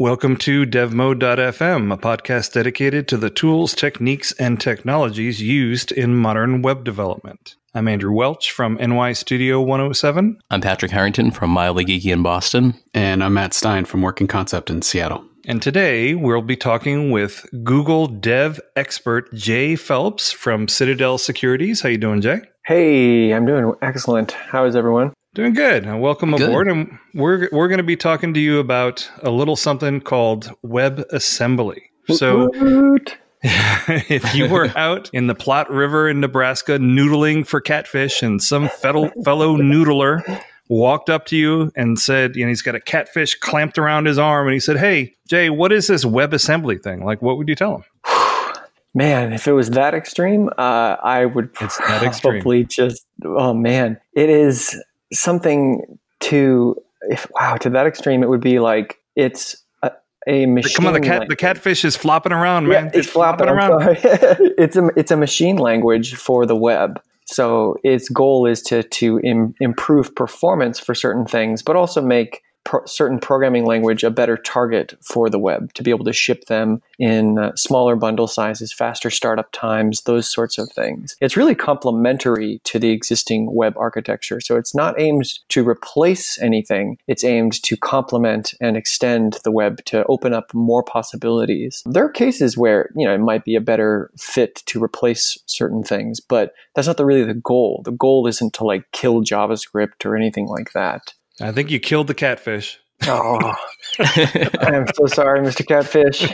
Welcome 0.00 0.38
to 0.38 0.64
DevMode.fm, 0.64 1.92
a 1.92 1.96
podcast 1.98 2.54
dedicated 2.54 3.06
to 3.08 3.18
the 3.18 3.28
tools, 3.28 3.74
techniques, 3.74 4.32
and 4.38 4.58
technologies 4.58 5.42
used 5.42 5.92
in 5.92 6.16
modern 6.16 6.62
web 6.62 6.84
development. 6.84 7.56
I'm 7.74 7.86
Andrew 7.86 8.10
Welch 8.10 8.50
from 8.50 8.76
NY 8.76 9.12
Studio 9.12 9.60
107. 9.60 10.40
I'm 10.50 10.62
Patrick 10.62 10.90
Harrington 10.90 11.30
from 11.30 11.50
Mildly 11.50 11.84
Geeky 11.84 12.14
in 12.14 12.22
Boston. 12.22 12.80
And 12.94 13.22
I'm 13.22 13.34
Matt 13.34 13.52
Stein 13.52 13.84
from 13.84 14.00
Working 14.00 14.26
Concept 14.26 14.70
in 14.70 14.80
Seattle. 14.80 15.22
And 15.50 15.60
today 15.60 16.14
we'll 16.14 16.42
be 16.42 16.54
talking 16.54 17.10
with 17.10 17.44
Google 17.64 18.06
dev 18.06 18.60
expert 18.76 19.34
Jay 19.34 19.74
Phelps 19.74 20.30
from 20.30 20.68
Citadel 20.68 21.18
Securities. 21.18 21.80
How 21.80 21.88
you 21.88 21.98
doing, 21.98 22.20
Jay? 22.20 22.38
Hey, 22.66 23.32
I'm 23.34 23.46
doing 23.46 23.74
excellent. 23.82 24.30
How 24.30 24.64
is 24.64 24.76
everyone? 24.76 25.12
Doing 25.34 25.52
good. 25.52 25.86
Welcome 25.86 26.36
good. 26.36 26.42
aboard. 26.42 26.68
And 26.68 26.96
we're 27.14 27.48
we're 27.50 27.66
going 27.66 27.78
to 27.78 27.82
be 27.82 27.96
talking 27.96 28.32
to 28.34 28.38
you 28.38 28.60
about 28.60 29.10
a 29.24 29.30
little 29.30 29.56
something 29.56 30.00
called 30.00 30.52
WebAssembly. 30.64 31.80
So 32.10 32.48
if 33.42 34.32
you 34.32 34.48
were 34.48 34.70
out 34.78 35.10
in 35.12 35.26
the 35.26 35.34
Platte 35.34 35.68
River 35.68 36.08
in 36.08 36.20
Nebraska 36.20 36.78
noodling 36.78 37.44
for 37.44 37.60
catfish 37.60 38.22
and 38.22 38.40
some 38.40 38.68
fellow, 38.68 39.10
fellow 39.24 39.56
noodler 39.56 40.22
walked 40.70 41.10
up 41.10 41.26
to 41.26 41.36
you 41.36 41.70
and 41.76 41.98
said, 41.98 42.36
you 42.36 42.44
know, 42.44 42.48
he's 42.48 42.62
got 42.62 42.74
a 42.74 42.80
catfish 42.80 43.34
clamped 43.34 43.76
around 43.76 44.06
his 44.06 44.18
arm 44.18 44.46
and 44.46 44.54
he 44.54 44.60
said, 44.60 44.78
Hey, 44.78 45.14
Jay, 45.28 45.50
what 45.50 45.72
is 45.72 45.88
this 45.88 46.04
WebAssembly 46.04 46.82
thing? 46.82 47.04
Like, 47.04 47.20
what 47.20 47.36
would 47.36 47.48
you 47.48 47.54
tell 47.54 47.76
him? 47.76 47.84
Man, 48.94 49.32
if 49.32 49.46
it 49.46 49.52
was 49.52 49.70
that 49.70 49.94
extreme, 49.94 50.48
uh, 50.56 50.96
I 51.02 51.26
would 51.26 51.50
it's 51.60 52.20
probably 52.20 52.64
just, 52.64 53.06
oh 53.24 53.54
man, 53.54 54.00
it 54.14 54.28
is 54.28 54.82
something 55.12 55.98
to 56.20 56.76
if 57.02 57.26
wow 57.32 57.56
to 57.56 57.70
that 57.70 57.86
extreme 57.86 58.22
it 58.22 58.28
would 58.28 58.40
be 58.40 58.58
like 58.58 58.98
it's 59.16 59.62
a, 59.82 59.92
a 60.26 60.46
machine 60.46 60.74
come 60.74 60.86
on 60.86 60.92
the 60.92 61.00
cat 61.00 61.28
the 61.28 61.36
catfish 61.36 61.84
is 61.84 61.96
flopping 61.96 62.32
around 62.32 62.66
man. 62.66 62.84
Yeah, 62.84 62.88
it's, 62.88 62.98
it's 62.98 63.10
flopping, 63.10 63.46
flopping 63.46 63.86
around. 63.86 63.98
It's 64.58 64.76
a 64.76 64.90
it's 64.96 65.10
a 65.10 65.16
machine 65.16 65.56
language 65.56 66.16
for 66.16 66.44
the 66.44 66.56
web 66.56 67.00
so 67.30 67.76
its 67.84 68.08
goal 68.08 68.46
is 68.46 68.60
to 68.62 68.82
to 68.82 69.20
Im- 69.20 69.54
improve 69.60 70.14
performance 70.14 70.78
for 70.78 70.94
certain 70.94 71.24
things 71.24 71.62
but 71.62 71.76
also 71.76 72.02
make 72.02 72.42
pro- 72.64 72.84
certain 72.86 73.18
programming 73.18 73.64
language 73.64 74.04
a 74.04 74.10
better 74.10 74.36
target 74.36 74.94
for 75.00 75.28
the 75.28 75.38
web 75.38 75.72
to 75.74 75.82
be 75.82 75.90
able 75.90 76.04
to 76.04 76.12
ship 76.12 76.46
them 76.46 76.82
in 76.98 77.38
uh, 77.38 77.54
smaller 77.56 77.96
bundle 77.96 78.26
sizes, 78.26 78.72
faster 78.72 79.10
startup 79.10 79.50
times, 79.52 80.02
those 80.02 80.28
sorts 80.28 80.58
of 80.58 80.70
things. 80.72 81.16
It's 81.20 81.36
really 81.36 81.54
complementary 81.54 82.60
to 82.64 82.78
the 82.78 82.90
existing 82.90 83.54
web 83.54 83.74
architecture. 83.76 84.40
So 84.40 84.56
it's 84.56 84.74
not 84.74 85.00
aimed 85.00 85.38
to 85.50 85.66
replace 85.66 86.38
anything, 86.40 86.98
it's 87.06 87.24
aimed 87.24 87.62
to 87.62 87.76
complement 87.76 88.54
and 88.60 88.76
extend 88.76 89.38
the 89.44 89.52
web 89.52 89.84
to 89.86 90.04
open 90.06 90.32
up 90.32 90.52
more 90.54 90.82
possibilities. 90.82 91.82
There 91.86 92.04
are 92.04 92.10
cases 92.10 92.56
where, 92.56 92.90
you 92.94 93.06
know, 93.06 93.14
it 93.14 93.18
might 93.18 93.44
be 93.44 93.56
a 93.56 93.60
better 93.60 94.10
fit 94.18 94.62
to 94.66 94.82
replace 94.82 95.38
certain 95.46 95.82
things, 95.82 96.20
but 96.20 96.54
that's 96.74 96.86
not 96.86 96.96
the, 96.96 97.06
really 97.06 97.24
the 97.24 97.34
goal. 97.34 97.82
The 97.84 97.92
goal 97.92 98.26
isn't 98.26 98.54
to 98.54 98.64
like 98.64 98.90
kill 98.92 99.22
JavaScript 99.22 100.04
or 100.04 100.16
anything 100.16 100.46
like 100.46 100.72
that. 100.72 101.14
I 101.40 101.52
think 101.52 101.70
you 101.70 101.80
killed 101.80 102.06
the 102.06 102.14
catfish. 102.14 102.78
Oh, 103.06 103.38
I 103.98 104.70
am 104.74 104.86
so 104.94 105.06
sorry, 105.06 105.40
Mr. 105.40 105.66
Catfish. 105.66 106.28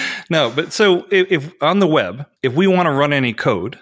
no, 0.30 0.50
but 0.50 0.72
so 0.72 1.06
if, 1.10 1.30
if, 1.30 1.52
on 1.62 1.80
the 1.80 1.86
web, 1.86 2.26
if 2.42 2.54
we 2.54 2.66
want 2.66 2.86
to 2.86 2.92
run 2.92 3.12
any 3.12 3.34
code, 3.34 3.78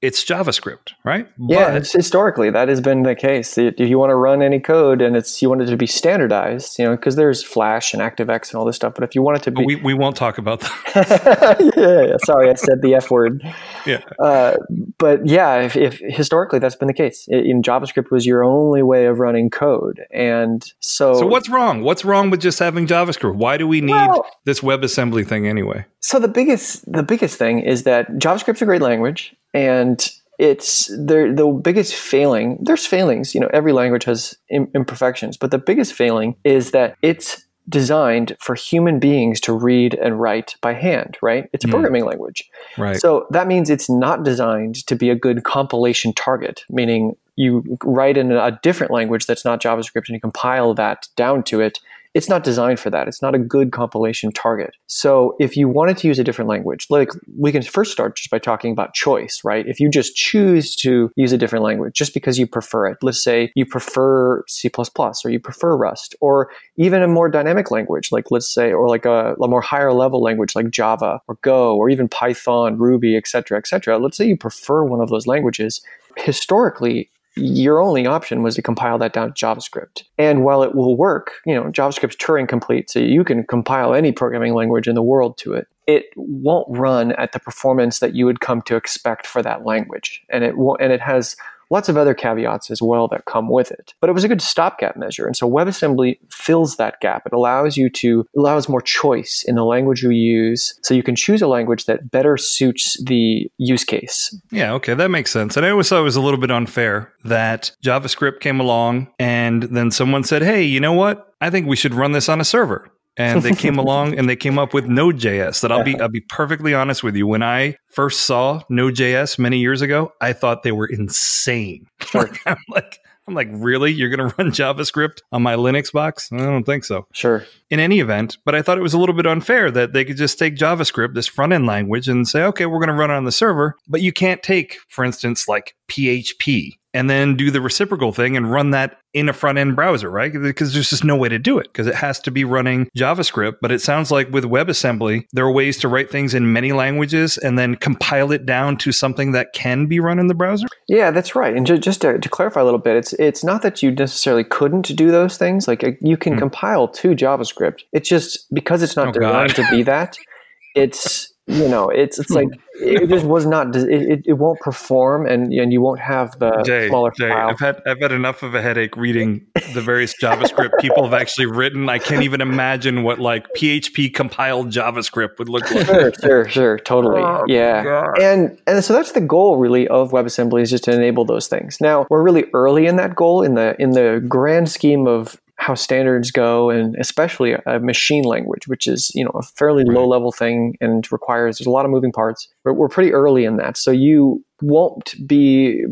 it's 0.00 0.24
JavaScript, 0.24 0.92
right? 1.04 1.26
Yeah, 1.38 1.72
but, 1.72 1.90
historically 1.90 2.50
that 2.50 2.68
has 2.68 2.80
been 2.80 3.02
the 3.02 3.16
case. 3.16 3.58
If 3.58 3.80
you 3.80 3.98
want 3.98 4.10
to 4.10 4.14
run 4.14 4.42
any 4.42 4.60
code 4.60 5.02
and 5.02 5.16
it's 5.16 5.42
you 5.42 5.48
want 5.48 5.62
it 5.62 5.66
to 5.66 5.76
be 5.76 5.88
standardized, 5.88 6.78
you 6.78 6.84
know, 6.84 6.94
because 6.94 7.16
there's 7.16 7.42
Flash 7.42 7.92
and 7.92 8.00
ActiveX 8.00 8.50
and 8.50 8.54
all 8.60 8.64
this 8.64 8.76
stuff. 8.76 8.94
But 8.94 9.02
if 9.02 9.16
you 9.16 9.22
want 9.22 9.38
it 9.38 9.42
to 9.44 9.50
be, 9.50 9.64
we, 9.64 9.76
we 9.76 9.94
won't 9.94 10.14
talk 10.14 10.38
about 10.38 10.60
that. 10.60 11.72
yeah, 11.76 12.16
sorry, 12.24 12.48
I 12.50 12.54
said 12.54 12.80
the 12.80 12.94
F 12.94 13.10
word. 13.10 13.42
Yeah. 13.86 14.02
Uh, 14.20 14.56
but 14.98 15.26
yeah, 15.26 15.62
if, 15.62 15.76
if, 15.76 15.98
historically 15.98 16.60
that's 16.60 16.76
been 16.76 16.88
the 16.88 16.94
case, 16.94 17.26
in 17.28 17.62
JavaScript 17.62 18.12
was 18.12 18.24
your 18.24 18.44
only 18.44 18.82
way 18.82 19.06
of 19.06 19.18
running 19.18 19.50
code, 19.50 20.00
and 20.12 20.64
so 20.78 21.14
so 21.14 21.26
what's 21.26 21.48
wrong? 21.48 21.82
What's 21.82 22.04
wrong 22.04 22.30
with 22.30 22.40
just 22.40 22.60
having 22.60 22.86
JavaScript? 22.86 23.34
Why 23.34 23.56
do 23.56 23.66
we 23.66 23.80
need 23.80 23.92
well, 23.92 24.24
this 24.44 24.60
WebAssembly 24.60 25.26
thing 25.26 25.48
anyway? 25.48 25.86
So 26.00 26.20
the 26.20 26.28
biggest 26.28 26.90
the 26.90 27.02
biggest 27.02 27.36
thing 27.36 27.60
is 27.60 27.82
that 27.82 28.08
JavaScript's 28.12 28.62
a 28.62 28.64
great 28.64 28.82
language 28.82 29.34
and 29.54 30.08
it's 30.38 30.86
the 30.86 31.32
the 31.34 31.46
biggest 31.46 31.94
failing. 31.94 32.58
There's 32.62 32.86
failings, 32.86 33.34
you 33.34 33.40
know. 33.40 33.50
Every 33.52 33.72
language 33.72 34.04
has 34.04 34.36
imperfections, 34.48 35.36
but 35.36 35.50
the 35.50 35.58
biggest 35.58 35.92
failing 35.92 36.36
is 36.44 36.70
that 36.70 36.96
it's 37.02 37.44
designed 37.68 38.34
for 38.40 38.54
human 38.54 38.98
beings 38.98 39.40
to 39.42 39.52
read 39.52 39.92
and 39.94 40.18
write 40.18 40.54
by 40.60 40.74
hand. 40.74 41.18
Right? 41.20 41.50
It's 41.52 41.64
a 41.64 41.68
mm. 41.68 41.72
programming 41.72 42.04
language. 42.04 42.48
Right. 42.76 42.96
So 42.96 43.26
that 43.30 43.48
means 43.48 43.68
it's 43.68 43.90
not 43.90 44.22
designed 44.22 44.86
to 44.86 44.94
be 44.94 45.10
a 45.10 45.16
good 45.16 45.42
compilation 45.42 46.12
target. 46.12 46.64
Meaning, 46.70 47.16
you 47.34 47.78
write 47.82 48.16
in 48.16 48.30
a 48.30 48.58
different 48.62 48.92
language 48.92 49.26
that's 49.26 49.44
not 49.44 49.60
JavaScript, 49.60 50.06
and 50.06 50.10
you 50.10 50.20
compile 50.20 50.72
that 50.74 51.08
down 51.16 51.42
to 51.44 51.60
it 51.60 51.80
it's 52.18 52.28
not 52.28 52.42
designed 52.42 52.80
for 52.80 52.90
that. 52.90 53.06
It's 53.06 53.22
not 53.22 53.36
a 53.36 53.38
good 53.38 53.70
compilation 53.70 54.32
target. 54.32 54.74
So 54.88 55.36
if 55.38 55.56
you 55.56 55.68
wanted 55.68 55.98
to 55.98 56.08
use 56.08 56.18
a 56.18 56.24
different 56.24 56.48
language, 56.48 56.88
like 56.90 57.10
we 57.38 57.52
can 57.52 57.62
first 57.62 57.92
start 57.92 58.16
just 58.16 58.28
by 58.28 58.40
talking 58.40 58.72
about 58.72 58.92
choice, 58.92 59.40
right? 59.44 59.64
If 59.68 59.78
you 59.78 59.88
just 59.88 60.16
choose 60.16 60.74
to 60.76 61.12
use 61.14 61.32
a 61.32 61.38
different 61.38 61.64
language 61.64 61.94
just 61.94 62.14
because 62.14 62.36
you 62.36 62.48
prefer 62.48 62.88
it, 62.88 62.98
let's 63.02 63.22
say 63.22 63.52
you 63.54 63.64
prefer 63.64 64.44
C++ 64.48 64.68
or 64.68 65.30
you 65.30 65.38
prefer 65.38 65.76
Rust 65.76 66.16
or 66.20 66.50
even 66.76 67.02
a 67.02 67.06
more 67.06 67.28
dynamic 67.28 67.70
language, 67.70 68.10
like 68.10 68.32
let's 68.32 68.52
say, 68.52 68.72
or 68.72 68.88
like 68.88 69.04
a, 69.04 69.34
a 69.40 69.46
more 69.46 69.60
higher 69.60 69.92
level 69.92 70.20
language 70.20 70.56
like 70.56 70.70
Java 70.70 71.20
or 71.28 71.36
Go 71.42 71.76
or 71.76 71.88
even 71.88 72.08
Python, 72.08 72.78
Ruby, 72.78 73.16
etc., 73.16 73.58
etc. 73.58 73.96
Let's 73.96 74.16
say 74.16 74.26
you 74.26 74.36
prefer 74.36 74.82
one 74.82 75.00
of 75.00 75.08
those 75.08 75.28
languages. 75.28 75.80
Historically, 76.16 77.10
your 77.38 77.80
only 77.80 78.06
option 78.06 78.42
was 78.42 78.54
to 78.56 78.62
compile 78.62 78.98
that 78.98 79.12
down 79.12 79.32
to 79.32 79.46
JavaScript. 79.46 80.02
And 80.18 80.44
while 80.44 80.62
it 80.62 80.74
will 80.74 80.96
work, 80.96 81.32
you 81.46 81.54
know, 81.54 81.64
JavaScript's 81.64 82.16
Turing 82.16 82.48
complete, 82.48 82.90
so 82.90 82.98
you 82.98 83.24
can 83.24 83.44
compile 83.44 83.94
any 83.94 84.12
programming 84.12 84.54
language 84.54 84.88
in 84.88 84.94
the 84.94 85.02
world 85.02 85.38
to 85.38 85.54
it. 85.54 85.66
It 85.86 86.06
won't 86.16 86.66
run 86.68 87.12
at 87.12 87.32
the 87.32 87.40
performance 87.40 88.00
that 88.00 88.14
you 88.14 88.26
would 88.26 88.40
come 88.40 88.62
to 88.62 88.76
expect 88.76 89.26
for 89.26 89.42
that 89.42 89.64
language, 89.64 90.22
and 90.28 90.44
it 90.44 90.58
will, 90.58 90.76
and 90.80 90.92
it 90.92 91.00
has 91.00 91.36
lots 91.70 91.88
of 91.88 91.96
other 91.96 92.14
caveats 92.14 92.70
as 92.70 92.80
well 92.80 93.08
that 93.08 93.24
come 93.24 93.48
with 93.48 93.70
it. 93.70 93.94
But 94.00 94.10
it 94.10 94.12
was 94.12 94.24
a 94.24 94.28
good 94.28 94.42
stopgap 94.42 94.96
measure. 94.96 95.26
And 95.26 95.36
so 95.36 95.48
WebAssembly 95.48 96.18
fills 96.30 96.76
that 96.76 97.00
gap. 97.00 97.26
It 97.26 97.32
allows 97.32 97.76
you 97.76 97.90
to 97.90 98.26
allows 98.36 98.68
more 98.68 98.80
choice 98.80 99.44
in 99.46 99.54
the 99.54 99.64
language 99.64 100.02
you 100.02 100.10
use. 100.10 100.78
So 100.82 100.94
you 100.94 101.02
can 101.02 101.16
choose 101.16 101.42
a 101.42 101.48
language 101.48 101.86
that 101.86 102.10
better 102.10 102.36
suits 102.36 103.02
the 103.04 103.50
use 103.58 103.84
case. 103.84 104.34
Yeah, 104.50 104.72
okay, 104.74 104.94
that 104.94 105.10
makes 105.10 105.30
sense. 105.30 105.56
And 105.56 105.64
I 105.64 105.70
always 105.70 105.88
thought 105.88 106.00
it 106.00 106.04
was 106.04 106.16
a 106.16 106.20
little 106.20 106.40
bit 106.40 106.50
unfair 106.50 107.12
that 107.24 107.72
JavaScript 107.84 108.40
came 108.40 108.60
along 108.60 109.08
and 109.18 109.64
then 109.64 109.90
someone 109.90 110.24
said, 110.24 110.42
Hey, 110.42 110.62
you 110.62 110.80
know 110.80 110.92
what? 110.92 111.34
I 111.40 111.50
think 111.50 111.66
we 111.66 111.76
should 111.76 111.94
run 111.94 112.12
this 112.12 112.28
on 112.28 112.40
a 112.40 112.44
server 112.44 112.90
and 113.18 113.42
they 113.42 113.52
came 113.52 113.78
along 113.78 114.16
and 114.16 114.28
they 114.28 114.36
came 114.36 114.58
up 114.58 114.72
with 114.72 114.86
Node.js. 114.86 115.60
That 115.60 115.72
I'll 115.72 115.84
be 115.84 116.00
I'll 116.00 116.08
be 116.08 116.20
perfectly 116.20 116.72
honest 116.72 117.02
with 117.02 117.16
you. 117.16 117.26
When 117.26 117.42
I 117.42 117.76
first 117.86 118.20
saw 118.20 118.62
Node.js 118.70 119.38
many 119.38 119.58
years 119.58 119.82
ago, 119.82 120.12
I 120.20 120.32
thought 120.32 120.62
they 120.62 120.72
were 120.72 120.86
insane. 120.86 121.86
like, 122.14 122.40
I'm 122.46 122.56
like 122.68 123.00
I'm 123.28 123.34
like, 123.34 123.48
really? 123.52 123.92
You're 123.92 124.08
going 124.08 124.28
to 124.30 124.34
run 124.38 124.50
JavaScript 124.50 125.20
on 125.30 125.42
my 125.42 125.54
Linux 125.54 125.92
box? 125.92 126.32
I 126.32 126.38
don't 126.38 126.64
think 126.64 126.84
so. 126.84 127.06
Sure. 127.12 127.44
In 127.70 127.78
any 127.78 128.00
event, 128.00 128.38
but 128.44 128.54
I 128.54 128.62
thought 128.62 128.78
it 128.78 128.82
was 128.82 128.94
a 128.94 128.98
little 128.98 129.14
bit 129.14 129.26
unfair 129.26 129.70
that 129.70 129.92
they 129.92 130.04
could 130.04 130.16
just 130.16 130.38
take 130.38 130.56
JavaScript, 130.56 131.14
this 131.14 131.26
front 131.26 131.52
end 131.52 131.66
language, 131.66 132.08
and 132.08 132.26
say, 132.26 132.42
okay, 132.44 132.66
we're 132.66 132.78
going 132.78 132.88
to 132.88 132.94
run 132.94 133.10
it 133.10 133.14
on 133.14 133.24
the 133.24 133.32
server. 133.32 133.76
But 133.86 134.00
you 134.00 134.12
can't 134.12 134.42
take, 134.42 134.78
for 134.88 135.04
instance, 135.04 135.46
like 135.46 135.74
PHP 135.88 136.78
and 136.98 137.08
then 137.08 137.36
do 137.36 137.52
the 137.52 137.60
reciprocal 137.60 138.12
thing 138.12 138.36
and 138.36 138.50
run 138.50 138.72
that 138.72 138.98
in 139.14 139.28
a 139.28 139.32
front 139.32 139.56
end 139.56 139.76
browser, 139.76 140.10
right? 140.10 140.32
Because 140.32 140.74
there's 140.74 140.90
just 140.90 141.04
no 141.04 141.14
way 141.14 141.28
to 141.28 141.38
do 141.38 141.56
it 141.56 141.68
because 141.68 141.86
it 141.86 141.94
has 141.94 142.18
to 142.18 142.32
be 142.32 142.42
running 142.42 142.88
JavaScript. 142.98 143.58
But 143.62 143.70
it 143.70 143.80
sounds 143.80 144.10
like 144.10 144.28
with 144.30 144.42
WebAssembly, 144.42 145.26
there 145.32 145.44
are 145.44 145.52
ways 145.52 145.78
to 145.78 145.88
write 145.88 146.10
things 146.10 146.34
in 146.34 146.52
many 146.52 146.72
languages 146.72 147.38
and 147.38 147.56
then 147.56 147.76
compile 147.76 148.32
it 148.32 148.44
down 148.44 148.78
to 148.78 148.90
something 148.90 149.30
that 149.30 149.52
can 149.52 149.86
be 149.86 150.00
run 150.00 150.18
in 150.18 150.26
the 150.26 150.34
browser. 150.34 150.66
Yeah, 150.88 151.12
that's 151.12 151.36
right. 151.36 151.56
And 151.56 151.64
just 151.64 152.00
to, 152.00 152.18
to 152.18 152.28
clarify 152.28 152.62
a 152.62 152.64
little 152.64 152.80
bit, 152.80 152.96
it's 152.96 153.12
it's 153.12 153.44
not 153.44 153.62
that 153.62 153.80
you 153.80 153.92
necessarily 153.92 154.42
couldn't 154.42 154.96
do 154.96 155.12
those 155.12 155.38
things. 155.38 155.68
Like 155.68 155.84
uh, 155.84 155.92
you 156.00 156.16
can 156.16 156.34
mm. 156.34 156.40
compile 156.40 156.88
to 156.88 157.10
JavaScript. 157.10 157.82
It's 157.92 158.08
just 158.08 158.52
because 158.52 158.82
it's 158.82 158.96
not 158.96 159.08
oh, 159.08 159.12
designed 159.12 159.54
to 159.54 159.66
be 159.70 159.84
that. 159.84 160.18
It's 160.74 161.32
you 161.48 161.66
know, 161.66 161.88
it's 161.88 162.18
it's 162.18 162.30
like 162.30 162.48
it 162.74 163.08
just 163.08 163.24
was 163.24 163.46
not. 163.46 163.74
It, 163.74 164.22
it 164.26 164.34
won't 164.34 164.60
perform, 164.60 165.26
and 165.26 165.52
and 165.52 165.72
you 165.72 165.80
won't 165.80 165.98
have 165.98 166.38
the 166.38 166.62
Jay, 166.62 166.88
smaller 166.88 167.10
Jay, 167.10 167.30
file. 167.30 167.48
I've 167.48 167.58
had 167.58 167.80
I've 167.86 168.00
had 168.00 168.12
enough 168.12 168.42
of 168.42 168.54
a 168.54 168.60
headache 168.60 168.96
reading 168.96 169.46
the 169.72 169.80
various 169.80 170.14
JavaScript 170.20 170.72
people 170.80 171.04
have 171.04 171.14
actually 171.14 171.46
written. 171.46 171.88
I 171.88 171.98
can't 171.98 172.22
even 172.22 172.42
imagine 172.42 173.02
what 173.02 173.18
like 173.18 173.46
PHP 173.56 174.12
compiled 174.12 174.70
JavaScript 174.70 175.38
would 175.38 175.48
look 175.48 175.70
like. 175.70 175.86
Sure, 175.86 176.12
sure, 176.20 176.48
sure, 176.48 176.78
totally, 176.80 177.22
oh, 177.22 177.44
yeah. 177.48 178.12
And 178.20 178.60
and 178.66 178.84
so 178.84 178.92
that's 178.92 179.12
the 179.12 179.22
goal 179.22 179.56
really 179.56 179.88
of 179.88 180.10
WebAssembly 180.10 180.60
is 180.60 180.70
just 180.70 180.84
to 180.84 180.92
enable 180.92 181.24
those 181.24 181.48
things. 181.48 181.80
Now 181.80 182.06
we're 182.10 182.22
really 182.22 182.44
early 182.52 182.86
in 182.86 182.96
that 182.96 183.16
goal 183.16 183.42
in 183.42 183.54
the 183.54 183.74
in 183.80 183.92
the 183.92 184.22
grand 184.28 184.70
scheme 184.70 185.06
of 185.06 185.40
how 185.60 185.74
standards 185.74 186.30
go, 186.30 186.70
and 186.70 186.94
especially 187.00 187.54
a 187.66 187.80
machine 187.80 188.22
language, 188.24 188.66
which 188.68 188.86
is 188.86 189.10
you 189.14 189.24
know 189.24 189.32
a 189.34 189.42
fairly 189.42 189.84
Right. 189.86 189.96
low 189.96 190.06
level 190.08 190.32
thing 190.32 190.76
and 190.80 191.10
requires 191.12 191.58
there's 191.58 191.66
a 191.66 191.70
lot 191.70 191.84
of 191.84 191.90
moving 191.90 192.12
parts. 192.12 192.48
But 192.64 192.74
we're 192.74 192.88
pretty 192.88 193.12
early 193.12 193.44
in 193.44 193.56
that, 193.56 193.76
so 193.76 193.90
you 193.90 194.44
won't 194.62 195.14
be 195.26 195.84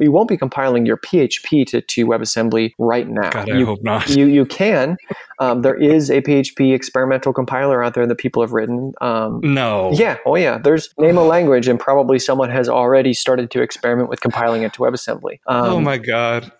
you 0.00 0.10
won't 0.12 0.28
be 0.28 0.36
compiling 0.36 0.86
your 0.86 0.96
PHP 0.96 1.66
to, 1.66 1.80
to 1.80 2.06
WebAssembly 2.06 2.72
right 2.78 3.08
now. 3.08 3.30
God, 3.30 3.50
I 3.50 3.58
you, 3.58 3.66
hope 3.66 3.82
not. 3.82 4.08
you 4.10 4.26
you 4.26 4.44
can. 4.44 4.96
Um, 5.38 5.62
there 5.62 5.74
is 5.74 6.10
a 6.10 6.20
PHP 6.20 6.72
experimental 6.74 7.32
compiler 7.32 7.82
out 7.82 7.94
there 7.94 8.06
that 8.06 8.16
people 8.18 8.42
have 8.42 8.52
written. 8.52 8.92
Um, 9.00 9.40
no. 9.42 9.90
yeah, 9.92 10.18
oh 10.26 10.36
yeah. 10.36 10.58
There's 10.58 10.88
name 10.98 11.16
a 11.16 11.22
language, 11.24 11.68
and 11.68 11.78
probably 11.80 12.18
someone 12.18 12.50
has 12.50 12.68
already 12.68 13.12
started 13.14 13.50
to 13.52 13.62
experiment 13.62 14.08
with 14.08 14.20
compiling 14.20 14.62
it 14.62 14.72
to 14.74 14.80
WebAssembly. 14.80 15.38
Um, 15.46 15.64
oh 15.66 15.80
my 15.80 15.98
god. 15.98 16.50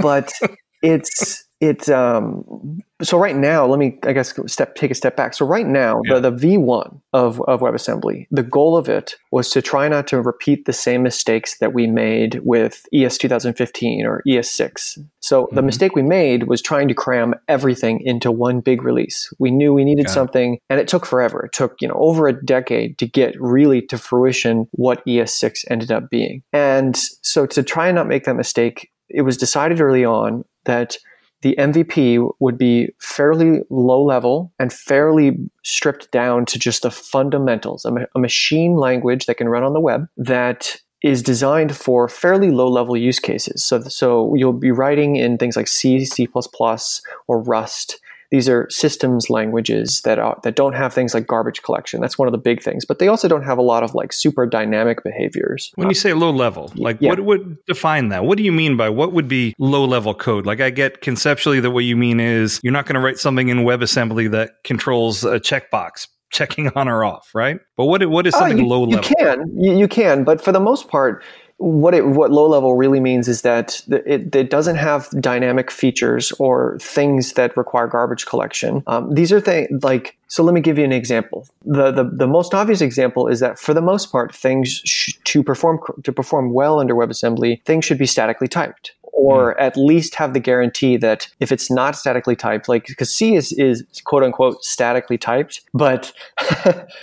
but 0.00 0.32
it's 0.82 1.44
it's 1.62 1.88
um 1.88 2.44
so 3.02 3.16
right 3.16 3.36
now 3.36 3.64
let 3.64 3.78
me 3.78 3.96
i 4.04 4.12
guess 4.12 4.34
step 4.46 4.74
take 4.74 4.90
a 4.90 4.94
step 4.94 5.16
back 5.16 5.32
so 5.32 5.46
right 5.46 5.66
now 5.66 6.00
Yeah. 6.04 6.18
the, 6.18 6.30
the 6.30 6.36
v1 6.56 7.00
of, 7.12 7.40
of 7.42 7.60
webassembly 7.60 8.26
the 8.32 8.42
goal 8.42 8.76
of 8.76 8.88
it 8.88 9.14
was 9.30 9.48
to 9.50 9.62
try 9.62 9.86
not 9.88 10.06
to 10.08 10.20
repeat 10.20 10.64
the 10.66 10.72
same 10.72 11.02
mistakes 11.04 11.58
that 11.58 11.72
we 11.72 11.86
made 11.86 12.40
with 12.44 12.84
es 12.92 13.16
2015 13.16 14.04
or 14.04 14.22
es6 14.28 14.98
so 15.20 15.48
the 15.52 15.60
Mhm. 15.60 15.66
mistake 15.66 15.94
we 15.94 16.02
made 16.02 16.48
was 16.48 16.60
trying 16.60 16.88
to 16.88 16.94
cram 16.94 17.34
everything 17.48 18.00
into 18.04 18.30
one 18.32 18.58
big 18.60 18.82
release 18.82 19.32
we 19.38 19.50
knew 19.52 19.72
we 19.72 19.84
needed 19.84 20.06
it. 20.06 20.10
something 20.10 20.58
and 20.68 20.80
it 20.80 20.88
took 20.88 21.06
forever 21.06 21.44
it 21.46 21.52
took 21.52 21.76
you 21.80 21.86
know 21.86 21.94
over 21.98 22.26
a 22.26 22.44
decade 22.44 22.98
to 22.98 23.06
get 23.06 23.40
really 23.40 23.80
to 23.82 23.96
fruition 23.96 24.66
what 24.72 25.04
es6 25.06 25.64
ended 25.70 25.92
up 25.92 26.10
being 26.10 26.42
and 26.52 26.96
so 27.22 27.46
to 27.46 27.62
try 27.62 27.86
and 27.86 27.94
not 27.94 28.08
make 28.08 28.24
that 28.24 28.34
mistake 28.34 28.90
it 29.08 29.22
was 29.22 29.36
decided 29.36 29.80
early 29.80 30.04
on 30.04 30.42
that 30.64 30.96
the 31.42 31.56
MVP 31.58 32.34
would 32.38 32.56
be 32.56 32.94
fairly 32.98 33.62
low 33.68 34.02
level 34.02 34.52
and 34.58 34.72
fairly 34.72 35.38
stripped 35.62 36.10
down 36.10 36.46
to 36.46 36.58
just 36.58 36.82
the 36.82 36.90
fundamentals, 36.90 37.84
a, 37.84 38.08
a 38.14 38.18
machine 38.18 38.76
language 38.76 39.26
that 39.26 39.36
can 39.36 39.48
run 39.48 39.64
on 39.64 39.74
the 39.74 39.80
web 39.80 40.08
that 40.16 40.76
is 41.02 41.22
designed 41.22 41.76
for 41.76 42.08
fairly 42.08 42.50
low 42.50 42.68
level 42.68 42.96
use 42.96 43.18
cases. 43.18 43.64
So, 43.64 43.82
so 43.82 44.34
you'll 44.34 44.52
be 44.52 44.70
writing 44.70 45.16
in 45.16 45.36
things 45.36 45.56
like 45.56 45.68
C, 45.68 46.04
C++, 46.04 46.28
or 47.26 47.42
Rust. 47.42 47.98
These 48.32 48.48
are 48.48 48.66
systems 48.70 49.28
languages 49.28 50.00
that 50.04 50.18
are, 50.18 50.40
that 50.42 50.56
don't 50.56 50.72
have 50.72 50.94
things 50.94 51.12
like 51.12 51.26
garbage 51.26 51.62
collection. 51.62 52.00
That's 52.00 52.18
one 52.18 52.26
of 52.26 52.32
the 52.32 52.38
big 52.38 52.62
things. 52.62 52.86
But 52.86 52.98
they 52.98 53.06
also 53.06 53.28
don't 53.28 53.44
have 53.44 53.58
a 53.58 53.62
lot 53.62 53.82
of 53.82 53.94
like 53.94 54.10
super 54.10 54.46
dynamic 54.46 55.04
behaviors. 55.04 55.70
When 55.74 55.88
you 55.88 55.94
say 55.94 56.14
low 56.14 56.30
level, 56.30 56.72
like 56.74 56.96
yeah. 56.98 57.10
what 57.10 57.20
would 57.20 57.58
define 57.66 58.08
that? 58.08 58.24
What 58.24 58.38
do 58.38 58.44
you 58.44 58.50
mean 58.50 58.78
by 58.78 58.88
what 58.88 59.12
would 59.12 59.28
be 59.28 59.54
low 59.58 59.84
level 59.84 60.14
code? 60.14 60.46
Like 60.46 60.62
I 60.62 60.70
get 60.70 61.02
conceptually 61.02 61.60
that 61.60 61.72
what 61.72 61.84
you 61.84 61.94
mean 61.94 62.20
is 62.20 62.58
you're 62.62 62.72
not 62.72 62.86
going 62.86 62.94
to 62.94 63.00
write 63.00 63.18
something 63.18 63.50
in 63.50 63.58
WebAssembly 63.58 64.30
that 64.30 64.52
controls 64.64 65.24
a 65.24 65.38
checkbox 65.38 66.08
checking 66.32 66.68
on 66.74 66.88
or 66.88 67.04
off, 67.04 67.28
right? 67.34 67.60
But 67.76 67.84
what 67.84 68.04
what 68.08 68.26
is 68.26 68.34
Oh, 68.34 68.38
something 68.40 68.58
you, 68.58 68.66
low 68.66 68.88
you 68.88 68.98
can, 68.98 69.44
you, 69.54 69.76
you 69.76 69.88
can, 69.88 70.24
but 70.24 70.40
for 70.40 70.52
the 70.52 70.60
most 70.60 70.88
part, 70.88 71.22
what 71.58 71.94
it 71.94 72.06
what 72.06 72.30
low 72.30 72.48
level 72.48 72.74
really 72.74 73.00
means 73.00 73.28
is 73.28 73.42
that 73.42 73.82
it, 73.88 74.34
it 74.34 74.50
doesn't 74.50 74.76
have 74.76 75.08
dynamic 75.20 75.70
features 75.70 76.32
or 76.32 76.76
things 76.80 77.34
that 77.34 77.56
require 77.56 77.86
garbage 77.86 78.26
collection. 78.26 78.82
Um, 78.86 79.14
these 79.14 79.32
are 79.32 79.40
things 79.40 79.82
like 79.82 80.16
so. 80.26 80.42
Let 80.42 80.54
me 80.54 80.60
give 80.60 80.78
you 80.78 80.84
an 80.84 80.92
example. 80.92 81.46
The, 81.64 81.90
the 81.92 82.04
the 82.04 82.26
most 82.26 82.54
obvious 82.54 82.80
example 82.80 83.28
is 83.28 83.40
that 83.40 83.58
for 83.58 83.74
the 83.74 83.80
most 83.80 84.10
part, 84.10 84.34
things 84.34 84.82
sh- 84.84 85.12
to 85.24 85.42
perform 85.42 85.78
to 86.02 86.12
perform 86.12 86.52
well 86.52 86.80
under 86.80 86.94
WebAssembly, 86.94 87.62
things 87.64 87.84
should 87.84 87.98
be 87.98 88.06
statically 88.06 88.48
typed. 88.48 88.92
Or 89.22 89.58
at 89.60 89.76
least 89.76 90.14
have 90.16 90.34
the 90.34 90.40
guarantee 90.40 90.96
that 90.96 91.28
if 91.38 91.52
it's 91.52 91.70
not 91.70 91.94
statically 91.96 92.34
typed, 92.34 92.68
like 92.68 92.86
because 92.86 93.14
C 93.14 93.36
is, 93.36 93.52
is 93.52 93.84
quote 94.04 94.22
unquote 94.24 94.64
statically 94.64 95.16
typed, 95.18 95.60
but 95.72 96.12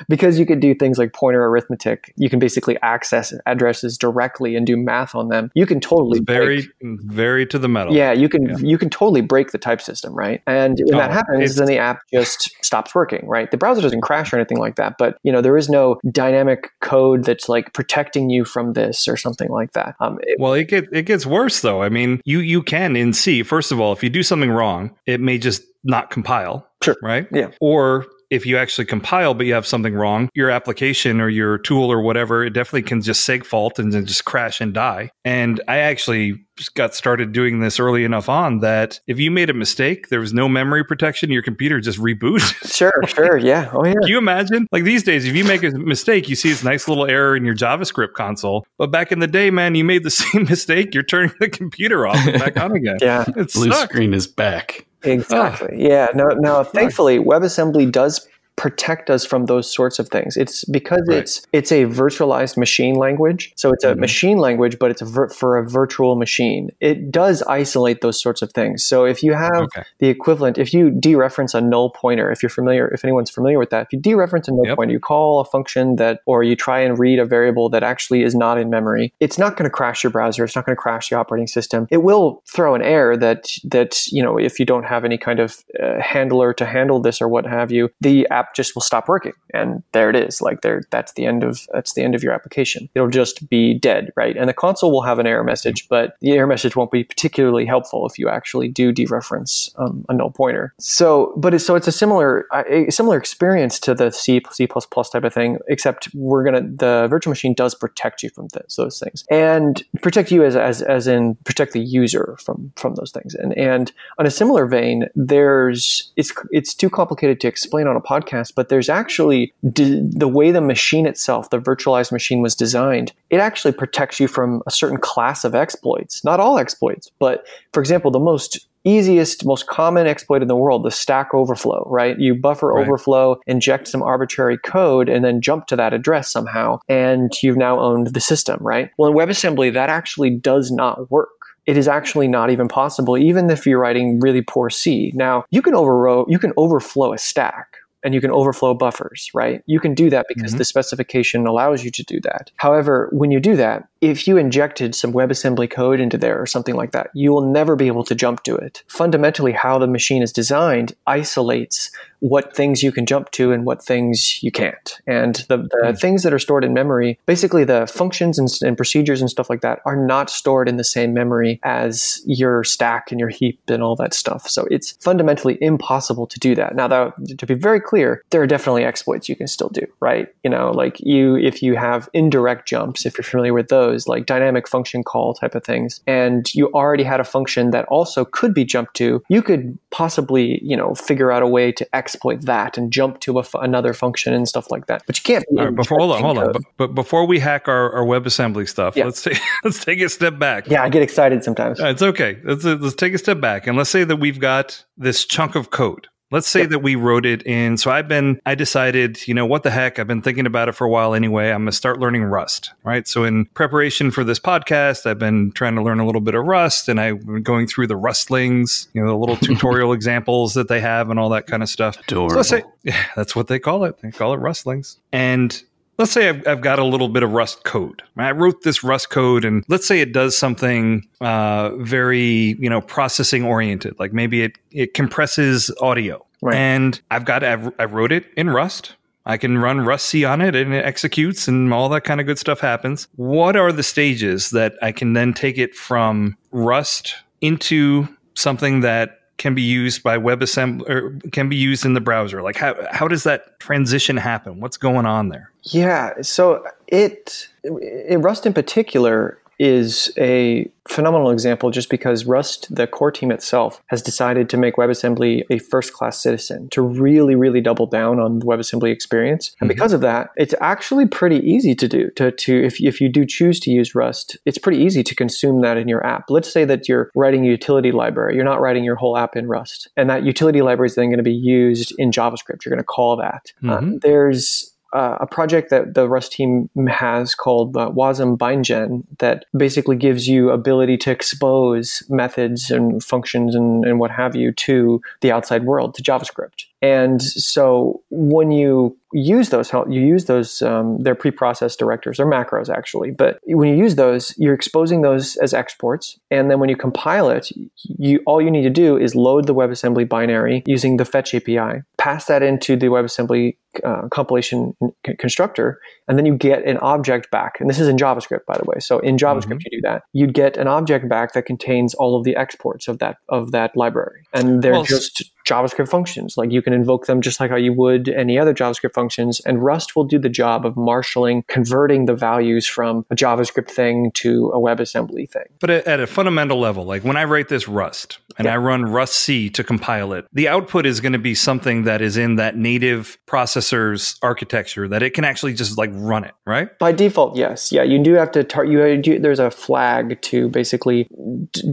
because 0.10 0.40
you 0.40 0.46
could 0.46 0.60
do 0.60 0.74
things 0.76 0.98
like 0.98 1.14
pointer 1.14 1.46
arithmetic, 1.46 2.14
you 2.18 2.30
can 2.30 2.40
basically 2.40 2.78
access 2.82 3.34
addresses 3.46 3.98
directly 3.98 4.56
and 4.56 4.66
do 4.68 4.76
math 4.76 5.16
on 5.16 5.30
them. 5.30 5.52
You 5.56 5.66
can 5.66 5.80
totally 5.80 6.20
It's 6.20 6.26
very 6.26 6.56
break- 6.82 7.00
very 7.06 7.46
to 7.48 7.60
the 7.60 7.70
metal. 7.70 7.94
yeah, 7.94 8.12
you 8.12 8.28
can 8.30 8.50
Yeah. 8.50 8.56
you 8.60 8.78
can 8.78 8.90
totally 8.90 9.22
break 9.22 9.52
the 9.52 9.58
type 9.58 9.82
system, 9.82 10.14
right? 10.14 10.42
And 10.48 10.78
when 10.86 10.98
that 10.98 11.12
Oh, 11.12 11.14
happens, 11.14 11.40
it's- 11.52 11.56
then 11.58 11.68
the 11.68 11.78
app 11.78 12.02
just 12.12 12.52
stops 12.64 12.94
working, 12.94 13.28
right? 13.28 13.50
The 13.50 13.58
browser 13.58 13.82
doesn't 13.82 14.02
crash 14.02 14.34
or 14.34 14.38
anything 14.38 14.58
like 14.60 14.76
that, 14.76 14.96
but 14.98 15.18
you 15.24 15.32
know 15.32 15.42
there 15.42 15.58
is 15.58 15.70
no 15.70 16.00
dynamic 16.12 16.72
code 16.82 17.24
that's 17.24 17.48
like 17.48 17.74
protecting 17.74 18.30
you 18.30 18.44
from 18.46 18.74
this 18.74 19.08
or 19.08 19.16
something 19.16 19.50
like 19.50 19.72
that. 19.74 19.96
Um, 20.00 20.20
it- 20.24 20.38
Well, 20.40 20.54
it 20.54 20.68
get 20.68 20.88
it 20.92 21.04
gets 21.06 21.26
worse 21.26 21.62
though. 21.62 21.82
I 21.82 21.90
mean, 21.90 22.09
you 22.26 22.40
you 22.40 22.64
can 22.64 22.96
in 22.96 23.14
C. 23.14 23.44
First 23.44 23.72
of 23.72 23.80
all, 23.80 23.94
if 23.94 24.04
you 24.04 24.10
do 24.10 24.24
something 24.24 24.52
wrong, 24.52 24.96
it 25.06 25.20
may 25.20 25.38
just 25.38 25.64
not 25.84 26.10
compile. 26.10 26.68
Sure. 26.84 26.96
Right. 27.02 27.28
Yeah. 27.32 27.52
Or 27.62 28.06
if 28.30 28.46
you 28.46 28.58
actually 28.58 28.86
compile 28.86 29.34
but 29.34 29.46
you 29.46 29.54
have 29.54 29.66
something 29.68 29.94
wrong, 29.94 30.30
your 30.34 30.50
application 30.50 31.20
or 31.22 31.30
your 31.30 31.58
tool 31.58 31.92
or 31.92 32.02
whatever, 32.02 32.44
it 32.44 32.52
definitely 32.52 32.84
can 32.84 33.02
just 33.02 33.28
seg 33.28 33.46
fault 33.46 33.80
and 33.80 33.92
then 33.92 34.06
just 34.06 34.26
crash 34.26 34.62
and 34.62 34.74
die. 34.74 35.12
And 35.26 35.62
I 35.68 35.78
actually 35.78 36.46
got 36.74 36.94
started 36.94 37.32
doing 37.32 37.62
this 37.62 37.80
early 37.80 38.04
enough 38.04 38.28
on 38.28 38.60
that 38.60 39.00
if 39.08 39.18
you 39.18 39.32
made 39.32 39.50
a 39.50 39.54
mistake, 39.54 40.10
there 40.10 40.20
was 40.20 40.34
no 40.34 40.50
memory 40.50 40.84
protection, 40.84 41.32
your 41.32 41.42
computer 41.42 41.80
just 41.80 41.98
reboots. 42.00 42.54
sure, 42.76 42.92
sure, 43.08 43.38
yeah, 43.38 43.70
oh 43.74 43.86
yeah. 43.86 43.94
Can 43.94 44.08
you 44.08 44.18
imagine? 44.18 44.68
Like 44.72 44.84
these 44.84 45.04
days, 45.04 45.26
if 45.26 45.36
you 45.36 45.46
make 45.46 45.64
a 45.64 45.72
mistake, 45.72 46.28
you 46.28 46.36
see 46.36 46.50
this 46.50 46.64
nice 46.64 46.88
little 46.88 47.06
error 47.06 47.36
in 47.36 47.46
your 47.46 47.56
JavaScript 47.56 48.14
console. 48.14 48.66
But 48.78 48.92
back 48.92 49.12
in 49.12 49.20
the 49.20 49.28
day, 49.28 49.52
man, 49.52 49.76
you 49.76 49.86
made 49.86 50.04
the 50.04 50.10
same 50.12 50.44
mistake. 50.44 50.94
You're 50.94 51.04
turning 51.04 51.32
the 51.40 51.50
computer 51.50 52.06
off 52.06 52.18
and 52.28 52.38
back 52.40 52.60
on 52.60 52.72
again. 52.76 52.98
Yeah, 53.02 53.24
It 53.38 53.54
Blue 53.54 53.72
sucks. 53.72 53.84
screen 53.92 54.14
is 54.14 54.28
back. 54.28 54.86
Exactly. 55.04 55.76
Yeah. 55.82 56.08
Now, 56.14 56.28
now, 56.38 56.64
thankfully, 56.64 57.20
WebAssembly 57.20 57.92
does 57.92 58.28
protect 58.60 59.10
us 59.10 59.26
from 59.26 59.46
those 59.46 59.72
sorts 59.74 60.00
of 60.00 60.10
things. 60.10 60.36
It's 60.36 60.66
because 60.66 61.06
Right. 61.08 61.20
it's 61.20 61.48
it's 61.54 61.72
a 61.72 61.86
virtualized 61.86 62.58
machine 62.58 62.96
language. 62.96 63.54
So 63.56 63.72
it's 63.72 63.86
a 63.86 63.94
Mhm. 63.96 64.00
machine 64.00 64.38
language, 64.38 64.78
but 64.78 64.92
it's 64.92 65.02
a 65.02 65.06
vir- 65.06 65.30
for 65.30 65.58
a 65.58 65.64
virtual 65.66 66.18
machine. 66.18 66.70
It 66.82 67.10
does 67.10 67.42
isolate 67.44 68.02
those 68.02 68.22
sorts 68.22 68.42
of 68.42 68.52
things. 68.52 68.84
So 68.84 69.06
if 69.06 69.24
you 69.24 69.32
have 69.34 69.64
Okay. 69.68 69.84
the 70.00 70.10
equivalent, 70.10 70.58
if 70.58 70.74
you 70.74 70.92
dereference 70.92 71.56
a 71.56 71.62
null 71.62 71.92
pointer, 71.92 72.30
if 72.32 72.44
you're 72.44 72.50
familiar, 72.50 72.90
if 72.90 73.06
anyone's 73.06 73.30
familiar 73.30 73.58
with 73.58 73.70
that, 73.70 73.84
if 73.88 73.94
you 73.94 74.00
dereference 74.00 74.50
a 74.50 74.52
null 74.52 74.66
Yep. 74.68 74.76
pointer, 74.76 74.92
you 74.92 75.00
call 75.00 75.40
a 75.40 75.46
function 75.46 75.96
that, 75.96 76.20
or 76.26 76.44
you 76.44 76.58
try 76.58 76.80
and 76.82 77.00
read 77.00 77.18
a 77.18 77.26
variable 77.26 77.70
that 77.70 77.82
actually 77.84 78.24
is 78.24 78.36
not 78.36 78.58
in 78.58 78.70
memory, 78.70 79.14
it's 79.22 79.38
not 79.40 79.56
going 79.56 79.64
to 79.70 79.76
crash 79.80 80.04
your 80.04 80.12
browser. 80.12 80.44
It's 80.44 80.56
not 80.58 80.66
going 80.66 80.76
to 80.76 80.82
crash 80.82 81.10
the 81.10 81.16
operating 81.16 81.48
system. 81.48 81.88
It 81.90 82.04
will 82.04 82.44
throw 82.46 82.76
an 82.76 82.82
error 82.82 83.16
that 83.16 83.48
that 83.64 84.06
you 84.12 84.22
know 84.22 84.38
if 84.38 84.60
you 84.60 84.66
don't 84.66 84.84
have 84.84 85.06
any 85.06 85.18
kind 85.18 85.40
of 85.40 85.64
uh, 85.82 86.02
handler 86.02 86.52
to 86.54 86.66
handle 86.66 87.00
this 87.00 87.22
or 87.22 87.30
what 87.30 87.46
have 87.46 87.72
you, 87.72 87.90
the 88.02 88.28
app 88.30 88.49
just 88.56 88.76
will 88.76 88.82
stop 88.82 89.08
working, 89.08 89.34
and 89.54 89.84
there 89.92 90.10
it 90.10 90.16
is. 90.16 90.42
Like 90.42 90.62
there, 90.62 90.84
that's 90.90 91.14
the 91.14 91.26
end 91.26 91.44
of 91.44 91.68
that's 91.74 91.94
the 91.94 92.04
end 92.04 92.16
of 92.16 92.24
your 92.24 92.34
application. 92.34 92.90
It'll 92.96 93.10
just 93.10 93.50
be 93.50 93.74
dead, 93.74 94.12
right? 94.16 94.36
And 94.38 94.50
the 94.50 94.54
console 94.54 94.92
will 94.92 95.04
have 95.04 95.20
an 95.20 95.28
error 95.28 95.44
message, 95.44 95.88
but 95.90 96.16
the 96.22 96.32
error 96.32 96.48
message 96.48 96.76
won't 96.76 96.92
be 96.92 97.04
particularly 97.04 97.66
helpful 97.66 98.06
if 98.06 98.18
you 98.18 98.30
actually 98.30 98.68
do 98.68 98.94
dereference 98.94 99.72
um, 99.78 100.06
a 100.10 100.14
null 100.14 100.32
pointer. 100.32 100.74
So, 100.80 101.34
but 101.38 101.54
it's, 101.54 101.66
so 101.66 101.76
it's 101.76 101.88
a 101.88 101.92
similar 101.92 102.46
a 102.54 102.92
similar 102.92 103.18
experience 103.18 103.80
to 103.82 103.94
the 103.94 104.12
C 104.12 104.42
C 104.52 104.68
type 104.68 105.24
of 105.24 105.34
thing, 105.34 105.58
except 105.68 106.10
we're 106.14 106.44
gonna 106.44 106.62
the 106.62 107.08
virtual 107.10 107.32
machine 107.32 107.54
does 107.54 107.76
protect 107.76 108.24
you 108.24 108.30
from 108.30 108.48
th- 108.50 108.76
those 108.76 109.00
things 109.00 109.24
and 109.30 109.84
protect 110.02 110.32
you 110.32 110.44
as, 110.44 110.56
as 110.56 110.82
as 110.82 111.08
in 111.08 111.36
protect 111.44 111.74
the 111.74 111.82
user 111.82 112.38
from 112.44 112.72
from 112.76 112.96
those 112.96 113.12
things. 113.12 113.36
And 113.36 113.58
and 113.58 113.92
on 114.18 114.26
a 114.26 114.32
similar 114.32 114.66
vein, 114.66 115.08
there's 115.16 116.12
it's 116.16 116.34
it's 116.52 116.74
too 116.74 116.90
complicated 116.90 117.40
to 117.42 117.48
explain 117.48 117.88
on 117.88 117.96
a 117.96 118.02
podcast, 118.02 118.39
but 118.52 118.70
there's 118.70 118.90
actually 118.90 119.54
d- 119.72 120.02
the 120.10 120.28
way 120.28 120.52
the 120.52 120.62
machine 120.62 121.06
itself, 121.06 121.50
the 121.50 121.60
virtualized 121.60 122.12
machine 122.12 122.42
was 122.42 122.56
designed, 122.56 123.12
it 123.30 123.40
actually 123.40 123.72
protects 123.74 124.20
you 124.20 124.28
from 124.28 124.62
a 124.68 124.72
certain 124.72 124.98
class 124.98 125.44
of 125.44 125.54
exploits. 125.56 126.24
Not 126.24 126.40
all 126.40 126.58
exploits, 126.58 127.10
but 127.20 127.46
for 127.74 127.80
example, 127.80 128.12
the 128.12 128.20
most 128.20 128.68
easiest, 128.86 129.46
most 129.46 129.68
common 129.68 130.08
exploit 130.08 130.42
in 130.42 130.48
the 130.48 130.56
world, 130.56 130.84
the 130.86 130.92
stack 130.92 131.34
overflow, 131.34 131.86
right? 131.90 132.18
You 132.18 132.34
buffer 132.34 132.68
Right. 132.74 132.88
overflow, 132.88 133.40
inject 133.46 133.88
some 133.90 134.02
arbitrary 134.02 134.58
code, 134.58 135.10
and 135.10 135.24
then 135.24 135.42
jump 135.42 135.68
to 135.68 135.76
that 135.76 135.94
address 135.94 136.32
somehow, 136.32 136.80
and 136.88 137.32
you've 137.44 137.58
now 137.58 137.80
owned 137.80 138.08
the 138.08 138.22
system, 138.22 138.58
right? 138.62 138.90
Well, 138.98 139.12
in 139.12 139.18
WebAssembly, 139.18 139.74
that 139.74 139.90
actually 139.90 140.30
does 140.30 140.72
not 140.72 141.12
work. 141.12 141.30
It 141.66 141.78
is 141.78 141.88
actually 141.88 142.28
not 142.28 142.50
even 142.50 142.68
possible, 142.68 143.18
even 143.18 143.50
if 143.52 143.68
you're 143.68 143.80
writing 143.80 144.20
really 144.22 144.42
poor 144.42 144.70
C. 144.72 145.12
Now, 145.14 145.44
you 145.52 145.62
can 145.62 145.76
overrow, 145.76 146.26
you 146.28 146.40
can 146.40 146.54
overflow 146.58 147.14
a 147.14 147.18
stack, 147.18 147.76
and 148.04 148.14
you 148.14 148.22
can 148.22 148.32
overflow 148.32 148.74
buffers, 148.74 149.30
right? 149.34 149.62
You 149.66 149.80
can 149.80 149.94
do 149.94 150.10
that 150.10 150.26
because 150.30 150.54
Mhm. 150.54 150.58
the 150.60 150.66
specification 150.66 151.46
allows 151.46 151.84
you 151.84 151.92
to 151.92 152.04
do 152.04 152.20
that. 152.22 152.52
However, 152.58 153.10
when 153.12 153.32
you 153.32 153.40
do 153.40 153.56
that, 153.58 153.84
if 154.02 154.28
you 154.28 154.38
injected 154.38 154.96
some 154.96 155.12
WebAssembly 155.12 155.70
code 155.70 156.00
into 156.00 156.18
there 156.18 156.42
or 156.42 156.46
something 156.46 156.76
like 156.76 156.92
that, 156.92 157.10
you 157.14 157.32
will 157.32 157.52
never 157.52 157.76
be 157.76 157.88
able 157.88 158.06
to 158.06 158.16
jump 158.16 158.44
to 158.44 158.56
it. 158.56 158.84
Fundamentally, 158.88 159.52
how 159.52 159.78
the 159.78 159.88
machine 159.88 160.22
is 160.22 160.32
designed 160.32 160.94
isolates 161.06 161.92
what 162.20 162.56
things 162.56 162.84
you 162.84 162.92
can 162.92 163.06
jump 163.06 163.32
to 163.32 163.52
and 163.52 163.66
what 163.66 163.84
things 163.84 164.42
you 164.44 164.52
can't. 164.52 165.00
And 165.08 165.36
the, 165.48 165.58
the 165.58 165.92
mm. 165.92 166.00
things 166.00 166.24
that 166.24 166.34
are 166.34 166.40
stored 166.40 166.64
in 166.64 166.74
memory, 166.74 167.20
basically 167.26 167.64
the 167.64 167.88
functions 167.88 168.38
and, 168.38 168.50
and, 168.62 168.78
procedures 168.78 169.22
and 169.22 169.30
stuff 169.30 169.50
like 169.50 169.62
that, 169.62 169.82
are 169.86 169.96
not 169.96 170.30
stored 170.30 170.70
in 170.70 170.78
the 170.78 170.84
same 170.84 171.14
memory 171.14 171.60
as 171.64 172.22
your 172.26 172.64
stack 172.64 173.12
and 173.12 173.20
your 173.20 173.30
heap 173.30 173.60
and 173.68 173.84
all 173.84 173.96
that 173.96 174.14
stuff. 174.14 174.50
So 174.50 174.66
it's 174.72 174.92
fundamentally 174.94 175.58
impossible 175.62 176.28
to 176.28 176.40
do 176.40 176.56
that. 176.56 176.76
Now, 176.76 176.88
that, 176.88 177.38
to 177.38 177.46
be 177.46 177.54
very 177.54 177.80
clear, 177.80 178.24
there 178.30 178.42
are 178.42 178.48
definitely 178.48 178.84
exploits 178.84 179.30
you 179.30 179.36
can 179.36 179.48
still 179.48 179.70
do, 179.70 179.86
right? 180.00 180.28
You 180.44 180.50
know, 180.50 180.72
like 180.72 181.00
you, 181.00 181.36
if 181.36 181.62
you 181.62 181.76
have 181.76 182.10
indirect 182.14 182.68
jumps, 182.68 183.06
if 183.06 183.18
you're 183.18 183.24
familiar 183.24 183.54
with 183.54 183.70
those, 183.70 184.08
like 184.08 184.26
dynamic 184.26 184.68
function 184.68 185.04
call 185.04 185.34
type 185.34 185.56
of 185.56 185.64
things, 185.64 186.02
and 186.08 186.54
you 186.54 186.68
already 186.74 187.04
had 187.04 187.20
a 187.20 187.24
function 187.24 187.72
that 187.72 187.86
also 187.86 188.26
could 188.26 188.54
be 188.54 188.66
jumped 188.66 188.96
to, 188.96 189.24
you 189.30 189.42
could 189.42 189.78
possibly, 189.90 190.64
you 190.64 190.76
know, 190.76 190.96
figure 190.96 191.32
out 191.32 191.44
a 191.44 191.48
way 191.48 191.72
to 191.72 191.88
exploit 192.10 192.42
that 192.42 192.78
and 192.78 192.92
jump 192.92 193.20
to 193.22 193.44
another 193.56 193.94
function 193.94 194.34
and 194.34 194.48
stuff 194.48 194.72
like 194.72 194.88
that. 194.88 195.04
But 195.06 195.18
you 195.18 195.24
can't. 195.24 195.46
Right, 195.52 195.74
before 195.74 196.00
hold 196.00 196.12
on, 196.12 196.22
hold 196.22 196.38
on. 196.38 196.64
But, 196.78 196.96
before 196.96 197.26
we 197.26 197.40
hack 197.40 197.68
our, 197.68 197.94
our 197.94 198.04
WebAssembly 198.04 198.68
stuff, 198.68 198.96
yeah. 198.96 199.06
let's 199.06 199.22
take 199.24 199.40
let's 199.64 199.84
take 199.84 200.00
a 200.02 200.10
step 200.10 200.40
back. 200.40 200.68
Yeah, 200.68 200.84
I 200.84 200.90
get 200.90 201.02
excited 201.02 201.44
sometimes. 201.44 201.80
It's 201.80 202.02
okay. 202.02 202.40
Let's 202.44 202.64
let's 202.64 202.96
take 202.96 203.14
a 203.14 203.18
step 203.18 203.40
back 203.40 203.68
and 203.68 203.78
let's 203.78 203.90
say 203.90 204.04
that 204.04 204.18
we've 204.18 204.40
got 204.40 204.84
this 204.98 205.26
chunk 205.26 205.56
of 205.56 205.70
code 205.70 206.08
Let's 206.32 206.48
say 206.48 206.62
yep. 206.62 206.70
that 206.70 206.80
we 206.80 206.96
wrote 206.96 207.26
it 207.26 207.42
in. 207.44 207.78
So 207.78 207.90
I've 207.90 208.08
been, 208.08 208.40
I 208.46 208.54
decided, 208.54 209.28
you 209.28 209.34
know, 209.34 209.46
what 209.46 209.64
the 209.64 209.72
heck? 209.72 209.98
I've 209.98 210.08
been 210.08 210.22
thinking 210.22 210.46
about 210.46 210.70
it 210.70 210.74
for 210.74 210.86
a 210.86 210.90
while 210.90 211.16
anyway. 211.16 211.50
I'm 211.50 211.64
going 211.64 211.72
to 211.72 211.72
start 211.72 212.00
learning 212.00 212.24
Rust, 212.24 212.72
right? 212.84 213.08
So 213.08 213.24
in 213.24 213.46
preparation 213.46 214.12
for 214.12 214.24
this 214.24 214.40
podcast, 214.40 215.06
I've 215.06 215.18
been 215.18 215.52
trying 215.54 215.76
to 215.76 215.82
learn 215.82 216.00
a 216.00 216.06
little 216.06 216.22
bit 216.22 216.36
of 216.36 216.46
Rust 216.46 216.88
and 216.88 217.00
I've 217.00 217.26
been 217.26 217.42
going 217.42 217.66
through 217.66 217.88
the 217.88 217.96
Rustlings, 217.96 218.90
you 218.94 219.02
know, 219.02 219.08
the 219.08 219.18
little 219.18 219.36
tutorial 219.42 219.92
examples 219.92 220.54
that 220.54 220.68
they 220.68 220.82
have 220.82 221.10
and 221.10 221.20
all 221.20 221.30
that 221.30 221.48
kind 221.48 221.64
of 221.64 221.70
stuff. 221.70 221.98
Adorable. 222.02 222.30
So 222.30 222.36
let's 222.36 222.50
say, 222.50 222.64
yeah, 222.84 223.06
that's 223.16 223.36
what 223.36 223.48
they 223.48 223.58
call 223.58 223.84
it. 223.86 224.00
They 224.02 224.12
call 224.12 224.34
it 224.34 224.38
Rustlings. 224.38 224.98
And 225.12 225.64
let's 226.00 226.12
say 226.12 226.30
I've, 226.30 226.48
I've, 226.48 226.62
got 226.62 226.80
a 226.80 226.84
little 226.84 227.10
bit 227.10 227.22
of 227.22 227.34
Rust 227.34 227.64
code. 227.66 228.02
I 228.18 228.32
wrote 228.32 228.64
this 228.64 228.84
Rust 228.84 229.12
code, 229.12 229.46
and 229.46 229.64
let's 229.68 229.86
say 229.86 230.02
it 230.02 230.14
does 230.14 230.36
something 230.36 231.08
uh, 231.22 231.76
very, 231.76 232.56
you 232.60 232.70
know, 232.70 232.82
processing 232.82 233.44
oriented. 233.44 234.00
Like 234.00 234.14
maybe 234.14 234.42
it 234.42 234.58
it 234.72 234.96
compresses 234.96 235.70
audio, 235.80 236.26
right. 236.42 236.56
and 236.56 237.00
I've 237.12 237.26
got 237.26 237.44
I've, 237.44 237.72
I 237.78 237.86
wrote 237.86 238.12
it 238.12 238.26
in 238.36 238.50
Rust. 238.50 238.96
I 239.26 239.38
can 239.38 239.60
run 239.60 239.82
rustc 239.82 240.28
on 240.28 240.42
it, 240.42 240.56
and 240.56 240.74
it 240.74 240.84
executes, 240.84 241.48
and 241.48 241.72
all 241.72 241.90
that 241.90 242.04
kind 242.04 242.20
of 242.20 242.26
good 242.26 242.40
stuff 242.40 242.62
happens. 242.62 243.08
What 243.16 243.56
are 243.56 243.72
the 243.72 243.84
stages 243.84 244.50
that 244.52 244.74
I 244.82 244.92
can 244.92 245.14
then 245.14 245.34
take 245.34 245.60
it 245.60 245.76
from 245.76 246.36
Rust 246.52 247.16
into 247.42 248.08
something 248.34 248.80
that 248.80 249.19
can 249.40 249.56
be 249.56 249.64
used 249.64 250.04
by 250.04 250.18
WebAssembly 250.18 250.88
or 250.88 251.18
can 251.32 251.50
be 251.50 251.56
used 251.56 251.86
in 251.86 251.96
the 251.96 252.02
browser? 252.02 252.44
Like 252.44 252.58
how 252.58 252.76
how 252.92 253.08
does 253.08 253.24
that 253.24 253.60
transition 253.60 254.18
happen? 254.18 254.60
What's 254.60 254.78
going 254.78 255.08
on 255.08 255.30
there? 255.30 255.52
Yeah, 255.64 256.22
so 256.22 256.64
it 256.88 257.48
in 257.64 258.22
Rust 258.22 258.46
in 258.46 258.54
particular, 258.54 259.39
is 259.60 260.12
a 260.18 260.72
phenomenal 260.88 261.30
example 261.30 261.70
just 261.70 261.90
because 261.90 262.26
Rust, 262.26 262.74
the 262.74 262.88
core 262.88 263.12
team 263.12 263.30
itself, 263.30 263.84
has 263.88 264.02
decided 264.02 264.50
to 264.50 264.58
make 264.58 264.76
WebAssembly 264.76 265.44
a 265.50 265.60
first 265.60 265.94
class 265.94 266.22
citizen, 266.22 266.70
to 266.70 266.82
really, 266.82 267.36
really 267.36 267.62
double 267.62 267.86
down 267.86 268.20
on 268.20 268.40
the 268.40 268.46
WebAssembly 268.46 268.90
experience. 268.90 269.50
And 269.60 269.70
mm-hmm. 269.70 269.76
because 269.76 269.94
of 269.94 270.02
that, 270.02 270.30
it's 270.38 270.56
actually 270.62 271.06
pretty 271.06 271.38
easy 271.38 271.76
to 271.76 271.88
do. 271.88 272.10
To, 272.16 272.32
to 272.32 272.66
if, 272.66 272.82
if 272.82 273.02
you 273.02 273.10
do 273.10 273.26
choose 273.26 273.60
to 273.62 273.70
use 273.70 273.94
Rust, 273.94 274.38
it's 274.46 274.58
pretty 274.58 274.80
easy 274.80 275.04
to 275.04 275.14
consume 275.14 275.62
that 275.62 275.78
in 275.78 275.88
your 275.88 276.06
app. 276.06 276.30
Let's 276.30 276.52
say 276.52 276.64
that 276.66 276.88
you're 276.88 277.12
writing 277.14 277.46
a 277.46 277.50
utility 277.50 277.92
library, 277.92 278.36
you're 278.36 278.46
not 278.46 278.62
writing 278.62 278.84
your 278.84 278.96
whole 278.96 279.18
app 279.18 279.36
in 279.36 279.48
Rust. 279.48 279.90
And 279.98 280.10
that 280.10 280.24
utility 280.24 280.62
library 280.62 280.88
is 280.88 280.96
then 280.96 281.10
going 281.10 281.18
to 281.18 281.24
be 281.24 281.34
used 281.34 281.94
in 281.98 282.12
JavaScript. 282.12 282.66
You're 282.66 282.72
going 282.72 282.78
to 282.78 282.84
call 282.84 283.18
that. 283.18 283.52
Mm-hmm. 283.62 283.70
Um, 283.70 284.00
there's 284.00 284.74
uh, 284.94 285.18
a 285.20 285.28
project 285.28 285.70
that 285.70 285.94
the 285.94 286.08
Rust 286.08 286.32
team 286.32 286.70
has 286.90 287.36
called 287.36 287.78
uh, 287.78 287.92
Wasm 287.92 288.38
BindGen 288.38 289.04
that 289.20 289.46
basically 289.56 289.96
gives 289.96 290.28
you 290.28 290.50
ability 290.50 290.98
to 290.98 291.12
expose 291.12 292.04
methods 292.10 292.72
and 292.72 293.04
functions 293.04 293.56
and, 293.56 293.86
and 293.86 294.00
what 294.00 294.12
have 294.12 294.36
you 294.36 294.52
to 294.54 295.02
the 295.22 295.32
outside 295.32 295.64
world, 295.64 295.96
to 295.96 296.04
JavaScript. 296.04 296.66
And 296.82 297.22
so 297.22 298.02
when 298.10 298.52
you 298.52 298.98
use 299.12 299.50
those, 299.50 299.72
you 299.74 300.02
use 300.02 300.26
those, 300.26 300.62
um, 300.62 301.00
they're 301.00 301.16
pre-processed 301.16 301.80
directors, 301.80 302.18
they're 302.18 302.26
macros 302.26 302.70
actually. 302.70 303.12
But 303.12 303.40
when 303.46 303.70
you 303.70 303.76
use 303.76 303.96
those, 303.96 304.34
you're 304.38 304.54
exposing 304.54 305.02
those 305.02 305.36
as 305.38 305.54
exports. 305.54 306.18
And 306.32 306.50
then 306.50 306.60
when 306.60 306.70
you 306.70 306.78
compile 306.78 307.30
it, 307.30 307.52
you 307.84 308.22
all 308.26 308.42
you 308.42 308.52
need 308.52 308.64
to 308.64 308.70
do 308.70 308.98
is 308.98 309.16
load 309.16 309.48
the 309.48 309.56
WebAssembly 309.56 310.08
binary 310.08 310.64
using 310.66 310.98
the 310.98 311.06
fetch 311.06 311.34
API, 311.34 311.82
pass 311.98 312.26
that 312.26 312.44
into 312.44 312.76
the 312.76 312.88
WebAssembly 312.88 313.58
uh, 313.84 314.08
compilation 314.10 314.76
constructor, 315.20 315.80
and 316.08 316.18
then 316.18 316.26
you 316.26 316.36
get 316.36 316.66
an 316.66 316.78
object 316.78 317.30
back. 317.30 317.60
And 317.60 317.70
this 317.70 317.80
is 317.80 317.88
in 317.88 317.98
JavaScript, 317.98 318.46
by 318.46 318.58
the 318.58 318.64
way. 318.66 318.80
So 318.80 319.00
in 319.00 319.18
JavaScript, 319.18 319.46
mm-hmm. 319.46 319.72
you 319.72 319.82
do 319.82 319.82
that. 319.84 320.04
You'd 320.14 320.34
get 320.34 320.58
an 320.58 320.68
object 320.68 321.08
back 321.10 321.34
that 321.34 321.44
contains 321.44 321.94
all 321.94 322.16
of 322.16 322.24
the 322.24 322.36
exports 322.36 322.88
of 322.88 323.00
that 323.00 323.18
of 323.28 323.52
that 323.52 323.76
library, 323.76 324.24
and 324.34 324.62
they're 324.62 324.74
well, 324.74 324.84
just 324.84 325.24
JavaScript 325.50 325.90
functions. 325.90 326.38
Like 326.38 326.52
you 326.52 326.62
can 326.62 326.74
invoke 326.74 327.08
them 327.08 327.22
just 327.22 327.40
like 327.40 327.50
how 327.50 327.58
you 327.58 327.74
would 327.74 328.10
any 328.10 328.38
other 328.38 328.54
JavaScript 328.54 328.94
functions, 328.94 329.40
and 329.42 329.64
Rust 329.64 329.96
will 329.96 330.04
do 330.04 330.20
the 330.20 330.30
job 330.30 330.66
of 330.66 330.78
marshaling, 330.78 331.44
converting 331.48 332.06
the 332.06 332.16
values 332.16 332.68
from 332.68 333.06
a 333.10 333.16
JavaScript 333.16 333.70
thing 333.70 334.12
to 334.16 334.50
a 334.50 334.60
WebAssembly 334.60 335.30
thing. 335.30 335.46
But 335.60 335.70
at 335.72 336.00
a 336.00 336.08
fundamental 336.08 336.60
level, 336.60 336.86
like 336.86 337.04
when 337.04 337.18
I 337.18 337.24
write 337.24 337.50
this 337.50 337.68
Rust 337.68 338.20
and 338.38 338.46
yeah. 338.46 338.54
I 338.54 338.58
run 338.58 338.84
rustc 338.84 339.54
to 339.54 339.64
compile 339.64 340.14
it, 340.14 340.26
the 340.32 340.48
output 340.48 340.86
is 340.86 341.02
going 341.02 341.14
to 341.14 341.20
be 341.20 341.36
something 341.36 341.84
that 341.84 342.02
is 342.02 342.18
in 342.18 342.36
that 342.36 342.56
native 342.56 343.18
processor's 343.28 344.16
architecture 344.22 344.88
that 344.88 345.02
it 345.02 345.14
can 345.14 345.24
actually 345.24 345.54
just 345.54 345.78
like 345.78 345.90
run 345.94 346.24
it, 346.24 346.34
right? 346.46 346.78
By 346.80 346.92
default, 346.92 347.36
yes. 347.36 347.72
Yeah, 347.72 347.84
you 347.84 348.02
do 348.04 348.14
have 348.14 348.32
to. 348.32 348.44
Tar- 348.44 348.66
you, 348.66 348.86
you 348.86 349.20
there's 349.20 349.40
a 349.40 349.52
flag 349.52 350.22
to 350.22 350.50
basically, 350.50 351.08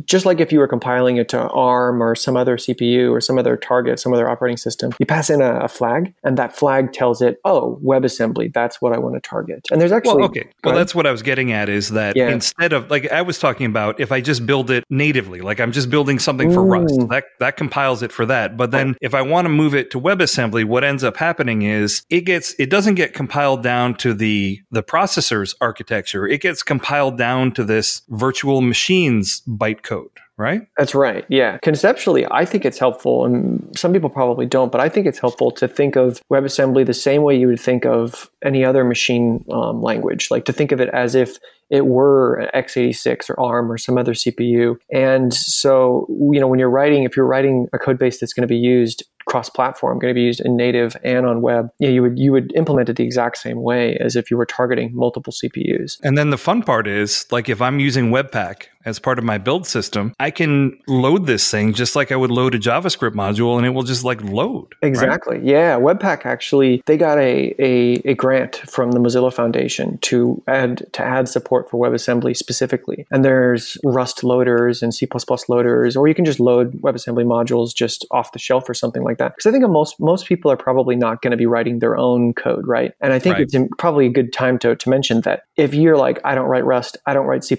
just 0.05 0.25
like 0.25 0.41
if 0.41 0.53
you 0.53 0.59
were 0.59 0.69
compiling 0.69 1.17
it 1.17 1.29
to 1.31 1.49
ARM 1.49 2.03
or 2.03 2.15
some 2.15 2.37
other 2.37 2.57
CPU 2.57 3.11
or 3.11 3.21
some 3.21 3.39
other 3.39 3.57
target, 3.67 3.99
some 3.99 4.13
other 4.13 4.29
operating 4.29 4.57
system, 4.57 4.93
you 4.99 5.07
pass 5.07 5.31
in 5.31 5.41
a, 5.41 5.61
a, 5.61 5.69
flag, 5.69 6.15
and 6.25 6.37
that 6.39 6.57
flag 6.57 6.93
tells 6.93 7.21
it, 7.21 7.41
oh, 7.45 7.79
WebAssembly, 7.83 8.53
that's 8.53 8.81
what 8.81 8.93
I 8.93 8.99
want 8.99 9.15
to 9.15 9.21
target. 9.21 9.67
And 9.71 9.81
there's 9.81 9.93
actually. 9.93 10.17
Well, 10.17 10.27
okay. 10.27 10.49
Well, 10.65 10.75
that's 10.75 10.95
what 10.95 11.07
I 11.07 11.11
was 11.11 11.23
getting 11.23 11.53
at 11.53 11.69
is 11.69 11.91
that 11.91 12.17
yeah. 12.17 12.29
instead 12.29 12.73
of, 12.73 12.91
like, 12.91 13.11
I 13.11 13.23
was 13.23 13.39
talking 13.39 13.67
about 13.67 14.01
if 14.01 14.13
I 14.13 14.21
just 14.21 14.47
build 14.47 14.71
it 14.71 14.85
natively, 14.91 15.41
like 15.41 15.61
I'm 15.61 15.73
just 15.73 15.91
building 15.91 16.19
something 16.19 16.53
for 16.53 16.65
Rust, 16.65 16.95
mm. 16.95 17.09
that, 17.11 17.25
that 17.41 17.57
compiles 17.57 18.03
it 18.03 18.13
for 18.13 18.27
that. 18.27 18.57
But 18.57 18.71
then 18.71 18.97
if 19.01 19.15
I 19.15 19.23
want 19.23 19.47
to 19.47 19.49
move 19.49 19.75
it 19.75 19.91
to 19.93 20.01
WebAssembly, 20.01 20.65
what 20.65 20.85
ends 20.85 21.05
up 21.05 21.17
happening 21.17 21.63
is 21.63 22.03
it 22.11 22.23
gets, 22.23 22.55
it 22.59 22.71
doesn't 22.71 22.95
get 22.95 23.15
compiled 23.15 23.63
down 23.63 23.95
to 23.97 24.15
the, 24.15 24.61
the 24.71 24.83
processor's 24.83 25.55
architecture. 25.61 26.27
It 26.27 26.41
gets 26.41 26.63
compiled 26.63 27.19
down 27.19 27.53
to 27.53 27.65
this 27.65 28.03
virtual 28.09 28.61
machines 28.61 29.43
bytecode 29.47 30.11
right? 30.39 30.63
That's 30.77 30.95
right. 30.95 31.25
Yeah. 31.29 31.59
Conceptually, 31.59 32.27
I 32.31 32.45
think 32.45 32.65
it's 32.65 32.79
helpful, 32.79 33.25
and 33.25 33.73
some 33.77 33.93
people 33.93 34.11
probably 34.11 34.47
don't, 34.47 34.71
but 34.71 34.81
I 34.81 34.89
think 34.89 35.07
it's 35.07 35.19
helpful 35.19 35.51
to 35.53 35.69
think 35.69 35.97
of 35.97 36.21
WebAssembly 36.31 36.87
the 36.87 36.95
same 36.95 37.23
way 37.23 37.39
you 37.39 37.47
would 37.47 37.61
think 37.61 37.87
of 37.87 38.31
any 38.45 38.65
other 38.65 38.85
machine 38.85 39.45
um, 39.51 39.83
language, 39.83 40.31
like 40.31 40.45
to 40.47 40.53
think 40.53 40.73
of 40.73 40.81
it 40.81 40.89
as 40.91 41.15
if 41.15 41.39
it 41.71 41.87
were 41.87 42.37
an 42.37 42.49
x86 42.55 43.31
or 43.31 43.41
ARM 43.41 43.73
or 43.73 43.79
some 43.79 43.99
other 43.99 44.13
CPU. 44.13 44.77
And 44.93 45.35
so, 45.35 46.07
you 46.33 46.39
know, 46.39 46.47
when 46.47 46.59
you're 46.59 46.71
writing, 46.71 47.05
if 47.05 47.17
you're 47.17 47.27
writing 47.27 47.67
a 47.73 47.79
code 47.79 47.99
base 47.99 48.21
that's 48.21 48.33
going 48.33 48.43
to 48.43 48.53
be 48.53 48.57
used 48.57 49.03
cross-platform, 49.27 49.99
going 49.99 50.11
to 50.11 50.15
be 50.15 50.23
used 50.23 50.41
in 50.41 50.57
native 50.57 50.97
and 51.05 51.27
on 51.27 51.43
web, 51.43 51.71
yeah, 51.79 51.89
you 51.89 52.03
would 52.03 52.19
you 52.19 52.33
would 52.33 52.55
implement 52.55 52.89
it 52.89 52.97
the 52.97 53.05
exact 53.05 53.39
same 53.39 53.63
way 53.63 53.97
as 53.97 54.17
if 54.17 54.31
you 54.31 54.37
were 54.37 54.47
targeting 54.47 54.95
multiple 54.95 55.33
CPUs. 55.33 55.99
And 56.03 56.17
then 56.17 56.31
the 56.31 56.39
fun 56.39 56.63
part 56.63 56.87
is, 56.87 57.27
like, 57.31 57.49
if 57.49 57.61
I'm 57.61 57.79
using 57.81 58.11
Webpack 58.11 58.69
as 58.87 59.01
part 59.01 59.19
of 59.19 59.25
my 59.25 59.37
build 59.37 59.67
system, 59.67 60.15
I 60.21 60.31
can 60.31 60.79
load 60.87 61.27
this 61.27 61.51
thing 61.51 61.75
just 61.75 61.97
like 61.97 62.13
I 62.13 62.17
would 62.17 62.31
load 62.31 62.55
a 62.55 62.59
JavaScript 62.59 63.15
module, 63.15 63.57
and 63.59 63.67
it 63.67 63.71
will 63.71 63.83
just 63.83 64.05
like 64.05 64.23
load. 64.23 64.75
Exactly. 64.81 65.39
Right? 65.39 65.45
Yeah, 65.45 65.77
Webpack 65.77 66.25
actually 66.25 66.83
they 66.87 66.97
got 66.97 67.19
a, 67.19 67.55
a 67.59 67.95
a 68.05 68.15
grant 68.15 68.57
from 68.57 68.93
the 68.93 69.01
Mozilla 69.01 69.35
Foundation 69.35 69.99
to 69.99 70.43
add 70.47 70.87
to 70.93 71.03
add 71.03 71.29
support 71.29 71.69
for 71.69 71.85
WebAssembly 71.85 72.37
specifically, 72.37 73.07
and 73.11 73.25
there's 73.25 73.77
Rust 73.85 74.23
loaders 74.23 74.83
and 74.83 74.95
C++ 74.95 75.09
loaders, 75.49 75.97
or 75.97 76.07
you 76.07 76.15
can 76.15 76.25
just 76.25 76.39
load 76.39 76.81
WebAssembly 76.81 77.27
modules 77.27 77.75
just 77.75 78.07
off 78.13 78.33
the 78.33 78.39
shelf 78.39 78.69
or 78.69 78.75
something 78.75 79.03
like 79.03 79.16
that. 79.19 79.37
Because 79.37 79.47
I 79.47 79.53
think 79.53 79.69
most 79.69 80.01
most 80.01 80.27
people 80.27 80.51
are 80.51 80.57
probably 80.57 80.97
not 80.97 81.23
going 81.23 81.33
to 81.33 81.37
be 81.37 81.47
writing 81.47 81.79
their 81.81 81.97
own 81.97 82.33
code, 82.35 82.67
right? 82.67 82.93
And 83.01 83.13
I 83.13 83.19
think 83.19 83.35
right. 83.35 83.47
it's 83.51 83.75
probably 83.79 84.07
a 84.07 84.11
good 84.11 84.33
time 84.33 84.59
to 84.61 84.77
to 84.77 84.89
mention 84.89 85.21
that 85.23 85.45
if 85.57 85.75
you're 85.75 85.97
like, 85.97 86.21
I 86.25 86.35
don't 86.35 86.47
write 86.47 86.65
Rust, 86.65 86.97
I 87.07 87.15
don't 87.15 87.27
write 87.27 87.45
C++, 87.45 87.57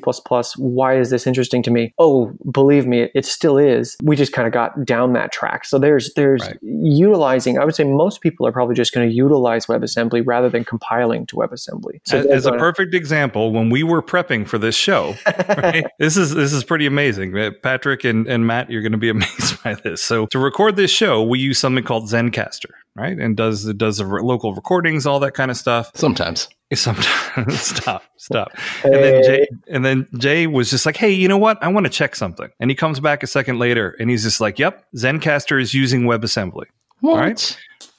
why 0.57 0.97
is 0.97 1.09
this 1.09 1.27
interesting 1.27 1.63
to 1.63 1.71
me? 1.71 1.93
Oh, 1.97 2.31
believe 2.51 2.85
me, 2.85 3.09
it 3.13 3.25
still 3.25 3.57
is. 3.57 3.97
We 4.01 4.15
just 4.15 4.33
kind 4.33 4.47
of 4.47 4.53
got 4.53 4.85
down 4.85 5.13
that 5.13 5.31
track. 5.31 5.65
So 5.65 5.79
there's 5.79 6.13
there's 6.13 6.41
Right. 6.41 6.57
utilizing. 6.61 7.57
I 7.57 7.65
would 7.65 7.75
say 7.75 7.83
most 7.83 8.21
people 8.21 8.45
are 8.47 8.51
probably 8.51 8.75
just 8.75 8.93
going 8.93 9.07
to 9.07 9.13
utilize 9.13 9.65
WebAssembly 9.65 10.23
rather 10.25 10.49
than 10.49 10.63
compiling 10.63 11.25
to 11.27 11.35
WebAssembly. 11.35 12.01
So 12.05 12.19
as, 12.19 12.25
as 12.25 12.45
a 12.45 12.51
perfect 12.53 12.93
example, 12.93 13.51
when 13.51 13.69
we 13.69 13.83
were 13.83 14.01
prepping 14.01 14.47
for 14.47 14.57
this 14.57 14.75
show, 14.75 15.15
right, 15.57 15.85
this 15.99 16.17
is 16.17 16.33
this 16.33 16.53
is 16.53 16.63
pretty 16.63 16.85
amazing. 16.85 17.33
Patrick 17.61 18.03
and, 18.03 18.27
and 18.27 18.45
Matt, 18.45 18.69
you're 18.69 18.81
going 18.81 18.91
to 18.91 18.97
be 18.97 19.09
amazed 19.17 19.63
by 19.63 19.75
this. 19.75 20.01
So 20.01 20.25
to 20.27 20.39
record 20.39 20.75
this 20.75 20.91
show, 20.91 21.23
we 21.23 21.39
use 21.47 21.59
something 21.59 21.83
called 21.83 22.05
Zencastr, 22.05 22.71
right, 22.95 23.17
and 23.17 23.35
does 23.35 23.65
it 23.65 23.77
does 23.77 23.97
the 23.97 24.05
re- 24.05 24.21
local 24.21 24.53
recordings, 24.53 25.05
all 25.05 25.19
that 25.21 25.33
kind 25.33 25.51
of 25.51 25.57
stuff. 25.57 25.91
Sometimes. 25.95 26.49
Sometimes 26.73 27.61
stop, 27.61 28.03
stop. 28.17 28.51
And 28.83 28.95
then 28.95 29.23
Jay 29.23 29.47
and 29.69 29.85
then 29.85 30.07
Jay 30.17 30.47
was 30.47 30.69
just 30.69 30.85
like, 30.85 30.97
"Hey, 30.97 31.11
you 31.11 31.27
know 31.29 31.37
what? 31.37 31.57
I 31.63 31.69
want 31.69 31.85
to 31.85 31.89
check 31.89 32.15
something." 32.15 32.49
And 32.59 32.69
he 32.69 32.75
comes 32.75 32.99
back 32.99 33.23
a 33.23 33.27
second 33.27 33.57
later, 33.57 33.95
and 33.99 34.09
he's 34.09 34.23
just 34.23 34.41
like, 34.41 34.59
"Yep, 34.59 34.85
Zencastr 34.95 35.61
is 35.61 35.73
using 35.73 36.03
WebAssembly." 36.03 36.65
What? 36.99 37.19
right. 37.19 37.57